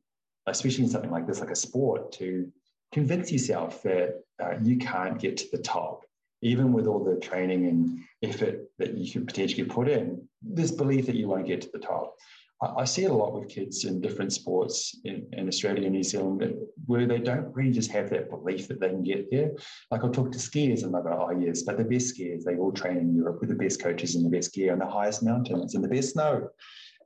especially 0.51 0.85
in 0.85 0.91
something 0.91 1.11
like 1.11 1.27
this, 1.27 1.41
like 1.41 1.51
a 1.51 1.57
sport, 1.57 2.13
to 2.13 2.51
convince 2.93 3.31
yourself 3.31 3.83
that 3.83 4.23
uh, 4.43 4.55
you 4.63 4.77
can't 4.77 5.19
get 5.19 5.37
to 5.39 5.47
the 5.53 5.59
top 5.59 6.05
even 6.43 6.73
with 6.73 6.87
all 6.87 7.05
the 7.05 7.17
training 7.17 7.67
and 7.67 8.01
effort 8.23 8.71
that 8.79 8.97
you 8.97 9.11
could 9.11 9.27
potentially 9.27 9.65
put 9.65 9.89
in, 9.89 10.27
this 10.43 10.71
belief 10.71 11.07
that 11.07 11.17
you 11.17 11.29
won't 11.29 11.47
get 11.47 11.61
to 11.61 11.71
the 11.73 11.79
top. 11.79 12.17
I 12.63 12.85
see 12.85 13.05
it 13.05 13.11
a 13.11 13.15
lot 13.15 13.33
with 13.33 13.49
kids 13.49 13.87
in 13.87 14.03
different 14.03 14.35
sports 14.35 15.01
in, 15.05 15.27
in, 15.33 15.49
Australia 15.49 15.85
and 15.85 15.95
New 15.95 16.03
Zealand 16.03 16.45
where 16.85 17.07
they 17.07 17.19
don't 17.19 17.55
really 17.55 17.73
just 17.73 17.91
have 17.91 18.11
that 18.11 18.29
belief 18.29 18.69
that 18.69 18.81
they 18.81 18.91
can 18.91 19.03
get 19.03 19.31
there. 19.31 19.53
Like 19.91 20.05
I'll 20.05 20.11
talk 20.11 20.31
to 20.33 20.39
skiers 20.39 20.83
and 20.83 20.93
they'll 20.93 21.03
go, 21.03 21.27
oh, 21.27 21.41
yes, 21.41 21.63
but 21.63 21.79
the 21.79 21.85
best 21.85 22.15
skiers, 22.15 22.45
they 22.45 22.57
all 22.57 22.71
train 22.71 22.99
in 22.99 23.15
Europe 23.15 23.41
with 23.41 23.49
the 23.49 23.55
best 23.55 23.83
coaches 23.83 24.15
and 24.15 24.27
the 24.27 24.37
best 24.37 24.53
gear 24.53 24.73
and 24.75 24.81
the 24.81 24.87
highest 24.87 25.23
mountains 25.23 25.75
and 25.75 25.83
the 25.83 25.89
best 25.89 26.11
snow. 26.11 26.51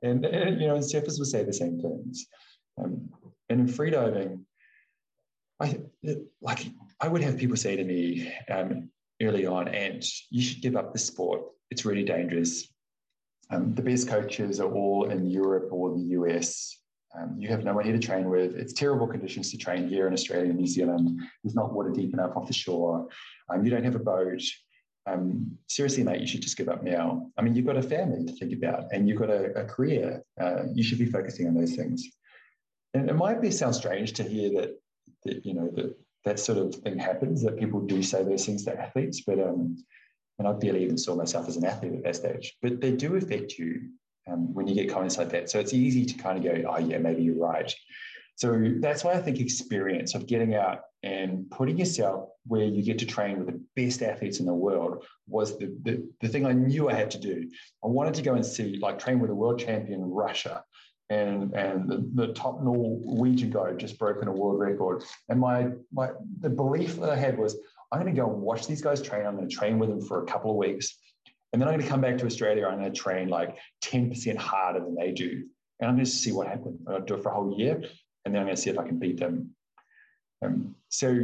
And, 0.03 0.25
and 0.25 0.59
you 0.59 0.67
know, 0.67 0.75
and 0.75 0.83
surfers 0.83 1.19
will 1.19 1.25
say 1.25 1.45
the 1.45 1.53
same 1.53 1.79
things. 1.79 2.27
Um, 2.77 3.09
and 3.49 3.61
in 3.61 3.67
freediving, 3.67 4.41
I 5.59 5.79
like 6.41 6.65
I 6.99 7.07
would 7.07 7.21
have 7.21 7.37
people 7.37 7.57
say 7.57 7.75
to 7.75 7.83
me 7.83 8.33
um, 8.49 8.89
early 9.21 9.45
on, 9.45 9.67
and 9.67 10.03
you 10.29 10.41
should 10.41 10.61
give 10.61 10.75
up 10.75 10.93
the 10.93 10.99
sport. 10.99 11.43
It's 11.71 11.85
really 11.85 12.03
dangerous 12.03 12.67
um, 13.49 13.75
the 13.75 13.81
best 13.81 14.07
coaches 14.07 14.59
are 14.59 14.71
all 14.71 15.09
in 15.09 15.25
Europe 15.25 15.69
or 15.71 15.93
the 15.93 16.03
US. 16.19 16.79
Um, 17.17 17.35
you 17.37 17.47
have 17.47 17.63
no 17.63 17.73
one 17.73 17.85
here 17.85 17.93
to 17.93 17.99
train 17.99 18.29
with. 18.29 18.55
It's 18.55 18.73
terrible 18.73 19.07
conditions 19.07 19.51
to 19.51 19.57
train 19.57 19.87
here 19.87 20.07
in 20.07 20.13
Australia 20.13 20.49
and 20.49 20.59
New 20.59 20.67
Zealand. 20.67 21.21
There's 21.43 21.55
not 21.55 21.73
water 21.73 21.91
deep 21.91 22.13
enough 22.13 22.35
off 22.35 22.47
the 22.47 22.53
shore. 22.53 23.07
Um, 23.49 23.63
you 23.63 23.71
don't 23.71 23.83
have 23.83 23.95
a 23.95 23.99
boat. 23.99 24.41
Um, 25.07 25.57
seriously, 25.69 26.03
mate, 26.03 26.19
you 26.19 26.27
should 26.27 26.41
just 26.41 26.57
give 26.57 26.67
up 26.67 26.83
now. 26.83 27.29
I 27.37 27.43
mean, 27.43 27.55
you've 27.55 27.67
got 27.67 27.77
a 27.77 27.83
family 27.83 28.25
to 28.25 28.33
think 28.33 28.53
about 28.53 28.85
and 28.91 29.07
you've 29.07 29.19
got 29.19 29.29
a, 29.29 29.61
a 29.61 29.65
career. 29.65 30.23
Uh, 30.41 30.63
you 30.73 30.83
should 30.83 30.97
be 30.97 31.05
focusing 31.05 31.47
on 31.47 31.53
those 31.53 31.75
things. 31.75 32.03
And 32.95 33.09
it 33.09 33.15
might 33.15 33.41
be 33.41 33.51
sound 33.51 33.75
strange 33.75 34.13
to 34.13 34.23
hear 34.23 34.49
that, 34.57 34.79
that 35.25 35.45
you 35.45 35.53
know, 35.53 35.69
that 35.75 35.97
that 36.23 36.39
sort 36.39 36.57
of 36.57 36.73
thing 36.75 36.97
happens, 36.97 37.43
that 37.43 37.59
people 37.59 37.81
do 37.81 38.01
say 38.01 38.23
those 38.23 38.45
things 38.45 38.63
to 38.63 38.79
athletes, 38.79 39.21
but 39.27 39.37
um, 39.39 39.77
and 40.39 40.47
I 40.47 40.53
barely 40.53 40.83
even 40.83 40.97
saw 40.97 41.13
myself 41.15 41.47
as 41.47 41.57
an 41.57 41.65
athlete 41.65 41.93
at 41.93 42.03
that 42.03 42.15
stage, 42.15 42.57
but 42.61 42.81
they 42.81 42.91
do 42.91 43.15
affect 43.15 43.57
you 43.57 43.89
um, 44.27 44.53
when 44.53 44.67
you 44.67 44.75
get 44.75 44.91
comments 44.91 45.17
like 45.17 45.29
that. 45.29 45.49
So 45.49 45.59
it's 45.59 45.73
easy 45.73 46.05
to 46.05 46.13
kind 46.15 46.37
of 46.37 46.43
go, 46.43 46.69
oh, 46.69 46.79
yeah, 46.79 46.97
maybe 46.97 47.23
you're 47.23 47.37
right. 47.37 47.71
So 48.37 48.73
that's 48.79 49.03
why 49.03 49.13
I 49.13 49.21
think 49.21 49.39
experience 49.39 50.13
of 50.13 50.27
getting 50.27 50.55
out 50.55 50.81
and 51.03 51.49
putting 51.51 51.77
yourself 51.77 52.29
where 52.47 52.65
you 52.65 52.83
get 52.83 52.99
to 52.99 53.05
train 53.05 53.37
with 53.37 53.47
the 53.47 53.61
best 53.77 54.01
athletes 54.01 54.41
in 54.41 54.45
the 54.45 54.53
world 54.53 55.05
was 55.27 55.57
the, 55.57 55.73
the, 55.83 56.05
the 56.19 56.27
thing 56.27 56.45
I 56.45 56.51
knew 56.51 56.89
I 56.89 56.95
had 56.95 57.11
to 57.11 57.19
do. 57.19 57.49
I 57.83 57.87
wanted 57.87 58.15
to 58.15 58.23
go 58.23 58.33
and 58.33 58.45
see, 58.45 58.77
like, 58.81 58.99
train 58.99 59.19
with 59.19 59.29
a 59.29 59.35
world 59.35 59.59
champion 59.59 60.01
Russia 60.01 60.64
and 61.09 61.53
and 61.53 61.89
the, 61.89 62.09
the, 62.15 62.33
top 62.33 62.63
Norwegian 62.63 63.51
guy 63.51 63.73
just 63.73 63.99
broken 63.99 64.27
a 64.27 64.31
world 64.31 64.59
record. 64.59 65.03
And 65.29 65.39
my 65.39 65.69
my 65.91 66.09
the 66.39 66.49
belief 66.49 66.95
that 66.97 67.09
I 67.09 67.15
had 67.15 67.37
was 67.37 67.57
I'm 67.91 68.01
going 68.01 68.13
to 68.13 68.19
go 68.19 68.29
and 68.29 68.41
watch 68.41 68.67
these 68.67 68.81
guys 68.81 69.01
train. 69.01 69.25
I'm 69.25 69.35
going 69.35 69.47
to 69.47 69.55
train 69.55 69.77
with 69.77 69.89
them 69.89 70.01
for 70.01 70.23
a 70.23 70.25
couple 70.25 70.51
of 70.51 70.57
weeks. 70.57 70.97
And 71.53 71.61
then 71.61 71.69
I'm 71.69 71.75
going 71.75 71.85
to 71.85 71.89
come 71.89 72.01
back 72.01 72.17
to 72.17 72.25
Australia. 72.25 72.67
I'm 72.67 72.79
going 72.79 72.91
to 72.91 72.99
train 72.99 73.29
like 73.29 73.57
10% 73.83 74.35
harder 74.35 74.79
than 74.79 74.95
they 74.95 75.11
do. 75.11 75.45
And 75.79 75.89
I'm 75.89 75.95
going 75.95 76.05
to 76.05 76.11
see 76.11 76.31
what 76.31 76.47
happens. 76.47 76.81
I'll 76.87 77.01
do 77.01 77.15
it 77.15 77.23
for 77.23 77.29
a 77.29 77.33
whole 77.33 77.57
year. 77.57 77.81
And 78.25 78.33
then 78.33 78.41
I'm 78.41 78.47
going 78.47 78.55
to 78.55 78.61
see 78.61 78.69
if 78.69 78.79
I 78.79 78.85
can 78.85 78.99
beat 78.99 79.17
them. 79.17 79.51
Um, 80.43 80.75
so 80.89 81.17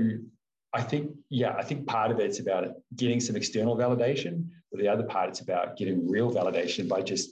I 0.73 0.81
think, 0.81 1.11
yeah, 1.29 1.55
I 1.57 1.63
think 1.63 1.87
part 1.87 2.11
of 2.11 2.19
it's 2.19 2.39
about 2.39 2.67
getting 2.95 3.19
some 3.19 3.35
external 3.35 3.75
validation, 3.75 4.47
but 4.71 4.79
the 4.79 4.87
other 4.87 5.03
part 5.03 5.29
it's 5.29 5.41
about 5.41 5.75
getting 5.75 6.09
real 6.09 6.31
validation 6.31 6.87
by 6.87 7.01
just 7.01 7.31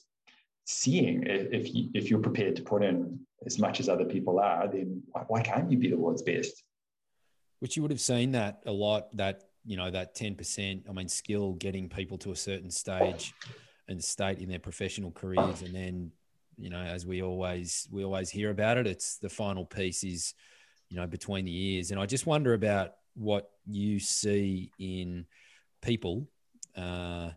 seeing 0.69 1.23
if 1.25 1.73
you, 1.73 1.89
if 1.95 2.11
you're 2.11 2.19
prepared 2.19 2.55
to 2.55 2.61
put 2.61 2.83
in 2.83 3.19
as 3.45 3.57
much 3.57 3.79
as 3.79 3.89
other 3.89 4.05
people 4.05 4.39
are, 4.39 4.67
then 4.67 5.01
why 5.27 5.41
can't 5.41 5.71
you 5.71 5.77
be 5.77 5.89
the 5.89 5.97
world's 5.97 6.21
best? 6.21 6.63
Which 7.59 7.75
you 7.75 7.81
would 7.81 7.91
have 7.91 7.99
seen 7.99 8.33
that 8.33 8.61
a 8.67 8.71
lot. 8.71 9.15
That 9.17 9.45
you 9.65 9.77
know 9.77 9.89
that 9.89 10.13
ten 10.13 10.35
percent. 10.35 10.85
I 10.87 10.93
mean, 10.93 11.07
skill 11.09 11.53
getting 11.53 11.89
people 11.89 12.17
to 12.19 12.31
a 12.31 12.35
certain 12.35 12.69
stage 12.69 13.33
and 13.87 14.01
state 14.01 14.37
in 14.37 14.47
their 14.47 14.59
professional 14.59 15.11
careers, 15.11 15.63
and 15.63 15.73
then 15.73 16.11
you 16.57 16.69
know, 16.69 16.79
as 16.81 17.05
we 17.05 17.23
always 17.23 17.87
we 17.91 18.03
always 18.03 18.29
hear 18.29 18.51
about 18.51 18.77
it, 18.77 18.85
it's 18.85 19.17
the 19.17 19.29
final 19.29 19.65
piece 19.65 20.03
is 20.03 20.35
you 20.89 20.97
know 20.97 21.07
between 21.07 21.45
the 21.45 21.73
ears. 21.73 21.89
And 21.91 21.99
I 21.99 22.05
just 22.05 22.27
wonder 22.27 22.53
about 22.53 22.91
what 23.15 23.49
you 23.65 23.99
see 23.99 24.71
in 24.77 25.25
people. 25.81 26.27
Uh, 26.77 27.31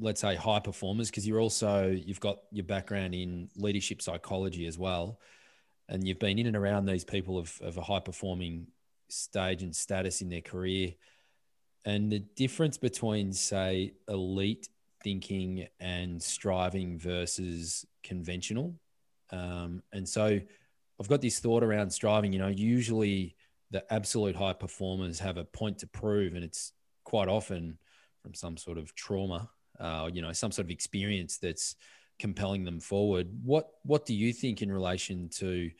let's 0.00 0.20
say 0.20 0.34
high 0.34 0.60
performers 0.60 1.10
because 1.10 1.26
you're 1.26 1.40
also 1.40 1.88
you've 1.88 2.20
got 2.20 2.38
your 2.52 2.64
background 2.64 3.14
in 3.14 3.48
leadership 3.56 4.00
psychology 4.00 4.66
as 4.66 4.78
well 4.78 5.18
and 5.88 6.06
you've 6.06 6.18
been 6.18 6.38
in 6.38 6.46
and 6.46 6.56
around 6.56 6.84
these 6.84 7.04
people 7.04 7.38
of, 7.38 7.58
of 7.62 7.76
a 7.78 7.82
high 7.82 8.00
performing 8.00 8.66
stage 9.08 9.62
and 9.62 9.74
status 9.74 10.20
in 10.20 10.28
their 10.28 10.42
career. 10.42 10.92
And 11.84 12.12
the 12.12 12.18
difference 12.18 12.76
between 12.76 13.32
say 13.32 13.94
elite 14.08 14.68
thinking 15.02 15.66
and 15.80 16.22
striving 16.22 16.98
versus 16.98 17.86
conventional 18.02 18.74
um, 19.30 19.82
and 19.92 20.08
so 20.08 20.40
i've 21.00 21.08
got 21.08 21.20
this 21.20 21.38
thought 21.38 21.62
around 21.62 21.90
striving. 21.90 22.32
You 22.32 22.40
know 22.40 22.48
usually 22.48 23.36
the 23.70 23.84
absolute 23.92 24.34
high 24.34 24.54
performers 24.54 25.18
have 25.20 25.36
a 25.36 25.44
point 25.44 25.78
to 25.78 25.86
prove, 25.86 26.34
and 26.34 26.44
it's 26.44 26.72
quite 27.04 27.28
often 27.28 27.78
from 28.28 28.34
some 28.34 28.56
sort 28.58 28.76
of 28.76 28.94
trauma, 28.94 29.48
uh, 29.80 30.08
you 30.12 30.20
know, 30.20 30.32
some 30.32 30.52
sort 30.52 30.66
of 30.66 30.70
experience 30.70 31.38
that's 31.38 31.76
compelling 32.18 32.64
them 32.64 32.78
forward. 32.78 33.28
What 33.42 33.70
what 33.84 34.04
do 34.04 34.14
you 34.14 34.32
think 34.32 34.60
in 34.60 34.70
relation 34.70 35.30
to 35.36 35.70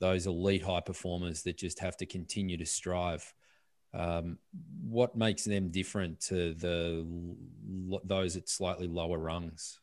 those 0.00 0.26
elite 0.26 0.62
high 0.62 0.80
performers 0.80 1.42
that 1.42 1.58
just 1.58 1.80
have 1.80 1.96
to 1.98 2.06
continue 2.06 2.56
to 2.56 2.64
strive? 2.64 3.30
Um, 3.92 4.38
what 4.82 5.16
makes 5.16 5.44
them 5.44 5.70
different 5.70 6.20
to 6.28 6.54
the 6.54 7.06
those 8.04 8.36
at 8.36 8.48
slightly 8.48 8.86
lower 8.86 9.18
rungs? 9.18 9.78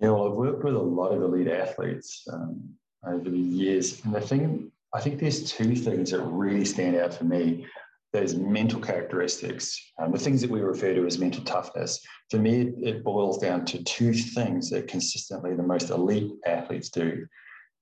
Yeah, 0.00 0.10
well, 0.10 0.28
I've 0.28 0.36
worked 0.36 0.64
with 0.64 0.76
a 0.76 0.78
lot 0.78 1.12
of 1.12 1.22
elite 1.22 1.48
athletes 1.48 2.26
um, 2.32 2.70
over 3.04 3.28
the 3.28 3.36
years, 3.36 4.02
and 4.04 4.14
the 4.14 4.20
thing 4.20 4.72
I 4.94 5.00
think 5.00 5.20
there's 5.20 5.52
two 5.52 5.74
things 5.76 6.12
that 6.12 6.22
really 6.22 6.64
stand 6.64 6.96
out 6.96 7.12
for 7.12 7.24
me. 7.24 7.66
Those 8.12 8.34
mental 8.34 8.80
characteristics, 8.80 9.78
um, 9.98 10.12
the 10.12 10.18
things 10.18 10.40
that 10.40 10.50
we 10.50 10.60
refer 10.60 10.94
to 10.94 11.06
as 11.06 11.18
mental 11.18 11.44
toughness. 11.44 12.00
For 12.30 12.38
me, 12.38 12.72
it 12.82 13.04
boils 13.04 13.38
down 13.38 13.66
to 13.66 13.82
two 13.84 14.14
things 14.14 14.70
that 14.70 14.88
consistently 14.88 15.54
the 15.54 15.62
most 15.62 15.90
elite 15.90 16.30
athletes 16.46 16.88
do. 16.88 17.26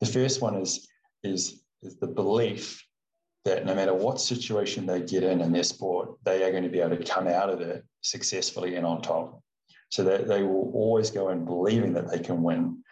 The 0.01 0.07
first 0.07 0.43
one 0.43 0.57
is, 0.57 0.89
is, 1.23 1.63
is 1.83 1.97
the 1.99 2.09
belief 2.09 2.85
that 3.45 3.65
no 3.65 3.77
matter 3.77 3.95
what 3.95 4.21
situation 4.21 4.87
they 4.87 5.01
get 5.01 5.23
in 5.23 5.41
in 5.41 5.53
their 5.53 5.63
sport, 5.63 6.17
they 6.25 6.43
are 6.43 6.51
going 6.51 6.65
to 6.65 6.69
be 6.69 6.81
able 6.81 6.97
to 6.97 7.05
come 7.05 7.29
out 7.29 7.49
of 7.49 7.61
it 7.61 7.85
successfully 8.01 8.75
and 8.75 8.85
on 8.85 9.01
top. 9.01 9.41
So 9.91 10.03
that 10.03 10.27
they 10.27 10.43
will 10.43 10.73
always 10.75 11.11
go 11.13 11.29
in 11.29 11.45
believing 11.45 11.93
that 11.93 12.11
they 12.11 12.19
can 12.19 12.43
win. 12.43 12.83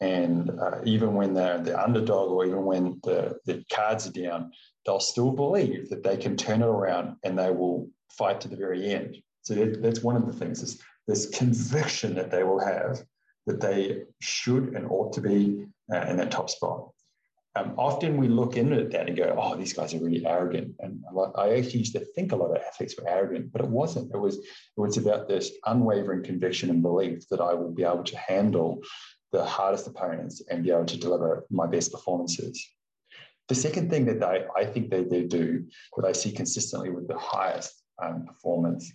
And 0.00 0.50
uh, 0.60 0.80
even 0.84 1.14
when 1.14 1.34
they're 1.34 1.58
the 1.58 1.80
underdog 1.80 2.30
or 2.30 2.44
even 2.44 2.64
when 2.64 3.00
the, 3.04 3.38
the 3.46 3.64
cards 3.72 4.06
are 4.06 4.12
down, 4.12 4.52
they'll 4.84 5.00
still 5.00 5.30
believe 5.30 5.88
that 5.90 6.02
they 6.02 6.16
can 6.16 6.36
turn 6.36 6.62
it 6.62 6.66
around 6.66 7.16
and 7.24 7.38
they 7.38 7.50
will 7.50 7.88
fight 8.10 8.40
to 8.42 8.48
the 8.48 8.56
very 8.56 8.92
end. 8.92 9.16
So 9.42 9.54
that, 9.54 9.82
that's 9.82 10.02
one 10.02 10.16
of 10.16 10.26
the 10.26 10.32
things 10.32 10.62
is 10.62 10.80
this 11.06 11.28
conviction 11.30 12.14
that 12.14 12.30
they 12.30 12.42
will 12.42 12.64
have 12.64 13.02
that 13.46 13.60
they 13.60 14.02
should 14.20 14.74
and 14.74 14.86
ought 14.90 15.12
to 15.12 15.20
be 15.20 15.66
uh, 15.92 16.06
in 16.08 16.16
that 16.16 16.30
top 16.30 16.48
spot. 16.48 16.88
Um, 17.56 17.74
often 17.78 18.16
we 18.16 18.26
look 18.26 18.56
into 18.56 18.84
that 18.84 19.06
and 19.06 19.16
go, 19.16 19.36
oh, 19.38 19.54
these 19.54 19.74
guys 19.74 19.94
are 19.94 20.00
really 20.00 20.26
arrogant. 20.26 20.74
And 20.80 21.04
I 21.36 21.54
actually 21.54 21.80
used 21.80 21.92
to 21.92 22.04
think 22.14 22.32
a 22.32 22.36
lot 22.36 22.50
of 22.50 22.56
athletes 22.56 22.96
were 22.98 23.08
arrogant, 23.08 23.52
but 23.52 23.60
it 23.60 23.68
wasn't. 23.68 24.12
It 24.12 24.18
was, 24.18 24.38
it 24.38 24.46
was 24.76 24.96
about 24.96 25.28
this 25.28 25.52
unwavering 25.64 26.24
conviction 26.24 26.68
and 26.70 26.82
belief 26.82 27.28
that 27.28 27.40
I 27.40 27.54
will 27.54 27.70
be 27.70 27.84
able 27.84 28.02
to 28.02 28.18
handle 28.18 28.82
the 29.34 29.44
hardest 29.44 29.88
opponents 29.88 30.36
and 30.48 30.62
be 30.62 30.70
able 30.70 30.84
to 30.84 30.96
deliver 30.96 31.44
my 31.50 31.66
best 31.66 31.90
performances. 31.90 32.54
The 33.48 33.56
second 33.66 33.90
thing 33.90 34.04
that 34.06 34.20
they, 34.20 34.44
I 34.56 34.64
think 34.64 34.90
they, 34.90 35.02
they 35.02 35.24
do, 35.24 35.66
what 35.94 36.06
I 36.06 36.12
see 36.12 36.30
consistently 36.30 36.90
with 36.90 37.08
the 37.08 37.18
highest 37.18 37.72
um, 38.00 38.26
performance, 38.26 38.92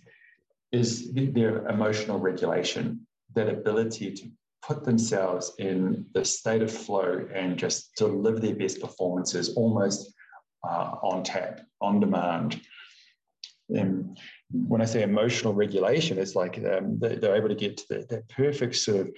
is 0.72 1.12
their 1.12 1.66
emotional 1.68 2.18
regulation, 2.18 3.06
that 3.34 3.48
ability 3.50 4.12
to 4.14 4.30
put 4.66 4.82
themselves 4.84 5.52
in 5.58 6.06
the 6.14 6.24
state 6.24 6.62
of 6.62 6.72
flow 6.72 7.28
and 7.34 7.58
just 7.58 7.94
deliver 7.96 8.40
their 8.40 8.54
best 8.54 8.80
performances 8.80 9.54
almost 9.56 10.14
uh, 10.66 10.94
on 11.02 11.22
tap, 11.22 11.60
on 11.82 12.00
demand. 12.00 12.60
And 13.68 14.18
when 14.50 14.80
I 14.80 14.86
say 14.86 15.02
emotional 15.02 15.52
regulation, 15.52 16.18
it's 16.18 16.34
like 16.34 16.56
um, 16.58 16.98
they're 16.98 17.36
able 17.36 17.48
to 17.50 17.54
get 17.54 17.76
to 17.76 17.84
the, 17.90 18.06
that 18.08 18.28
perfect 18.30 18.76
sort 18.76 19.00
of 19.00 19.10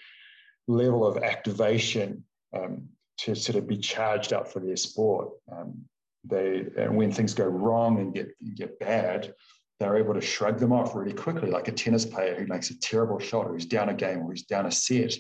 level 0.69 1.07
of 1.07 1.23
activation 1.23 2.25
um, 2.53 2.89
to 3.19 3.35
sort 3.35 3.57
of 3.57 3.67
be 3.67 3.77
charged 3.77 4.33
up 4.33 4.49
for 4.49 4.61
their 4.61 4.77
sport. 4.77 5.31
Um, 5.51 5.85
they 6.25 6.67
and 6.77 6.97
when 6.97 7.11
things 7.11 7.35
go 7.35 7.47
wrong 7.47 7.99
and 7.99 8.15
get 8.15 8.29
get 8.55 8.79
bad, 8.79 9.35
they're 9.81 9.97
able 9.97 10.15
to 10.15 10.21
shrug 10.21 10.59
them 10.59 10.73
off 10.73 10.95
really 10.95 11.13
quickly, 11.13 11.51
like 11.51 11.69
a 11.69 11.73
tennis 11.73 12.07
player 12.07 12.37
who 12.37 12.47
makes 12.47 12.71
a 12.71 12.79
terrible 12.79 13.19
shot, 13.19 13.47
or 13.47 13.53
who's 13.53 13.67
down 13.67 13.89
a 13.89 13.95
game, 13.95 14.21
or 14.21 14.31
who's 14.31 14.45
down 14.45 14.67
a 14.67 14.73
set. 14.73 15.15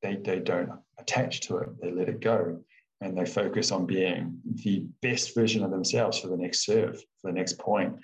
They 0.00 0.16
they 0.16 0.40
don't 0.40 0.70
attach 0.98 1.40
to 1.42 1.58
it; 1.58 1.68
they 1.80 1.90
let 1.90 2.08
it 2.08 2.20
go, 2.20 2.62
and 3.02 3.16
they 3.16 3.26
focus 3.26 3.70
on 3.70 3.86
being 3.86 4.38
the 4.64 4.86
best 5.02 5.34
version 5.34 5.62
of 5.62 5.70
themselves 5.70 6.18
for 6.18 6.28
the 6.28 6.36
next 6.36 6.64
serve, 6.64 7.02
for 7.20 7.30
the 7.30 7.38
next 7.38 7.58
point. 7.58 7.94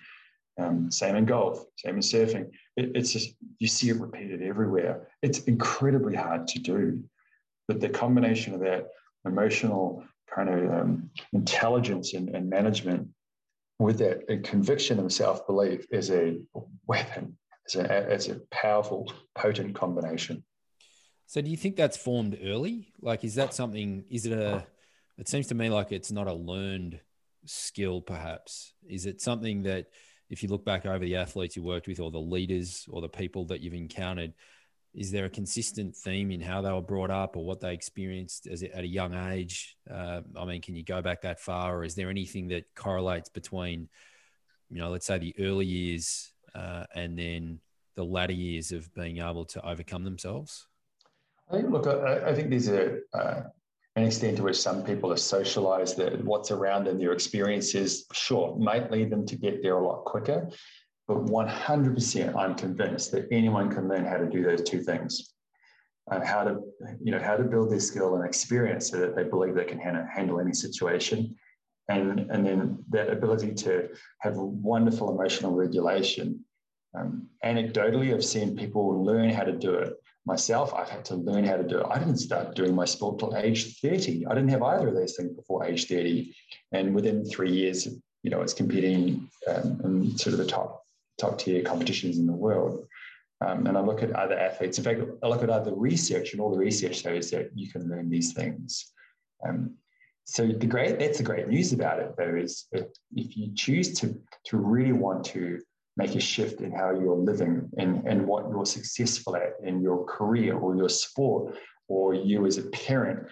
Um, 0.59 0.91
same 0.91 1.16
in 1.16 1.25
golf, 1.25 1.64
same 1.77 1.95
in 1.95 2.01
surfing. 2.01 2.51
It, 2.79 2.93
it's 2.95 3.12
just, 3.12 3.35
you 3.59 3.66
see 3.66 3.89
it 3.89 4.01
repeated 4.01 4.41
everywhere. 4.41 5.09
It's 5.22 5.41
incredibly 5.45 6.14
hard 6.14 6.47
to 6.49 6.61
do. 6.61 7.03
But 7.66 7.81
the 7.81 7.89
combination 7.89 8.55
of 8.55 8.61
that 8.61 8.89
emotional 9.24 10.05
kind 10.33 10.49
of 10.49 10.70
um, 10.72 11.11
intelligence 11.33 12.14
and, 12.14 12.29
and, 12.31 12.49
management 12.49 13.09
with 13.79 13.99
that 13.99 14.45
conviction 14.45 14.99
and 15.01 15.12
self 15.12 15.47
belief 15.47 15.87
is 15.91 16.11
a 16.11 16.39
weapon. 16.87 17.37
It's 17.64 17.74
a, 17.74 18.12
it's 18.12 18.29
a 18.29 18.41
powerful, 18.51 19.12
potent 19.35 19.74
combination. 19.74 20.45
So, 21.26 21.43
do 21.43 21.51
you 21.51 21.57
think 21.57 21.76
that's 21.76 21.97
formed 21.97 22.39
early? 22.43 22.93
Like, 23.03 23.24
is 23.24 23.35
that 23.35 23.53
something? 23.53 24.05
Is 24.09 24.24
it 24.24 24.33
a? 24.33 24.66
It 25.18 25.29
seems 25.29 25.49
to 25.49 25.55
me 25.55 25.68
like 25.68 25.91
it's 25.93 26.12
not 26.12 26.29
a 26.29 26.33
learned 26.33 27.01
skill. 27.45 28.01
Perhaps 28.01 28.72
is 28.89 29.05
it 29.05 29.20
something 29.20 29.64
that 29.64 29.87
if 30.31 30.43
you 30.43 30.49
look 30.49 30.64
back 30.64 30.87
over 30.87 31.05
the 31.05 31.16
athletes 31.16 31.57
you 31.57 31.62
worked 31.62 31.89
with 31.89 32.01
or 32.01 32.11
the 32.11 32.18
leaders 32.18 32.87
or 32.91 33.01
the 33.01 33.09
people 33.09 33.45
that 33.47 33.61
you've 33.61 33.74
encountered, 33.74 34.35
is 34.95 35.11
there 35.11 35.26
a 35.26 35.31
consistent 35.31 35.95
theme 35.95 36.31
in 36.31 36.41
how 36.41 36.61
they 36.61 36.72
were 36.72 36.83
brought 36.83 37.11
up 37.11 37.37
or 37.37 37.45
what 37.45 37.61
they 37.61 37.72
experienced 37.72 38.47
as 38.47 38.62
at 38.62 38.85
a 38.85 38.87
young 38.87 39.14
age? 39.14 39.76
Uh, 39.91 40.22
I 40.37 40.45
mean, 40.45 40.61
can 40.61 40.74
you 40.74 40.85
go 40.85 41.03
back 41.03 41.22
that 41.22 41.41
far, 41.41 41.79
or 41.79 41.85
is 41.85 41.95
there 41.95 42.11
anything 42.11 42.49
that 42.49 42.64
correlates 42.74 43.29
between, 43.29 43.89
you 44.70 44.79
know, 44.79 44.91
let's 44.91 45.07
say 45.07 45.18
the 45.18 45.35
early 45.39 45.66
years 45.66 46.33
uh, 46.55 46.85
and 46.95 47.18
then 47.18 47.61
the 47.95 48.05
latter 48.05 48.33
years 48.33 48.72
of 48.72 48.93
being 48.95 49.18
able 49.18 49.45
to 49.47 49.66
overcome 49.66 50.05
themselves? 50.05 50.66
I 51.51 51.57
think, 51.57 51.70
look, 51.70 51.87
I, 51.87 52.31
I 52.31 52.35
think 52.35 52.51
there's 52.51 52.68
a 52.68 52.99
uh, 53.14 53.43
an 53.99 54.07
extent 54.07 54.37
to 54.37 54.45
which 54.45 54.61
some 54.61 54.85
people 54.85 55.13
are 55.13 55.17
socialized 55.17 55.97
that 55.97 56.25
what's 56.25 56.51
around 56.51 56.87
in 56.87 56.99
their 56.99 57.13
experiences, 57.13 58.07
sure, 58.13 58.57
might 58.57 58.91
lead 58.91 59.11
them 59.11 59.27
to 59.27 59.37
get 59.37 59.63
there 59.63 59.77
a 59.77 59.87
lot 59.87 60.05
quicker. 60.05 60.49
But 61.09 61.27
100%, 61.27 62.37
I'm 62.37 62.55
convinced 62.55 63.11
that 63.13 63.27
anyone 63.33 63.75
can 63.75 63.89
learn 63.89 64.05
how 64.05 64.19
to 64.19 64.27
do 64.27 64.43
those 64.45 64.63
two 64.63 64.83
things. 64.83 65.35
Uh, 66.11 66.25
how 66.25 66.45
to, 66.45 66.61
you 67.03 67.13
know, 67.13 67.19
how 67.19 67.37
to 67.37 67.45
build 67.45 67.71
their 67.71 67.81
skill 67.81 68.15
and 68.17 68.25
experience 68.25 68.91
so 68.91 68.99
that 68.99 69.15
they 69.15 69.25
believe 69.25 69.55
they 69.55 69.65
can 69.65 69.79
handle 69.79 70.41
any 70.41 70.55
situation. 70.55 71.35
And, 71.89 72.21
and 72.31 72.47
then 72.47 72.85
that 72.91 73.11
ability 73.11 73.53
to 73.55 73.89
have 74.21 74.37
wonderful 74.37 75.11
emotional 75.15 75.55
regulation. 75.55 76.45
Um, 76.95 77.28
anecdotally, 77.45 78.14
I've 78.14 78.24
seen 78.24 78.57
people 78.57 79.05
learn 79.05 79.30
how 79.30 79.45
to 79.45 79.53
do 79.53 79.74
it 79.74 79.95
myself, 80.28 80.72
I've 80.74 80.91
had 80.91 81.05
to 81.07 81.16
learn 81.16 81.45
how 81.45 81.57
to 81.57 81.64
do 81.64 81.80
it. 81.80 81.86
I 81.91 81.99
didn't 81.99 82.18
start 82.18 82.55
doing 82.55 82.74
my 82.74 82.84
sport 82.84 83.18
till 83.18 83.34
age 83.34 83.80
30. 83.80 84.26
I 84.26 84.34
didn't 84.34 84.51
have 84.51 84.62
either 84.62 84.89
of 84.89 84.95
those 84.95 85.16
things 85.16 85.32
before 85.34 85.64
age 85.64 85.89
30. 85.89 86.32
And 86.72 86.95
within 86.95 87.24
three 87.24 87.51
years, 87.51 87.86
you 88.22 88.30
know, 88.30 88.43
it's 88.43 88.55
competing 88.55 89.28
um, 89.49 89.80
in 89.84 90.18
sort 90.18 90.34
of 90.34 90.39
the 90.39 90.47
top 90.47 90.84
top 91.18 91.39
tier 91.39 91.62
competitions 91.62 92.18
in 92.18 92.26
the 92.26 92.32
world. 92.32 92.86
um, 93.45 93.66
and 93.66 93.76
I 93.76 93.80
look 93.80 94.03
at 94.05 94.12
other 94.12 94.39
athletes. 94.39 94.78
In 94.78 94.84
fact, 94.84 95.01
I 95.22 95.26
look 95.26 95.43
at 95.43 95.51
other 95.51 95.74
research, 95.74 96.32
and 96.32 96.41
all 96.41 96.53
the 96.53 96.59
research 96.59 97.03
shows 97.03 97.30
that 97.32 97.51
you 97.55 97.68
can 97.72 97.89
learn 97.89 98.09
these 98.09 98.32
things. 98.32 98.93
Um, 99.45 99.74
so 100.24 100.47
the 100.47 100.66
great 100.66 100.99
that's 100.99 101.18
the 101.18 101.24
great 101.24 101.49
news 101.49 101.72
about 101.72 101.99
it, 102.01 102.14
though, 102.18 102.36
is 102.36 102.66
if 102.72 103.36
you 103.36 103.55
choose 103.55 103.99
to 104.01 104.07
to 104.49 104.59
really 104.59 104.93
want 104.93 105.24
to 105.32 105.61
make 105.99 106.15
a 106.15 106.21
shift 106.21 106.61
in 106.61 106.71
how 106.71 106.91
you're 106.91 107.17
living 107.17 107.69
and, 107.77 108.07
and 108.07 108.25
what 108.25 108.49
you're 108.49 108.65
successful 108.65 109.35
at 109.35 109.55
in 109.65 109.83
your 109.83 110.05
career 110.05 110.57
or 110.57 110.77
your 110.77 110.89
sport 110.89 111.59
or 111.89 112.15
you 112.15 112.47
as 112.47 112.57
a 112.57 112.63
parent, 112.71 113.27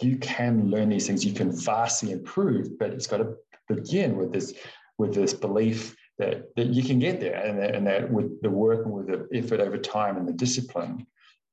you 0.00 0.16
can 0.16 0.68
learn 0.68 0.88
these 0.88 1.06
things. 1.06 1.24
You 1.24 1.32
can 1.32 1.52
vastly 1.52 2.10
improve, 2.10 2.76
but 2.78 2.90
it's 2.90 3.06
got 3.06 3.18
to 3.18 3.34
begin 3.68 4.16
with 4.16 4.32
this 4.32 4.52
with 4.98 5.14
this 5.14 5.32
belief 5.32 5.94
that, 6.18 6.54
that 6.56 6.68
you 6.68 6.82
can 6.82 6.98
get 6.98 7.20
there 7.20 7.34
and 7.34 7.58
that, 7.58 7.74
and 7.74 7.86
that 7.86 8.10
with 8.10 8.40
the 8.40 8.50
work 8.50 8.86
and 8.86 8.94
with 8.94 9.06
the 9.06 9.28
effort 9.34 9.60
over 9.60 9.76
time 9.76 10.16
and 10.16 10.26
the 10.26 10.32
discipline. 10.32 11.06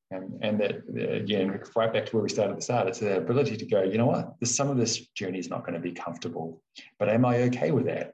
And, 0.10 0.40
and 0.42 0.60
that 0.60 0.84
again 1.22 1.60
right 1.76 1.92
back 1.92 2.06
to 2.06 2.16
where 2.16 2.24
we 2.24 2.30
started 2.30 2.52
at 2.52 2.58
the 2.58 2.62
start 2.62 2.88
it's 2.88 3.00
the 3.00 3.18
ability 3.18 3.58
to 3.58 3.66
go 3.66 3.82
you 3.82 3.98
know 3.98 4.06
what? 4.06 4.36
Some 4.44 4.70
of 4.70 4.78
this 4.78 5.08
journey 5.08 5.40
is 5.40 5.50
not 5.50 5.62
going 5.66 5.74
to 5.74 5.80
be 5.80 5.92
comfortable 5.92 6.62
but 7.00 7.10
am 7.10 7.26
i 7.26 7.38
okay 7.44 7.72
with 7.72 7.86
that 7.86 8.14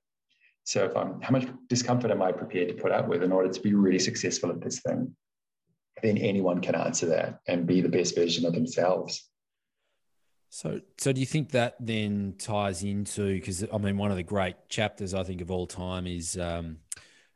so 0.70 0.86
if 0.86 0.96
i'm 0.96 1.20
how 1.22 1.32
much 1.32 1.48
discomfort 1.68 2.12
am 2.12 2.22
i 2.22 2.32
prepared 2.32 2.68
to 2.68 2.76
put 2.76 2.92
up 2.92 3.08
with 3.08 3.24
in 3.24 3.32
order 3.32 3.50
to 3.50 3.62
be 3.62 3.74
really 3.74 3.98
successful 3.98 4.52
at 4.52 4.62
this 4.62 4.82
thing? 4.82 5.16
Then 6.04 6.18
anyone 6.18 6.62
can 6.62 6.76
answer 6.76 7.08
that 7.08 7.40
and 7.48 7.66
be 7.66 7.82
the 7.82 7.90
best 7.90 8.16
version 8.16 8.46
of 8.46 8.54
themselves. 8.54 9.28
So, 10.52 10.80
so 10.98 11.12
do 11.12 11.20
you 11.20 11.26
think 11.26 11.50
that 11.52 11.76
then 11.80 12.36
ties 12.38 12.84
into 12.84 13.34
because 13.34 13.66
I 13.74 13.78
mean 13.80 13.98
one 13.98 14.12
of 14.12 14.18
the 14.18 14.24
great 14.24 14.56
chapters 14.70 15.16
I 15.16 15.24
think 15.24 15.42
of 15.42 15.50
all 15.50 15.66
time 15.66 16.06
is 16.06 16.38
um, 16.38 16.78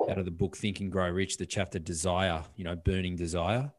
out 0.08 0.20
of 0.20 0.26
the 0.26 0.32
book 0.32 0.56
Think 0.56 0.80
and 0.80 0.92
Grow 0.92 1.10
Rich, 1.10 1.38
the 1.38 1.46
chapter 1.48 1.80
Desire, 1.80 2.44
you 2.56 2.64
know, 2.64 2.76
burning 2.76 3.16
desire, 3.16 3.72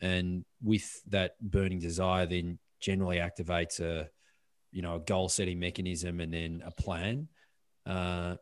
and 0.00 0.44
with 0.62 1.02
that 1.08 1.40
burning 1.40 1.78
desire, 1.78 2.24
then 2.24 2.58
generally 2.80 3.18
activates 3.18 3.80
a, 3.80 4.08
you 4.72 4.80
know, 4.80 4.96
a 4.96 5.00
goal 5.00 5.28
setting 5.28 5.58
mechanism 5.58 6.20
and 6.20 6.32
then 6.32 6.62
a 6.64 6.70
plan. 6.70 7.28
Uh, 7.86 8.36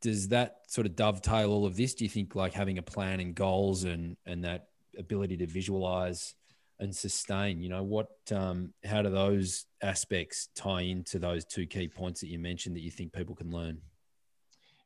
does 0.00 0.28
that 0.28 0.58
sort 0.66 0.86
of 0.86 0.96
dovetail 0.96 1.50
all 1.50 1.66
of 1.66 1.76
this? 1.76 1.94
Do 1.94 2.04
you 2.04 2.10
think 2.10 2.34
like 2.34 2.52
having 2.52 2.78
a 2.78 2.82
plan 2.82 3.20
and 3.20 3.34
goals 3.34 3.84
and 3.84 4.16
and 4.26 4.44
that 4.44 4.68
ability 4.98 5.36
to 5.38 5.46
visualize 5.46 6.34
and 6.78 6.94
sustain? 6.94 7.60
You 7.62 7.68
know, 7.68 7.82
what, 7.82 8.08
um, 8.32 8.72
how 8.84 9.02
do 9.02 9.10
those 9.10 9.66
aspects 9.82 10.48
tie 10.56 10.82
into 10.82 11.18
those 11.18 11.44
two 11.44 11.66
key 11.66 11.88
points 11.88 12.20
that 12.20 12.28
you 12.28 12.38
mentioned 12.38 12.74
that 12.76 12.80
you 12.80 12.90
think 12.90 13.12
people 13.12 13.34
can 13.34 13.50
learn? 13.50 13.78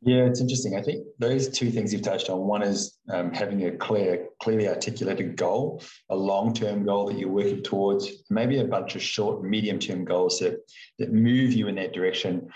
Yeah, 0.02 0.24
it's 0.24 0.40
interesting. 0.40 0.76
I 0.76 0.82
think 0.82 1.06
those 1.18 1.48
two 1.48 1.70
things 1.70 1.90
you've 1.90 2.02
touched 2.02 2.28
on. 2.28 2.40
One 2.40 2.62
is 2.62 2.98
um, 3.08 3.32
having 3.32 3.64
a 3.64 3.70
clear, 3.70 4.26
clearly 4.38 4.68
articulated 4.68 5.34
goal, 5.34 5.82
a 6.10 6.16
long-term 6.16 6.84
goal 6.84 7.06
that 7.06 7.18
you're 7.18 7.30
working 7.30 7.62
towards, 7.62 8.10
maybe 8.28 8.58
a 8.58 8.64
bunch 8.64 8.96
of 8.96 9.02
short, 9.02 9.42
medium-term 9.42 10.04
goals 10.04 10.40
that 10.40 10.60
that 10.98 11.10
move 11.10 11.54
you 11.54 11.68
in 11.68 11.76
that 11.76 11.94
direction. 11.94 12.50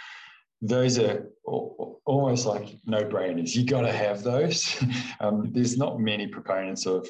Those 0.60 0.98
are 0.98 1.28
almost 1.44 2.46
like 2.46 2.78
no-brainers. 2.84 3.54
You 3.54 3.64
got 3.64 3.82
to 3.82 3.92
have 3.92 4.22
those. 4.22 4.82
um, 5.20 5.50
there's 5.52 5.76
not 5.76 6.00
many 6.00 6.26
proponents 6.26 6.86
of 6.86 7.08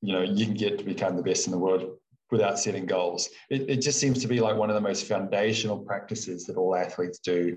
you 0.00 0.12
know 0.12 0.22
you 0.22 0.46
can 0.46 0.54
get 0.54 0.78
to 0.78 0.84
become 0.84 1.16
the 1.16 1.22
best 1.22 1.46
in 1.46 1.52
the 1.52 1.58
world 1.58 1.98
without 2.30 2.58
setting 2.58 2.86
goals. 2.86 3.28
It, 3.50 3.68
it 3.68 3.76
just 3.80 3.98
seems 3.98 4.20
to 4.22 4.28
be 4.28 4.40
like 4.40 4.56
one 4.56 4.70
of 4.70 4.74
the 4.74 4.80
most 4.80 5.06
foundational 5.06 5.78
practices 5.78 6.44
that 6.46 6.56
all 6.56 6.76
athletes 6.76 7.18
do 7.18 7.56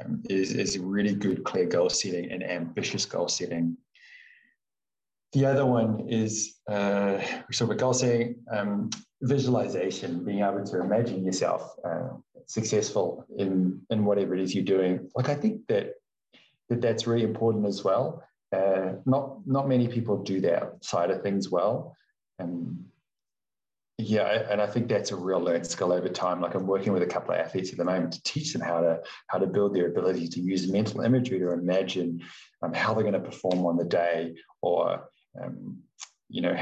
um, 0.00 0.22
is, 0.28 0.54
is 0.54 0.78
really 0.78 1.14
good 1.14 1.44
clear 1.44 1.66
goal 1.66 1.90
setting 1.90 2.30
and 2.30 2.42
ambitious 2.42 3.04
goal 3.04 3.28
setting. 3.28 3.76
The 5.32 5.46
other 5.46 5.66
one 5.66 6.08
is 6.08 6.58
uh, 6.68 7.18
sort 7.50 7.70
of 7.70 7.76
goal 7.78 7.94
setting, 7.94 8.36
um, 8.50 8.90
visualization, 9.22 10.24
being 10.24 10.40
able 10.40 10.64
to 10.64 10.80
imagine 10.80 11.24
yourself 11.24 11.76
uh, 11.84 12.08
successful 12.46 13.24
in, 13.38 13.80
in 13.90 14.04
whatever 14.04 14.34
it 14.34 14.40
is 14.40 14.54
you're 14.54 14.64
doing. 14.64 15.08
Like 15.14 15.28
I 15.28 15.34
think 15.34 15.66
that, 15.68 15.94
that 16.68 16.80
that's 16.80 17.06
really 17.06 17.24
important 17.24 17.66
as 17.66 17.84
well. 17.84 18.24
Uh, 18.52 18.94
not 19.06 19.46
not 19.46 19.66
many 19.66 19.88
people 19.88 20.22
do 20.22 20.40
that 20.42 20.84
side 20.84 21.10
of 21.10 21.22
things 21.22 21.48
well, 21.48 21.96
and 22.38 22.84
yeah, 23.96 24.46
and 24.50 24.60
I 24.60 24.66
think 24.66 24.88
that's 24.88 25.10
a 25.10 25.16
real 25.16 25.40
learned 25.40 25.66
skill 25.66 25.90
over 25.90 26.08
time. 26.08 26.42
Like 26.42 26.54
I'm 26.54 26.66
working 26.66 26.92
with 26.92 27.02
a 27.02 27.06
couple 27.06 27.32
of 27.32 27.40
athletes 27.40 27.70
at 27.72 27.78
the 27.78 27.84
moment 27.84 28.12
to 28.12 28.22
teach 28.24 28.52
them 28.52 28.60
how 28.60 28.80
to 28.80 29.00
how 29.28 29.38
to 29.38 29.46
build 29.46 29.74
their 29.74 29.86
ability 29.86 30.28
to 30.28 30.40
use 30.40 30.70
mental 30.70 31.00
imagery 31.00 31.38
to 31.38 31.52
imagine 31.52 32.20
um, 32.62 32.74
how 32.74 32.92
they're 32.92 33.04
going 33.04 33.14
to 33.14 33.20
perform 33.20 33.64
on 33.64 33.78
the 33.78 33.84
day, 33.84 34.34
or 34.60 35.08
um, 35.42 35.78
you 36.32 36.40
know, 36.40 36.56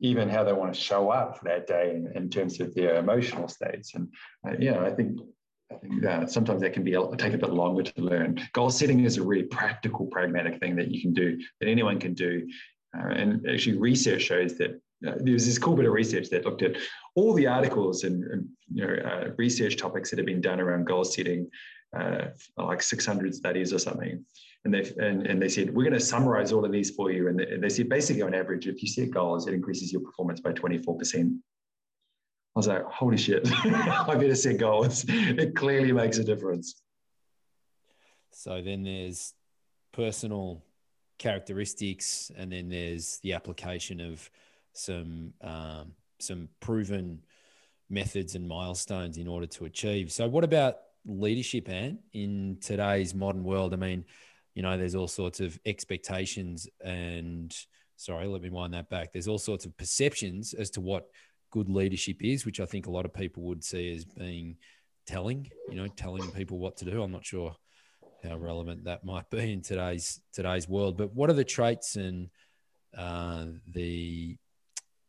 even 0.00 0.28
how 0.28 0.42
they 0.42 0.52
want 0.52 0.74
to 0.74 0.80
show 0.80 1.10
up 1.10 1.40
that 1.42 1.68
day 1.68 1.94
in, 1.94 2.10
in 2.16 2.28
terms 2.28 2.60
of 2.60 2.74
their 2.74 2.96
emotional 2.96 3.46
states. 3.46 3.94
And 3.94 4.08
uh, 4.46 4.52
know, 4.72 4.84
I 4.84 4.90
think 4.90 5.20
I 5.70 5.76
think 5.76 6.02
that 6.02 6.30
sometimes 6.30 6.60
that 6.62 6.72
can 6.72 6.82
be 6.82 6.94
a, 6.94 7.16
take 7.16 7.32
a 7.32 7.38
bit 7.38 7.50
longer 7.50 7.84
to 7.84 8.00
learn. 8.00 8.40
Goal 8.52 8.70
setting 8.70 9.04
is 9.04 9.16
a 9.16 9.22
really 9.22 9.44
practical, 9.44 10.06
pragmatic 10.06 10.58
thing 10.58 10.76
that 10.76 10.90
you 10.90 11.00
can 11.00 11.12
do, 11.12 11.38
that 11.60 11.68
anyone 11.68 11.98
can 12.00 12.14
do. 12.14 12.46
Uh, 12.96 13.08
and 13.08 13.48
actually, 13.48 13.78
research 13.78 14.22
shows 14.22 14.58
that 14.58 14.80
uh, 15.06 15.14
there 15.20 15.34
was 15.34 15.46
this 15.46 15.58
cool 15.58 15.76
bit 15.76 15.86
of 15.86 15.92
research 15.92 16.28
that 16.30 16.44
looked 16.44 16.62
at 16.62 16.76
all 17.14 17.32
the 17.34 17.46
articles 17.46 18.04
and, 18.04 18.24
and 18.24 18.48
you 18.72 18.86
know 18.86 18.94
uh, 18.94 19.30
research 19.36 19.76
topics 19.76 20.10
that 20.10 20.18
have 20.18 20.26
been 20.26 20.40
done 20.40 20.60
around 20.60 20.86
goal 20.86 21.04
setting, 21.04 21.48
uh, 21.96 22.26
like 22.56 22.82
600 22.82 23.34
studies 23.34 23.72
or 23.72 23.78
something. 23.78 24.24
And 24.66 24.74
they 24.74 24.92
and, 24.98 25.24
and 25.26 25.40
they 25.40 25.48
said 25.48 25.72
we're 25.72 25.84
going 25.84 25.92
to 25.92 26.00
summarize 26.00 26.52
all 26.52 26.64
of 26.64 26.72
these 26.72 26.90
for 26.90 27.12
you. 27.12 27.28
And 27.28 27.38
they, 27.38 27.46
and 27.46 27.62
they 27.62 27.68
said 27.68 27.88
basically 27.88 28.22
on 28.22 28.34
average, 28.34 28.66
if 28.66 28.82
you 28.82 28.88
set 28.88 29.12
goals, 29.12 29.46
it 29.46 29.54
increases 29.54 29.92
your 29.92 30.02
performance 30.02 30.40
by 30.40 30.50
24 30.52 30.98
percent. 30.98 31.34
I 32.56 32.58
was 32.58 32.66
like, 32.66 32.82
holy 32.84 33.16
shit, 33.16 33.48
I 33.64 34.16
better 34.16 34.34
set 34.34 34.58
goals. 34.58 35.04
It 35.08 35.54
clearly 35.54 35.92
makes 35.92 36.18
a 36.18 36.24
difference. 36.24 36.82
So 38.32 38.60
then 38.60 38.82
there's 38.82 39.34
personal 39.92 40.64
characteristics, 41.18 42.32
and 42.36 42.50
then 42.50 42.68
there's 42.68 43.18
the 43.22 43.34
application 43.34 44.00
of 44.00 44.28
some 44.72 45.32
um, 45.42 45.92
some 46.18 46.48
proven 46.58 47.22
methods 47.88 48.34
and 48.34 48.48
milestones 48.48 49.16
in 49.16 49.28
order 49.28 49.46
to 49.46 49.64
achieve. 49.64 50.10
So, 50.10 50.28
what 50.28 50.44
about 50.44 50.78
leadership, 51.04 51.68
Ant, 51.68 52.00
in 52.12 52.58
today's 52.60 53.14
modern 53.14 53.44
world? 53.44 53.72
I 53.72 53.76
mean, 53.76 54.04
you 54.56 54.62
know, 54.62 54.78
there's 54.78 54.94
all 54.94 55.06
sorts 55.06 55.40
of 55.40 55.60
expectations 55.66 56.66
and 56.82 57.54
sorry, 57.96 58.26
let 58.26 58.40
me 58.40 58.48
wind 58.48 58.72
that 58.72 58.88
back. 58.88 59.12
There's 59.12 59.28
all 59.28 59.38
sorts 59.38 59.66
of 59.66 59.76
perceptions 59.76 60.54
as 60.54 60.70
to 60.70 60.80
what 60.80 61.08
good 61.50 61.68
leadership 61.68 62.24
is, 62.24 62.46
which 62.46 62.58
I 62.58 62.64
think 62.64 62.86
a 62.86 62.90
lot 62.90 63.04
of 63.04 63.12
people 63.12 63.42
would 63.44 63.62
see 63.62 63.92
as 63.92 64.06
being 64.06 64.56
telling, 65.06 65.50
you 65.68 65.76
know, 65.76 65.86
telling 65.88 66.30
people 66.30 66.58
what 66.58 66.78
to 66.78 66.86
do. 66.86 67.02
I'm 67.02 67.12
not 67.12 67.26
sure 67.26 67.54
how 68.24 68.38
relevant 68.38 68.84
that 68.84 69.04
might 69.04 69.28
be 69.28 69.52
in 69.52 69.60
today's 69.60 70.22
today's 70.32 70.66
world. 70.66 70.96
But 70.96 71.14
what 71.14 71.28
are 71.28 71.34
the 71.34 71.44
traits 71.44 71.96
and 71.96 72.30
uh, 72.96 73.44
the 73.74 74.38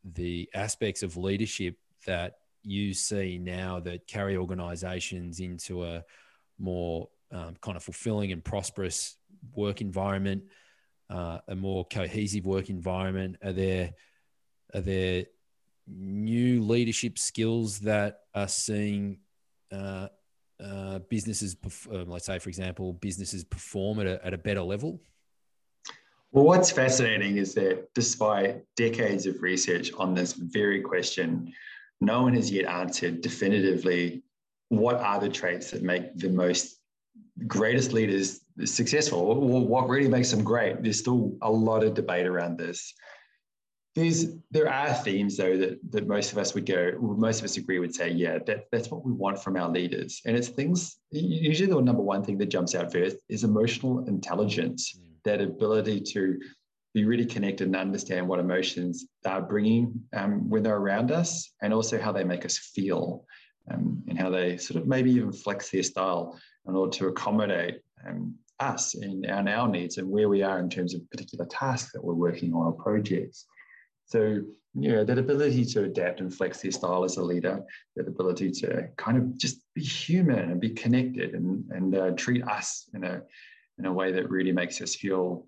the 0.04 0.50
aspects 0.54 1.04
of 1.04 1.16
leadership 1.16 1.78
that 2.06 2.34
you 2.64 2.94
see 2.94 3.38
now 3.38 3.80
that 3.80 4.08
carry 4.08 4.36
organizations 4.36 5.40
into 5.40 5.86
a 5.86 6.04
more 6.60 7.08
um, 7.32 7.56
kind 7.62 7.78
of 7.78 7.84
fulfilling 7.84 8.32
and 8.32 8.44
prosperous 8.44 9.18
work 9.54 9.82
environment, 9.82 10.44
uh, 11.10 11.40
a 11.48 11.56
more 11.56 11.86
cohesive 11.86 12.46
work 12.46 12.70
environment? 12.70 13.38
Are 13.44 13.54
there 13.54 13.94
are 14.74 14.82
there 14.82 15.26
new 15.88 16.62
leadership 16.64 17.18
skills 17.18 17.80
that 17.80 18.22
are 18.36 18.48
seeing 18.48 19.20
uh, 19.72 20.08
uh, 20.64 21.00
businesses, 21.10 21.56
um, 21.92 22.10
let's 22.10 22.26
say, 22.26 22.40
for 22.40 22.50
example, 22.50 22.94
businesses 22.94 23.44
perform 23.44 24.00
at 24.00 24.08
a, 24.08 24.26
at 24.26 24.34
a 24.34 24.38
better 24.38 24.62
level? 24.62 25.00
Well, 26.32 26.44
what's 26.44 26.72
fascinating 26.72 27.38
is 27.38 27.54
that 27.54 27.88
despite 27.94 28.64
decades 28.76 29.26
of 29.26 29.42
research 29.42 29.92
on 29.98 30.14
this 30.14 30.34
very 30.34 30.82
question, 30.82 31.54
no 32.02 32.24
one 32.24 32.34
has 32.34 32.52
yet 32.52 32.66
answered 32.66 33.22
definitively 33.22 34.24
what 34.70 34.96
are 34.96 35.20
the 35.20 35.30
traits 35.30 35.72
that 35.72 35.84
make 35.84 36.16
the 36.18 36.30
most 36.30 36.82
greatest 37.46 37.94
leaders 37.94 38.42
successful? 38.66 39.20
Or 39.20 39.66
what 39.66 39.88
really 39.88 40.10
makes 40.10 40.32
them 40.32 40.44
great? 40.44 40.82
There's 40.84 41.00
still 41.00 41.36
a 41.42 41.52
lot 41.52 41.84
of 41.84 41.94
debate 41.94 42.26
around 42.26 42.58
this 42.58 42.94
there's 43.98 44.28
there 44.52 44.72
are 44.72 44.94
themes 44.94 45.38
though 45.38 45.58
that 45.58 45.80
that 45.92 46.08
most 46.08 46.32
of 46.32 46.38
us 46.38 46.54
would 46.54 46.68
go 46.68 46.92
most 47.02 47.40
of 47.40 47.46
us 47.46 47.58
agree 47.58 47.80
would 47.80 47.96
say 47.96 48.08
yeah 48.08 48.38
that 48.46 48.66
that's 48.72 48.92
what 48.92 49.04
we 49.04 49.12
want 49.12 49.42
from 49.42 49.58
our 49.58 49.70
leaders 49.70 50.22
and 50.26 50.38
it's 50.38 50.50
things 50.50 50.98
usually 51.10 51.68
the 51.68 51.82
number 51.82 52.04
one 52.04 52.24
thing 52.24 52.38
that 52.38 52.50
jumps 52.50 52.76
out 52.76 52.92
first 52.92 53.18
is 53.28 53.44
emotional 53.44 54.06
intelligence 54.08 54.96
mm. 54.96 55.10
that 55.24 55.42
ability 55.42 56.00
to 56.00 56.40
be 56.94 57.06
really 57.06 57.26
connected 57.26 57.66
and 57.66 57.76
understand 57.76 58.28
what 58.28 58.40
emotions 58.40 59.08
they're 59.24 59.42
bringing 59.42 60.00
um, 60.16 60.48
when 60.48 60.62
they're 60.62 60.78
around 60.78 61.12
us 61.12 61.54
and 61.64 61.74
also 61.74 62.00
how 62.00 62.12
they 62.12 62.24
make 62.24 62.46
us 62.46 62.56
feel 62.56 63.26
um, 63.72 64.04
and 64.08 64.20
how 64.20 64.30
they 64.30 64.58
sort 64.58 64.80
of 64.80 64.88
maybe 64.88 65.12
even 65.12 65.34
flex 65.34 65.72
their 65.72 65.82
style 65.82 66.40
in 66.68 66.76
order 66.76 66.92
to 66.98 67.08
accommodate 67.08 67.82
um, 68.08 68.36
us 68.60 68.96
and, 68.96 69.26
and 69.26 69.48
our 69.48 69.68
needs 69.68 69.98
and 69.98 70.10
where 70.10 70.30
we 70.30 70.42
are 70.42 70.60
in 70.60 70.70
terms 70.70 70.94
of 70.94 71.10
particular 71.10 71.46
tasks 71.46 71.92
that 71.94 72.04
we're 72.04 72.14
working 72.14 72.54
on 72.54 72.68
or 72.68 72.74
projects. 72.74 73.46
So, 74.06 74.42
you 74.74 74.92
know, 74.92 75.04
that 75.04 75.18
ability 75.18 75.66
to 75.66 75.84
adapt 75.84 76.22
and 76.22 76.34
flex 76.34 76.62
their 76.62 76.72
style 76.72 77.04
as 77.04 77.18
a 77.18 77.24
leader, 77.24 77.64
that 77.96 78.08
ability 78.08 78.52
to 78.52 78.88
kind 78.98 79.18
of 79.18 79.38
just 79.38 79.62
be 79.74 79.84
human 79.84 80.52
and 80.52 80.62
be 80.62 80.70
connected 80.70 81.34
and, 81.34 81.64
and 81.72 81.96
uh, 81.96 82.12
treat 82.12 82.44
us 82.48 82.90
in 82.94 83.04
a, 83.04 83.22
in 83.80 83.86
a 83.86 83.94
way 83.94 84.12
that 84.12 84.30
really 84.30 84.52
makes 84.52 84.82
us 84.82 84.96
feel 84.96 85.46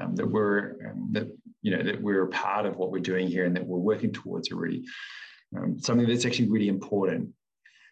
um, 0.00 0.14
that 0.16 0.26
we're 0.26 0.90
um, 0.90 1.08
that 1.12 1.28
you 1.62 1.74
know 1.74 1.82
that 1.82 2.00
we're 2.00 2.24
a 2.24 2.28
part 2.28 2.66
of 2.66 2.76
what 2.76 2.90
we're 2.90 2.98
doing 3.00 3.26
here 3.26 3.46
and 3.46 3.56
that 3.56 3.66
we're 3.66 3.78
working 3.78 4.12
towards 4.12 4.50
a 4.50 4.56
really 4.56 4.84
um, 5.56 5.78
something 5.78 6.06
that's 6.06 6.26
actually 6.26 6.50
really 6.50 6.68
important. 6.68 7.30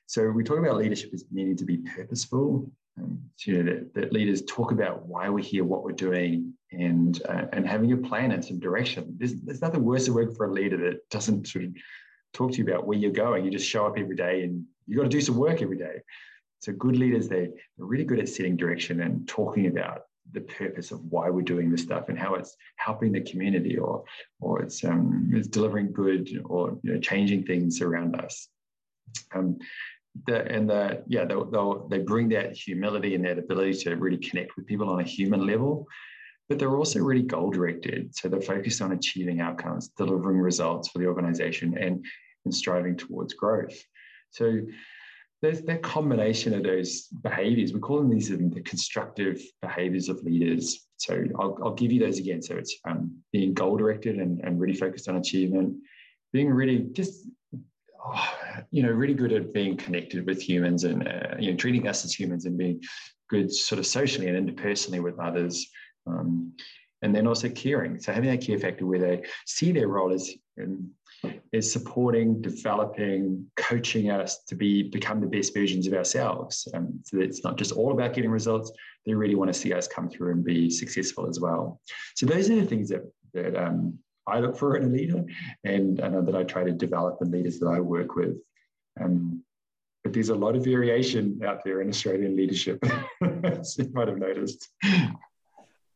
So 0.06 0.30
we 0.30 0.44
talk 0.44 0.58
about 0.58 0.76
leadership 0.76 1.10
as 1.12 1.24
needing 1.30 1.56
to 1.56 1.64
be 1.64 1.78
purposeful. 1.78 2.70
Um, 2.98 3.20
you 3.44 3.62
know, 3.62 3.72
that, 3.72 3.94
that, 3.94 4.12
leaders 4.12 4.42
talk 4.42 4.72
about 4.72 5.04
why 5.06 5.28
we're 5.28 5.44
here, 5.44 5.64
what 5.64 5.84
we're 5.84 5.92
doing, 5.92 6.54
and 6.72 7.20
uh, 7.28 7.44
and 7.52 7.66
having 7.66 7.92
a 7.92 7.96
plan 7.96 8.32
and 8.32 8.42
some 8.42 8.58
direction. 8.58 9.14
There's, 9.18 9.34
there's 9.42 9.60
nothing 9.60 9.84
worse 9.84 10.06
than 10.06 10.14
working 10.14 10.34
for 10.34 10.46
a 10.46 10.52
leader 10.52 10.78
that 10.78 11.08
doesn't 11.10 11.46
sort 11.48 11.66
of 11.66 11.72
talk 12.32 12.52
to 12.52 12.58
you 12.58 12.64
about 12.64 12.86
where 12.86 12.96
you're 12.96 13.10
going. 13.10 13.44
You 13.44 13.50
just 13.50 13.68
show 13.68 13.86
up 13.86 13.98
every 13.98 14.16
day 14.16 14.44
and 14.44 14.64
you 14.86 14.96
got 14.96 15.02
to 15.02 15.08
do 15.08 15.20
some 15.20 15.36
work 15.36 15.60
every 15.60 15.76
day. 15.76 16.00
So 16.60 16.72
good 16.72 16.96
leaders, 16.96 17.28
they, 17.28 17.48
they're 17.76 17.86
really 17.86 18.04
good 18.04 18.18
at 18.18 18.28
setting 18.28 18.56
direction 18.56 19.02
and 19.02 19.28
talking 19.28 19.66
about 19.66 20.02
the 20.32 20.40
purpose 20.40 20.90
of 20.90 21.04
why 21.04 21.30
we're 21.30 21.42
doing 21.42 21.70
this 21.70 21.82
stuff 21.82 22.08
and 22.08 22.18
how 22.18 22.34
it's 22.34 22.56
helping 22.76 23.12
the 23.12 23.20
community 23.20 23.78
or 23.78 24.04
or 24.40 24.62
it's 24.62 24.84
um, 24.84 25.30
it's 25.32 25.48
delivering 25.48 25.92
good 25.92 26.28
or 26.44 26.78
you 26.82 26.94
know 26.94 27.00
changing 27.00 27.44
things 27.44 27.80
around 27.80 28.16
us. 28.16 28.48
Um, 29.34 29.58
the, 30.26 30.44
and 30.50 30.68
the 30.68 31.02
yeah 31.06 31.24
they'll, 31.24 31.86
they 31.88 31.98
bring 31.98 32.28
that 32.28 32.56
humility 32.56 33.14
and 33.14 33.24
that 33.24 33.38
ability 33.38 33.74
to 33.74 33.94
really 33.96 34.18
connect 34.18 34.56
with 34.56 34.66
people 34.66 34.88
on 34.88 35.00
a 35.00 35.04
human 35.04 35.46
level 35.46 35.86
but 36.48 36.58
they're 36.58 36.76
also 36.76 37.00
really 37.00 37.22
goal 37.22 37.50
directed 37.50 38.14
so 38.14 38.28
they're 38.28 38.40
focused 38.40 38.80
on 38.80 38.92
achieving 38.92 39.40
outcomes 39.40 39.88
delivering 39.96 40.38
results 40.38 40.88
for 40.88 40.98
the 40.98 41.06
organization 41.06 41.76
and 41.78 42.04
and 42.44 42.54
striving 42.54 42.96
towards 42.96 43.34
growth 43.34 43.76
so 44.30 44.60
there's 45.42 45.62
that 45.62 45.82
combination 45.82 46.54
of 46.54 46.62
those 46.62 47.08
behaviors. 47.22 47.72
We 47.72 47.80
call 47.80 47.98
them 47.98 48.10
these 48.10 48.30
um, 48.30 48.50
the 48.50 48.62
constructive 48.62 49.40
behaviors 49.60 50.08
of 50.08 50.22
leaders. 50.22 50.86
So 50.96 51.24
I'll, 51.38 51.58
I'll 51.62 51.74
give 51.74 51.92
you 51.92 52.00
those 52.00 52.18
again. 52.18 52.40
So 52.40 52.56
it's 52.56 52.76
um, 52.88 53.18
being 53.32 53.52
goal 53.52 53.76
directed 53.76 54.16
and, 54.16 54.40
and 54.40 54.58
really 54.58 54.74
focused 54.74 55.08
on 55.08 55.16
achievement, 55.16 55.76
being 56.32 56.48
really 56.48 56.88
just, 56.92 57.28
you 58.70 58.82
know, 58.82 58.90
really 58.90 59.14
good 59.14 59.32
at 59.32 59.52
being 59.52 59.76
connected 59.76 60.26
with 60.26 60.40
humans 60.40 60.84
and, 60.84 61.06
uh, 61.06 61.36
you 61.38 61.50
know, 61.50 61.56
treating 61.56 61.88
us 61.88 62.04
as 62.04 62.18
humans 62.18 62.46
and 62.46 62.58
being 62.58 62.82
good 63.28 63.52
sort 63.52 63.78
of 63.78 63.86
socially 63.86 64.28
and 64.28 64.48
interpersonally 64.48 65.02
with 65.02 65.18
others. 65.18 65.66
Um, 66.06 66.52
and 67.02 67.14
then 67.14 67.26
also 67.26 67.48
caring. 67.48 68.00
So 68.00 68.12
having 68.12 68.30
that 68.30 68.40
care 68.40 68.58
factor 68.58 68.86
where 68.86 68.98
they 68.98 69.22
see 69.44 69.70
their 69.72 69.88
role 69.88 70.12
as 70.12 70.30
um, 70.60 70.90
is 71.52 71.70
supporting, 71.70 72.40
developing, 72.40 73.46
coaching 73.56 74.10
us 74.10 74.44
to 74.44 74.54
be 74.54 74.84
become 74.84 75.20
the 75.20 75.26
best 75.26 75.54
versions 75.54 75.86
of 75.86 75.92
ourselves. 75.92 76.66
Um, 76.74 77.00
so 77.04 77.18
it's 77.18 77.44
not 77.44 77.58
just 77.58 77.72
all 77.72 77.92
about 77.92 78.14
getting 78.14 78.30
results; 78.30 78.72
they 79.04 79.14
really 79.14 79.34
want 79.34 79.52
to 79.52 79.58
see 79.58 79.72
us 79.72 79.86
come 79.86 80.08
through 80.08 80.32
and 80.32 80.44
be 80.44 80.70
successful 80.70 81.28
as 81.28 81.38
well. 81.40 81.80
So 82.14 82.26
those 82.26 82.50
are 82.50 82.56
the 82.56 82.66
things 82.66 82.88
that 82.88 83.02
that 83.34 83.56
um, 83.56 83.98
I 84.26 84.40
look 84.40 84.56
for 84.56 84.76
in 84.76 84.84
a 84.84 84.88
leader, 84.88 85.24
and 85.64 86.00
I 86.00 86.08
know 86.08 86.22
that 86.22 86.34
I 86.34 86.42
try 86.44 86.64
to 86.64 86.72
develop 86.72 87.18
in 87.20 87.30
leaders 87.30 87.58
that 87.60 87.68
I 87.68 87.80
work 87.80 88.16
with. 88.16 88.36
Um, 89.00 89.44
but 90.02 90.12
there's 90.12 90.28
a 90.28 90.34
lot 90.34 90.56
of 90.56 90.64
variation 90.64 91.40
out 91.44 91.64
there 91.64 91.80
in 91.80 91.88
Australian 91.88 92.36
leadership, 92.36 92.84
as 93.44 93.76
you 93.78 93.90
might 93.92 94.08
have 94.08 94.18
noticed. 94.18 94.68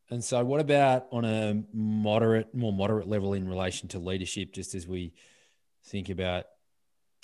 And 0.09 0.21
so, 0.21 0.43
what 0.43 0.59
about 0.59 1.07
on 1.11 1.23
a 1.23 1.63
moderate, 1.73 2.53
more 2.53 2.73
moderate 2.73 3.07
level 3.07 3.33
in 3.33 3.47
relation 3.47 3.87
to 3.89 3.99
leadership? 3.99 4.51
Just 4.51 4.75
as 4.75 4.85
we 4.85 5.13
think 5.85 6.09
about 6.09 6.45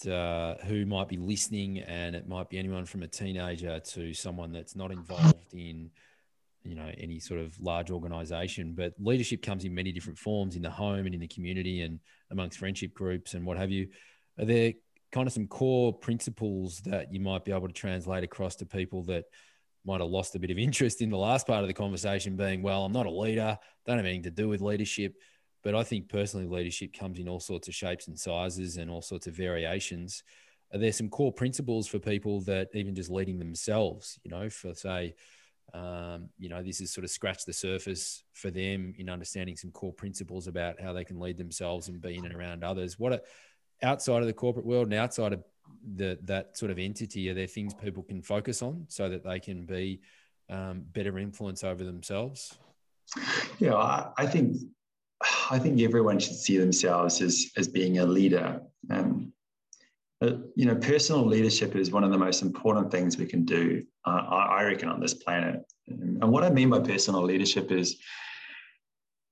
uh, 0.10 0.56
who 0.66 0.86
might 0.86 1.10
be 1.10 1.18
listening, 1.18 1.80
and 1.80 2.16
it 2.16 2.28
might 2.28 2.50
be 2.50 2.58
anyone 2.58 2.86
from 2.86 3.04
a 3.04 3.08
teenager 3.08 3.80
to 3.80 4.14
someone 4.14 4.54
that's 4.54 4.76
not 4.76 4.92
involved 4.92 5.54
in, 5.54 5.92
you 6.68 6.76
know, 6.76 6.92
any 6.98 7.20
sort 7.20 7.40
of 7.40 7.60
large 7.60 7.92
organisation. 7.92 8.74
But 8.74 8.94
leadership 9.00 9.42
comes 9.42 9.64
in 9.64 9.74
many 9.74 9.92
different 9.92 10.20
forms 10.20 10.56
in 10.56 10.62
the 10.62 10.70
home 10.70 11.06
and 11.06 11.14
in 11.14 11.22
the 11.22 11.28
community 11.28 11.82
and 11.82 12.00
amongst 12.32 12.60
friendship 12.60 12.94
groups 12.94 13.34
and 13.34 13.46
what 13.46 13.58
have 13.58 13.72
you. 13.72 13.88
Are 14.40 14.46
there 14.46 14.74
kind 15.12 15.28
of 15.28 15.34
some 15.34 15.48
core 15.48 15.94
principles 15.94 16.82
that 16.82 17.14
you 17.14 17.20
might 17.20 17.46
be 17.46 17.52
able 17.52 17.68
to 17.68 17.74
translate 17.74 18.24
across 18.24 18.56
to 18.58 18.66
people 18.66 19.04
that? 19.06 19.26
might 19.86 20.02
have 20.02 20.10
lost 20.10 20.36
a 20.36 20.40
bit 20.40 20.52
of 20.52 20.58
interest 20.58 21.02
in 21.02 21.10
the 21.10 21.18
last 21.18 21.48
part 21.48 21.62
of 21.62 21.68
the 21.68 21.74
conversation 21.74 22.36
being, 22.36 22.62
well, 22.62 22.84
I'm 22.84 22.92
not 22.92 23.06
a 23.06 23.10
leader, 23.10 23.58
don't 23.86 23.96
have 23.96 24.06
anything 24.06 24.24
to 24.24 24.32
do 24.32 24.50
with 24.50 24.60
leadership. 24.60 25.16
But 25.64 25.76
I 25.76 25.84
think 25.84 26.10
personally, 26.10 26.46
leadership 26.46 26.94
comes 26.94 27.20
in 27.20 27.28
all 27.28 27.40
sorts 27.40 27.68
of 27.68 27.74
shapes 27.74 28.08
and 28.08 28.20
sizes 28.20 28.78
and 28.78 28.92
all 28.92 29.02
sorts 29.02 29.28
of 29.28 29.36
variations. 29.36 30.24
Are 30.74 30.78
there 30.78 30.92
some 30.92 31.10
core 31.10 31.32
principles 31.32 31.88
for 31.88 32.00
people 32.00 32.42
that 32.42 32.68
even 32.74 32.94
just 32.94 33.10
leading 33.10 33.40
themselves, 33.40 34.20
you 34.24 34.32
know, 34.32 34.50
for 34.50 34.74
say, 34.74 35.16
um, 35.74 36.30
you 36.38 36.50
know, 36.50 36.64
this 36.64 36.82
is 36.82 36.92
sort 36.92 37.04
of 37.04 37.12
scratch 37.12 37.46
the 37.46 37.54
surface 37.54 38.24
for 38.34 38.50
them 38.50 38.94
in 38.98 39.10
understanding 39.10 39.56
some 39.56 39.72
core 39.72 39.94
principles 39.94 40.48
about 40.48 40.82
how 40.82 40.94
they 40.94 41.04
can 41.04 41.20
lead 41.20 41.38
themselves 41.38 41.88
and 41.88 42.02
be 42.02 42.16
in 42.16 42.26
and 42.26 42.36
around 42.36 42.64
others. 42.64 42.98
What 42.98 43.14
are, 43.14 43.22
outside 43.84 44.22
of 44.22 44.28
the 44.28 44.34
corporate 44.34 44.66
world 44.66 44.86
and 44.86 44.94
outside 44.94 45.34
of 45.34 45.44
the, 45.96 46.18
that 46.24 46.58
sort 46.58 46.72
of 46.72 46.80
entity, 46.80 47.30
are 47.30 47.34
there 47.34 47.48
things 47.48 47.74
people 47.74 48.04
can 48.04 48.22
focus 48.22 48.62
on 48.62 48.86
so 48.88 49.10
that 49.10 49.24
they 49.24 49.40
can 49.40 49.66
be 49.66 50.00
um, 50.50 50.84
better 50.94 51.20
influence 51.20 51.64
over 51.64 51.84
themselves? 51.84 52.56
Yeah, 53.60 53.76
I, 53.76 54.10
I, 54.18 54.26
think 54.26 54.58
I 55.50 55.60
think 55.60 55.82
everyone 55.82 56.20
should 56.20 56.36
see 56.36 56.58
themselves 56.58 57.22
as 57.22 57.52
as 57.56 57.68
being 57.68 58.00
a 58.00 58.06
leader. 58.06 58.62
Um, 58.90 59.17
you 60.22 60.66
know, 60.66 60.76
personal 60.76 61.26
leadership 61.26 61.76
is 61.76 61.92
one 61.92 62.04
of 62.04 62.12
the 62.12 62.18
most 62.18 62.42
important 62.42 62.92
things 62.92 63.18
we 63.18 63.26
can 63.26 63.46
do. 63.46 63.84
Uh, 64.06 64.24
I, 64.30 64.60
I 64.60 64.64
reckon 64.64 64.90
on 64.90 65.00
this 65.00 65.14
planet. 65.14 65.62
And 65.88 66.32
what 66.32 66.44
I 66.44 66.50
mean 66.50 66.70
by 66.70 66.80
personal 66.80 67.22
leadership 67.22 67.72
is 67.72 67.98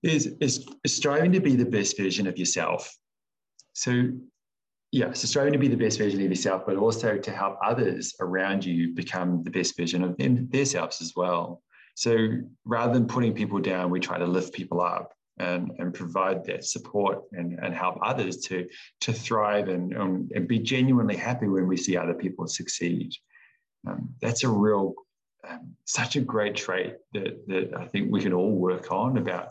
is, 0.03 0.35
is 0.39 0.67
striving 0.85 1.31
to 1.31 1.39
be 1.39 1.55
the 1.55 1.65
best 1.65 1.97
version 1.97 2.27
of 2.27 2.37
yourself. 2.37 2.95
So 3.73 4.09
yeah, 4.91 5.13
so 5.13 5.27
striving 5.27 5.53
to 5.53 5.59
be 5.59 5.67
the 5.67 5.75
best 5.75 5.97
version 5.97 6.21
of 6.21 6.29
yourself, 6.29 6.61
but 6.67 6.77
also 6.77 7.17
to 7.17 7.31
help 7.31 7.57
others 7.65 8.13
around 8.19 8.63
you 8.63 8.93
become 8.93 9.43
the 9.43 9.49
best 9.49 9.75
version 9.75 10.03
of 10.03 10.15
them, 10.17 10.47
themselves 10.51 11.01
as 11.01 11.13
well. 11.15 11.63
So 11.95 12.27
rather 12.65 12.93
than 12.93 13.07
putting 13.07 13.33
people 13.33 13.59
down, 13.59 13.89
we 13.89 13.99
try 13.99 14.19
to 14.19 14.27
lift 14.27 14.53
people 14.53 14.79
up 14.79 15.14
and, 15.37 15.71
and 15.79 15.93
provide 15.93 16.45
that 16.45 16.63
support 16.63 17.23
and, 17.33 17.59
and 17.61 17.73
help 17.73 17.97
others 18.01 18.37
to, 18.37 18.67
to 19.01 19.11
thrive 19.11 19.67
and, 19.67 19.95
um, 19.97 20.29
and 20.33 20.47
be 20.47 20.59
genuinely 20.59 21.15
happy 21.15 21.47
when 21.47 21.67
we 21.67 21.77
see 21.77 21.97
other 21.97 22.13
people 22.13 22.47
succeed. 22.47 23.11
Um, 23.87 24.09
that's 24.21 24.43
a 24.43 24.49
real, 24.49 24.93
um, 25.47 25.75
such 25.85 26.15
a 26.15 26.21
great 26.21 26.55
trait 26.55 26.95
that, 27.13 27.45
that 27.47 27.73
I 27.77 27.85
think 27.85 28.11
we 28.11 28.21
can 28.21 28.33
all 28.33 28.51
work 28.51 28.91
on 28.91 29.17
about 29.17 29.49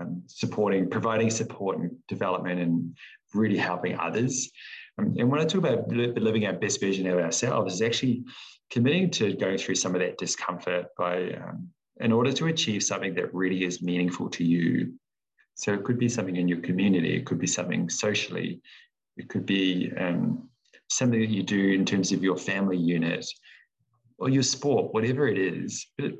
um, 0.00 0.22
supporting, 0.26 0.90
providing 0.90 1.30
support 1.30 1.78
and 1.78 1.96
development 2.08 2.60
and 2.60 2.96
really 3.34 3.58
helping 3.58 3.98
others. 3.98 4.50
Um, 4.98 5.14
and 5.18 5.30
when 5.30 5.40
I 5.40 5.44
talk 5.44 5.58
about 5.58 5.88
living 5.88 6.46
our 6.46 6.52
best 6.52 6.80
version 6.80 7.06
of 7.06 7.18
ourselves, 7.18 7.74
is 7.74 7.82
actually 7.82 8.24
committing 8.70 9.10
to 9.10 9.34
going 9.34 9.58
through 9.58 9.74
some 9.76 9.94
of 9.94 10.00
that 10.00 10.18
discomfort 10.18 10.86
by, 10.98 11.32
um, 11.34 11.68
in 12.00 12.10
order 12.10 12.32
to 12.32 12.46
achieve 12.46 12.82
something 12.82 13.14
that 13.14 13.32
really 13.34 13.64
is 13.64 13.82
meaningful 13.82 14.28
to 14.30 14.44
you. 14.44 14.94
So 15.54 15.72
it 15.72 15.84
could 15.84 15.98
be 15.98 16.08
something 16.08 16.36
in 16.36 16.48
your 16.48 16.60
community, 16.60 17.16
it 17.16 17.26
could 17.26 17.38
be 17.38 17.46
something 17.46 17.88
socially, 17.88 18.60
it 19.16 19.28
could 19.28 19.46
be 19.46 19.92
um, 19.98 20.48
something 20.88 21.20
that 21.20 21.30
you 21.30 21.42
do 21.42 21.70
in 21.70 21.84
terms 21.84 22.12
of 22.12 22.22
your 22.22 22.36
family 22.36 22.78
unit 22.78 23.26
or 24.18 24.28
your 24.28 24.42
sport, 24.42 24.94
whatever 24.94 25.28
it 25.28 25.38
is. 25.38 25.86
But 25.98 26.12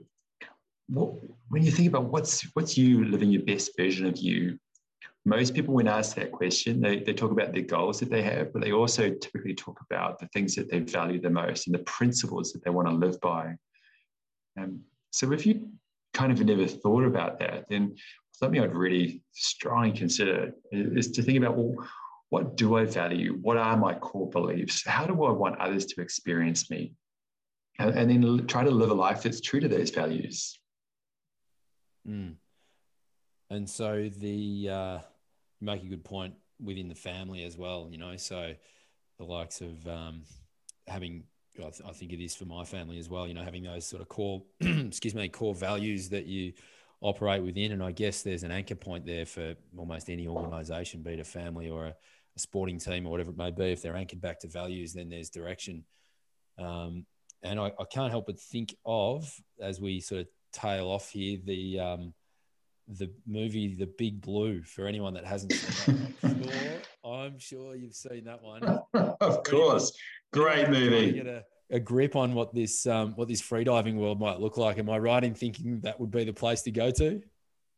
what, 0.89 1.15
when 1.49 1.65
you 1.65 1.71
think 1.71 1.89
about 1.89 2.13
what's 2.13 2.43
what's 2.55 2.77
you 2.77 3.05
living 3.05 3.31
your 3.31 3.43
best 3.43 3.71
version 3.77 4.07
of 4.07 4.19
you, 4.19 4.59
most 5.25 5.55
people, 5.55 5.75
when 5.75 5.87
asked 5.87 6.17
that 6.17 6.33
question, 6.33 6.81
they, 6.81 6.99
they 6.99 7.13
talk 7.13 7.31
about 7.31 7.53
the 7.53 7.63
goals 7.63 8.01
that 8.01 8.11
they 8.11 8.23
have, 8.23 8.53
but 8.53 8.61
they 8.61 8.73
also 8.73 9.11
typically 9.11 9.55
talk 9.55 9.81
about 9.89 10.19
the 10.19 10.27
things 10.29 10.57
that 10.57 10.69
they 10.69 10.81
value 10.81 11.21
the 11.21 11.31
most 11.31 11.67
and 11.67 11.75
the 11.75 11.85
principles 11.85 12.53
that 12.53 12.65
they 12.65 12.71
want 12.71 12.89
to 12.89 12.95
live 12.95 13.21
by. 13.21 13.55
Um, 14.59 14.81
so 15.11 15.33
if 15.33 15.47
you 15.47 15.69
kind 16.13 16.33
of 16.33 16.45
never 16.45 16.67
thought 16.67 17.05
about 17.05 17.39
that, 17.39 17.67
then 17.69 17.95
something 18.43 18.61
I'd 18.61 18.75
really 18.75 19.23
strongly 19.31 19.93
consider 19.93 20.53
is, 20.73 21.13
to 21.13 21.23
think 21.23 21.39
about, 21.39 21.57
well, 21.57 21.89
what 22.31 22.57
do 22.57 22.77
I 22.77 22.85
value? 22.87 23.39
What 23.41 23.57
are 23.57 23.77
my 23.77 23.95
core 23.95 24.29
beliefs? 24.29 24.85
How 24.85 25.07
do 25.07 25.23
I 25.23 25.31
want 25.31 25.61
others 25.61 25.87
to 25.87 26.01
experience 26.01 26.69
me? 26.69 26.95
And, 27.79 27.97
and 27.97 28.11
then 28.11 28.47
try 28.49 28.65
to 28.65 28.71
live 28.71 28.91
a 28.91 28.95
life 28.95 29.23
that's 29.23 29.41
true 29.41 29.61
to 29.61 29.69
those 29.69 29.91
values. 29.91 30.59
Mm. 32.09 32.35
And 33.49 33.71
so 33.71 34.11
the 34.19 34.69
uh, 34.69 34.99
you 35.61 35.67
make 35.67 35.85
a 35.85 35.87
good 35.87 36.05
point 36.05 36.35
within 36.61 36.89
the 36.89 36.97
family 36.97 37.45
as 37.45 37.57
well. 37.57 37.87
You 37.93 37.99
know, 37.99 38.17
so 38.17 38.55
the 39.19 39.25
likes 39.25 39.61
of 39.61 39.87
um, 39.87 40.23
having 40.89 41.23
I, 41.59 41.63
th- 41.63 41.83
I, 41.87 41.93
think 41.93 42.13
it 42.13 42.25
is 42.25 42.35
for 42.35 42.47
my 42.47 42.65
family 42.65 42.99
as 42.99 43.09
well. 43.09 43.29
You 43.29 43.35
know, 43.35 43.45
having 43.45 43.63
those 43.63 43.87
sort 43.87 44.03
of 44.03 44.09
core, 44.09 44.43
excuse 44.61 45.15
me, 45.15 45.29
core 45.29 45.55
values 45.55 46.09
that 46.09 46.27
you 46.27 46.55
operate 47.03 47.43
within, 47.43 47.73
and 47.73 47.83
I 47.83 47.93
guess 47.93 48.23
there's 48.23 48.45
an 48.45 48.53
anchor 48.53 48.77
point 48.77 49.05
there 49.05 49.27
for 49.27 49.55
almost 49.77 50.09
any 50.09 50.27
organisation, 50.27 51.03
be 51.03 51.13
it 51.13 51.21
a 51.21 51.25
family 51.25 51.69
or 51.69 51.87
a, 51.87 51.89
a, 52.37 52.39
sporting 52.39 52.79
team 52.79 53.07
or 53.07 53.11
whatever 53.11 53.31
it 53.31 53.37
may 53.37 53.51
be. 53.51 53.73
If 53.73 53.83
they're 53.83 53.97
anchored 53.97 54.21
back 54.21 54.41
to 54.41 54.49
values, 54.49 54.93
then 54.93 55.09
there's 55.09 55.29
direction. 55.29 55.85
Um, 56.59 57.05
and 57.43 57.59
I, 57.59 57.73
I, 57.79 57.85
can't 57.91 58.11
help 58.11 58.27
but 58.27 58.39
think 58.39 58.77
of 58.87 59.29
as 59.61 59.81
we 59.81 60.01
sort 60.01 60.23
of 60.23 60.29
tail 60.53 60.89
off 60.89 61.11
here 61.11 61.39
the 61.45 61.81
um, 61.81 62.15
the 62.87 63.11
movie 63.27 63.75
The 63.75 63.87
Big 63.87 64.21
Blue 64.21 64.63
for 64.63 64.87
anyone 64.87 65.15
that 65.15 65.25
hasn't 65.25 65.53
seen 65.53 66.15
that. 66.21 66.31
I'm 66.31 66.43
sure, 66.43 67.13
I'm 67.13 67.39
sure 67.39 67.75
you've 67.75 67.95
seen 67.95 68.25
that 68.25 68.43
one. 68.43 68.63
of 69.21 69.43
course, 69.45 69.93
great 70.33 70.69
movie. 70.69 71.43
A, 71.71 71.81
grip 71.81 72.17
on 72.17 72.35
what 72.35 72.55
this 72.55 72.87
um, 72.87 73.13
what 73.17 73.29
this 73.29 73.41
freediving 73.41 73.95
world 73.95 74.21
might 74.21 74.41
look 74.41 74.57
like. 74.57 74.79
Am 74.79 74.91
I 74.91 74.99
right 74.99 75.23
in 75.23 75.35
thinking 75.35 75.81
that 75.81 75.99
would 75.99 76.11
be 76.11 76.25
the 76.25 76.33
place 76.33 76.63
to 76.63 76.71
go 76.71 76.91
to? 76.91 77.23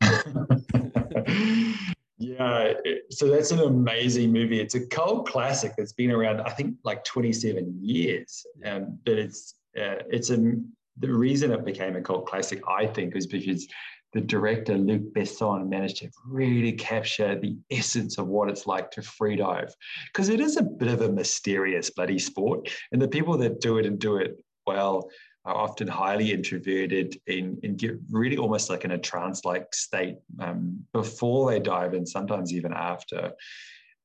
yeah, 2.19 2.73
so 3.11 3.29
that's 3.29 3.51
an 3.51 3.61
amazing 3.61 4.33
movie. 4.33 4.61
It's 4.61 4.75
a 4.75 4.87
cult 4.87 5.29
classic 5.29 5.73
that's 5.77 5.93
been 5.93 6.11
around, 6.11 6.41
I 6.41 6.51
think, 6.51 6.77
like 6.85 7.05
27 7.05 7.79
years. 7.81 8.45
Um, 8.65 8.99
but 9.05 9.19
it's 9.19 9.55
uh, 9.77 10.03
it's 10.11 10.31
a 10.31 10.55
the 10.99 11.13
reason 11.13 11.51
it 11.53 11.65
became 11.65 11.97
a 11.97 12.01
cult 12.01 12.27
classic, 12.27 12.63
I 12.69 12.87
think, 12.87 13.17
is 13.17 13.27
because 13.27 13.67
the 14.15 14.21
director 14.21 14.79
Luc 14.79 15.03
Besson 15.13 15.69
managed 15.69 15.99
to 15.99 16.09
really 16.27 16.73
capture 16.73 17.39
the 17.39 17.59
essence 17.71 18.17
of 18.17 18.29
what 18.29 18.49
it's 18.49 18.67
like 18.67 18.91
to 18.93 19.01
freedive, 19.01 19.73
because 20.07 20.29
it 20.29 20.41
is 20.41 20.57
a 20.57 20.63
bit 20.63 20.89
of 20.89 21.03
a 21.03 21.13
mysterious 21.13 21.91
bloody 21.91 22.19
sport, 22.19 22.71
and 22.93 23.03
the 23.03 23.09
people 23.09 23.37
that 23.39 23.61
do 23.61 23.79
it 23.79 23.87
and 23.87 23.99
do 23.99 24.17
it 24.17 24.39
well 24.67 25.11
are 25.45 25.57
often 25.57 25.87
highly 25.87 26.33
introverted 26.33 27.21
and, 27.27 27.59
and 27.65 27.77
get 27.77 27.99
really 28.11 28.39
almost 28.39 28.71
like 28.71 28.85
in 28.85 28.93
a 28.93 28.99
trance-like 28.99 29.75
state 29.75 30.17
um, 30.41 30.79
before 30.93 31.51
they 31.51 31.61
dive, 31.61 31.93
and 31.93 32.09
sometimes 32.09 32.53
even 32.53 32.73
after 32.73 33.33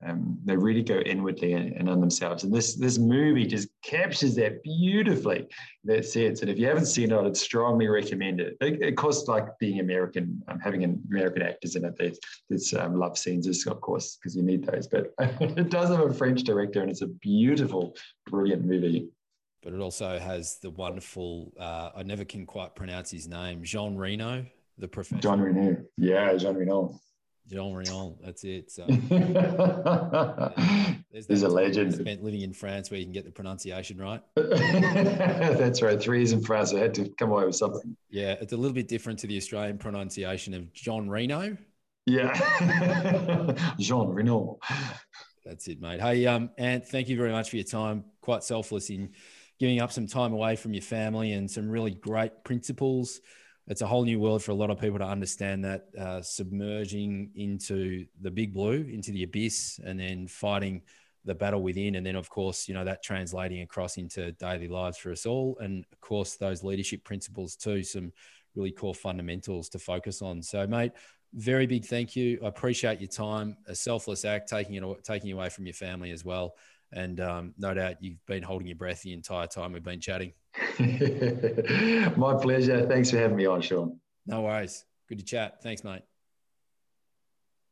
um, 0.06 0.40
they 0.46 0.56
really 0.56 0.82
go 0.82 1.00
inwardly 1.00 1.54
and, 1.54 1.74
and, 1.74 1.90
on 1.90 2.00
themselves. 2.00 2.44
And 2.44 2.54
this 2.54 2.76
this 2.76 2.98
movie 2.98 3.46
just 3.46 3.68
captures 3.84 4.34
that 4.36 4.64
beautifully. 4.64 5.48
That 5.84 6.06
sense. 6.06 6.42
And 6.42 6.50
if 6.50 6.58
you 6.58 6.68
haven't 6.68 6.86
seen 6.86 7.12
it, 7.12 7.18
I'd 7.18 7.36
strongly 7.36 7.88
recommend 7.88 8.40
it. 8.40 8.56
It, 8.62 8.82
it 8.82 8.98
course, 8.98 9.28
like 9.28 9.46
being 9.60 9.80
American, 9.80 10.42
um, 10.48 10.60
having 10.60 10.84
an 10.84 11.02
American 11.10 11.42
actors 11.42 11.76
in 11.76 11.84
it. 11.84 11.96
There's, 11.98 12.20
there's 12.50 12.74
um, 12.74 12.98
love 12.98 13.18
scenes, 13.18 13.66
of 13.66 13.82
course, 13.82 14.18
because 14.18 14.36
you 14.36 14.44
need 14.44 14.66
those. 14.66 14.88
But 14.88 15.14
it 15.20 15.70
does 15.70 15.90
have 15.90 16.00
a 16.00 16.14
French 16.14 16.44
director, 16.44 16.82
and 16.82 16.90
it's 16.90 17.02
a 17.02 17.08
beautiful, 17.08 17.96
brilliant 18.26 18.64
movie. 18.66 19.10
But 19.62 19.74
it 19.74 19.82
also 19.82 20.18
has 20.18 20.60
the 20.60 20.70
wonderful. 20.70 21.52
Uh, 21.60 21.90
I 21.94 22.04
never 22.04 22.24
can 22.24 22.46
quite 22.46 22.74
pronounce 22.74 23.12
his 23.12 23.28
name. 23.28 23.64
Jean 23.64 23.98
Reno, 23.98 24.46
the 24.78 24.88
professor. 24.88 25.22
Jean 25.22 25.42
Reno. 25.42 25.84
Yeah, 25.98 26.38
Jean 26.38 26.56
Reno. 26.56 27.00
Jean 27.50 27.74
Rion, 27.74 28.16
that's 28.24 28.44
it. 28.44 28.72
So 28.72 28.86
there's, 31.12 31.42
a 31.42 31.50
legend. 31.50 31.96
Spent 31.96 32.24
living 32.24 32.42
in 32.42 32.54
France 32.54 32.92
where 32.92 33.00
you 33.00 33.06
can 33.06 33.12
get 33.14 33.26
the 33.26 33.32
pronunciation 33.32 33.98
right. 33.98 34.22
that's 34.36 35.82
right. 35.82 36.00
Three 36.00 36.20
years 36.20 36.32
in 36.32 36.42
France, 36.42 36.74
I 36.74 36.80
had 36.80 36.94
to 36.96 37.10
come 37.18 37.32
away 37.32 37.46
with 37.46 37.56
something. 37.56 37.98
Yeah, 38.10 38.36
it's 38.40 38.54
a 38.54 38.58
little 38.58 38.76
bit 38.76 38.88
different 38.88 39.18
to 39.20 39.28
the 39.28 39.38
Australian 39.38 39.80
pronunciation 39.80 40.54
of 40.54 40.72
John 40.74 41.10
Reno. 41.10 41.58
Yeah, 42.06 42.34
Jean 43.80 44.10
Reno. 44.10 44.60
That's 45.44 45.68
it, 45.68 45.82
mate. 45.82 46.02
Hey, 46.02 46.28
um, 46.28 46.52
Ant, 46.58 46.88
thank 46.88 47.10
you 47.10 47.18
very 47.18 47.32
much 47.32 47.50
for 47.50 47.56
your 47.56 47.66
time. 47.66 48.04
Quite 48.22 48.44
selfless 48.44 48.92
in 48.92 49.14
giving 49.60 49.82
up 49.82 49.92
some 49.92 50.06
time 50.08 50.34
away 50.34 50.56
from 50.56 50.74
your 50.74 50.84
family 50.84 51.34
and 51.34 51.50
some 51.50 51.68
really 51.70 51.92
great 51.92 52.44
principles 52.44 53.22
it's 53.70 53.82
a 53.82 53.88
whole 53.88 54.04
new 54.04 54.20
world 54.20 54.44
for 54.44 54.52
a 54.52 54.56
lot 54.56 54.72
of 54.72 54.80
people 54.80 54.98
to 54.98 55.06
understand 55.06 55.64
that 55.64 55.86
uh, 55.98 56.22
submerging 56.22 57.30
into 57.36 58.06
the 58.20 58.32
big 58.32 58.52
blue, 58.52 58.84
into 58.92 59.12
the 59.12 59.24
abyss, 59.24 59.80
and 59.86 60.00
then 60.00 60.28
fighting 60.28 60.82
the 61.24 61.36
battle 61.36 61.62
within. 61.62 61.96
And 61.96 62.06
then, 62.06 62.16
of 62.16 62.30
course, 62.30 62.68
you 62.68 62.74
know, 62.74 62.84
that 62.84 63.04
translating 63.04 63.62
across 63.62 63.98
into 63.98 64.32
daily 64.34 64.68
lives 64.68 64.98
for 64.98 65.12
us 65.12 65.28
all. 65.28 65.56
And 65.60 65.86
of 65.92 66.02
course, 66.02 66.36
those 66.36 66.64
leadership 66.64 67.04
principles 67.04 67.56
too, 67.56 67.84
some 67.84 68.12
really 68.56 68.72
core 68.72 68.96
fundamentals 68.96 69.70
to 69.70 69.80
focus 69.80 70.24
on. 70.24 70.42
So, 70.42 70.66
mate, 70.66 70.94
very 71.36 71.68
big 71.68 71.86
thank 71.86 72.16
you. 72.16 72.40
I 72.44 72.48
appreciate 72.48 73.00
your 73.00 73.10
time. 73.10 73.56
A 73.68 73.76
selfless 73.76 74.26
act, 74.26 74.50
taking 74.50 74.76
it 74.76 75.04
taking 75.04 75.32
away 75.32 75.50
from 75.50 75.68
your 75.68 75.76
family 75.76 76.10
as 76.10 76.26
well. 76.26 76.56
And 76.92 77.20
um, 77.20 77.54
no 77.58 77.74
doubt 77.74 77.96
you've 78.02 78.26
been 78.26 78.44
holding 78.44 78.68
your 78.68 78.76
breath 78.76 79.02
the 79.02 79.14
entire 79.14 79.48
time 79.48 79.74
we've 79.74 79.84
been 79.84 80.02
chatting. 80.02 80.34
My 80.80 82.36
pleasure. 82.42 82.88
Thanks 82.88 83.12
for 83.12 83.18
having 83.18 83.38
me 83.38 83.46
on, 83.46 83.62
Sean. 83.62 84.00
No 84.26 84.42
worries. 84.42 84.86
Good 85.08 85.20
to 85.20 85.26
chat. 85.26 85.62
Thanks, 85.62 85.84
mate. 85.84 86.02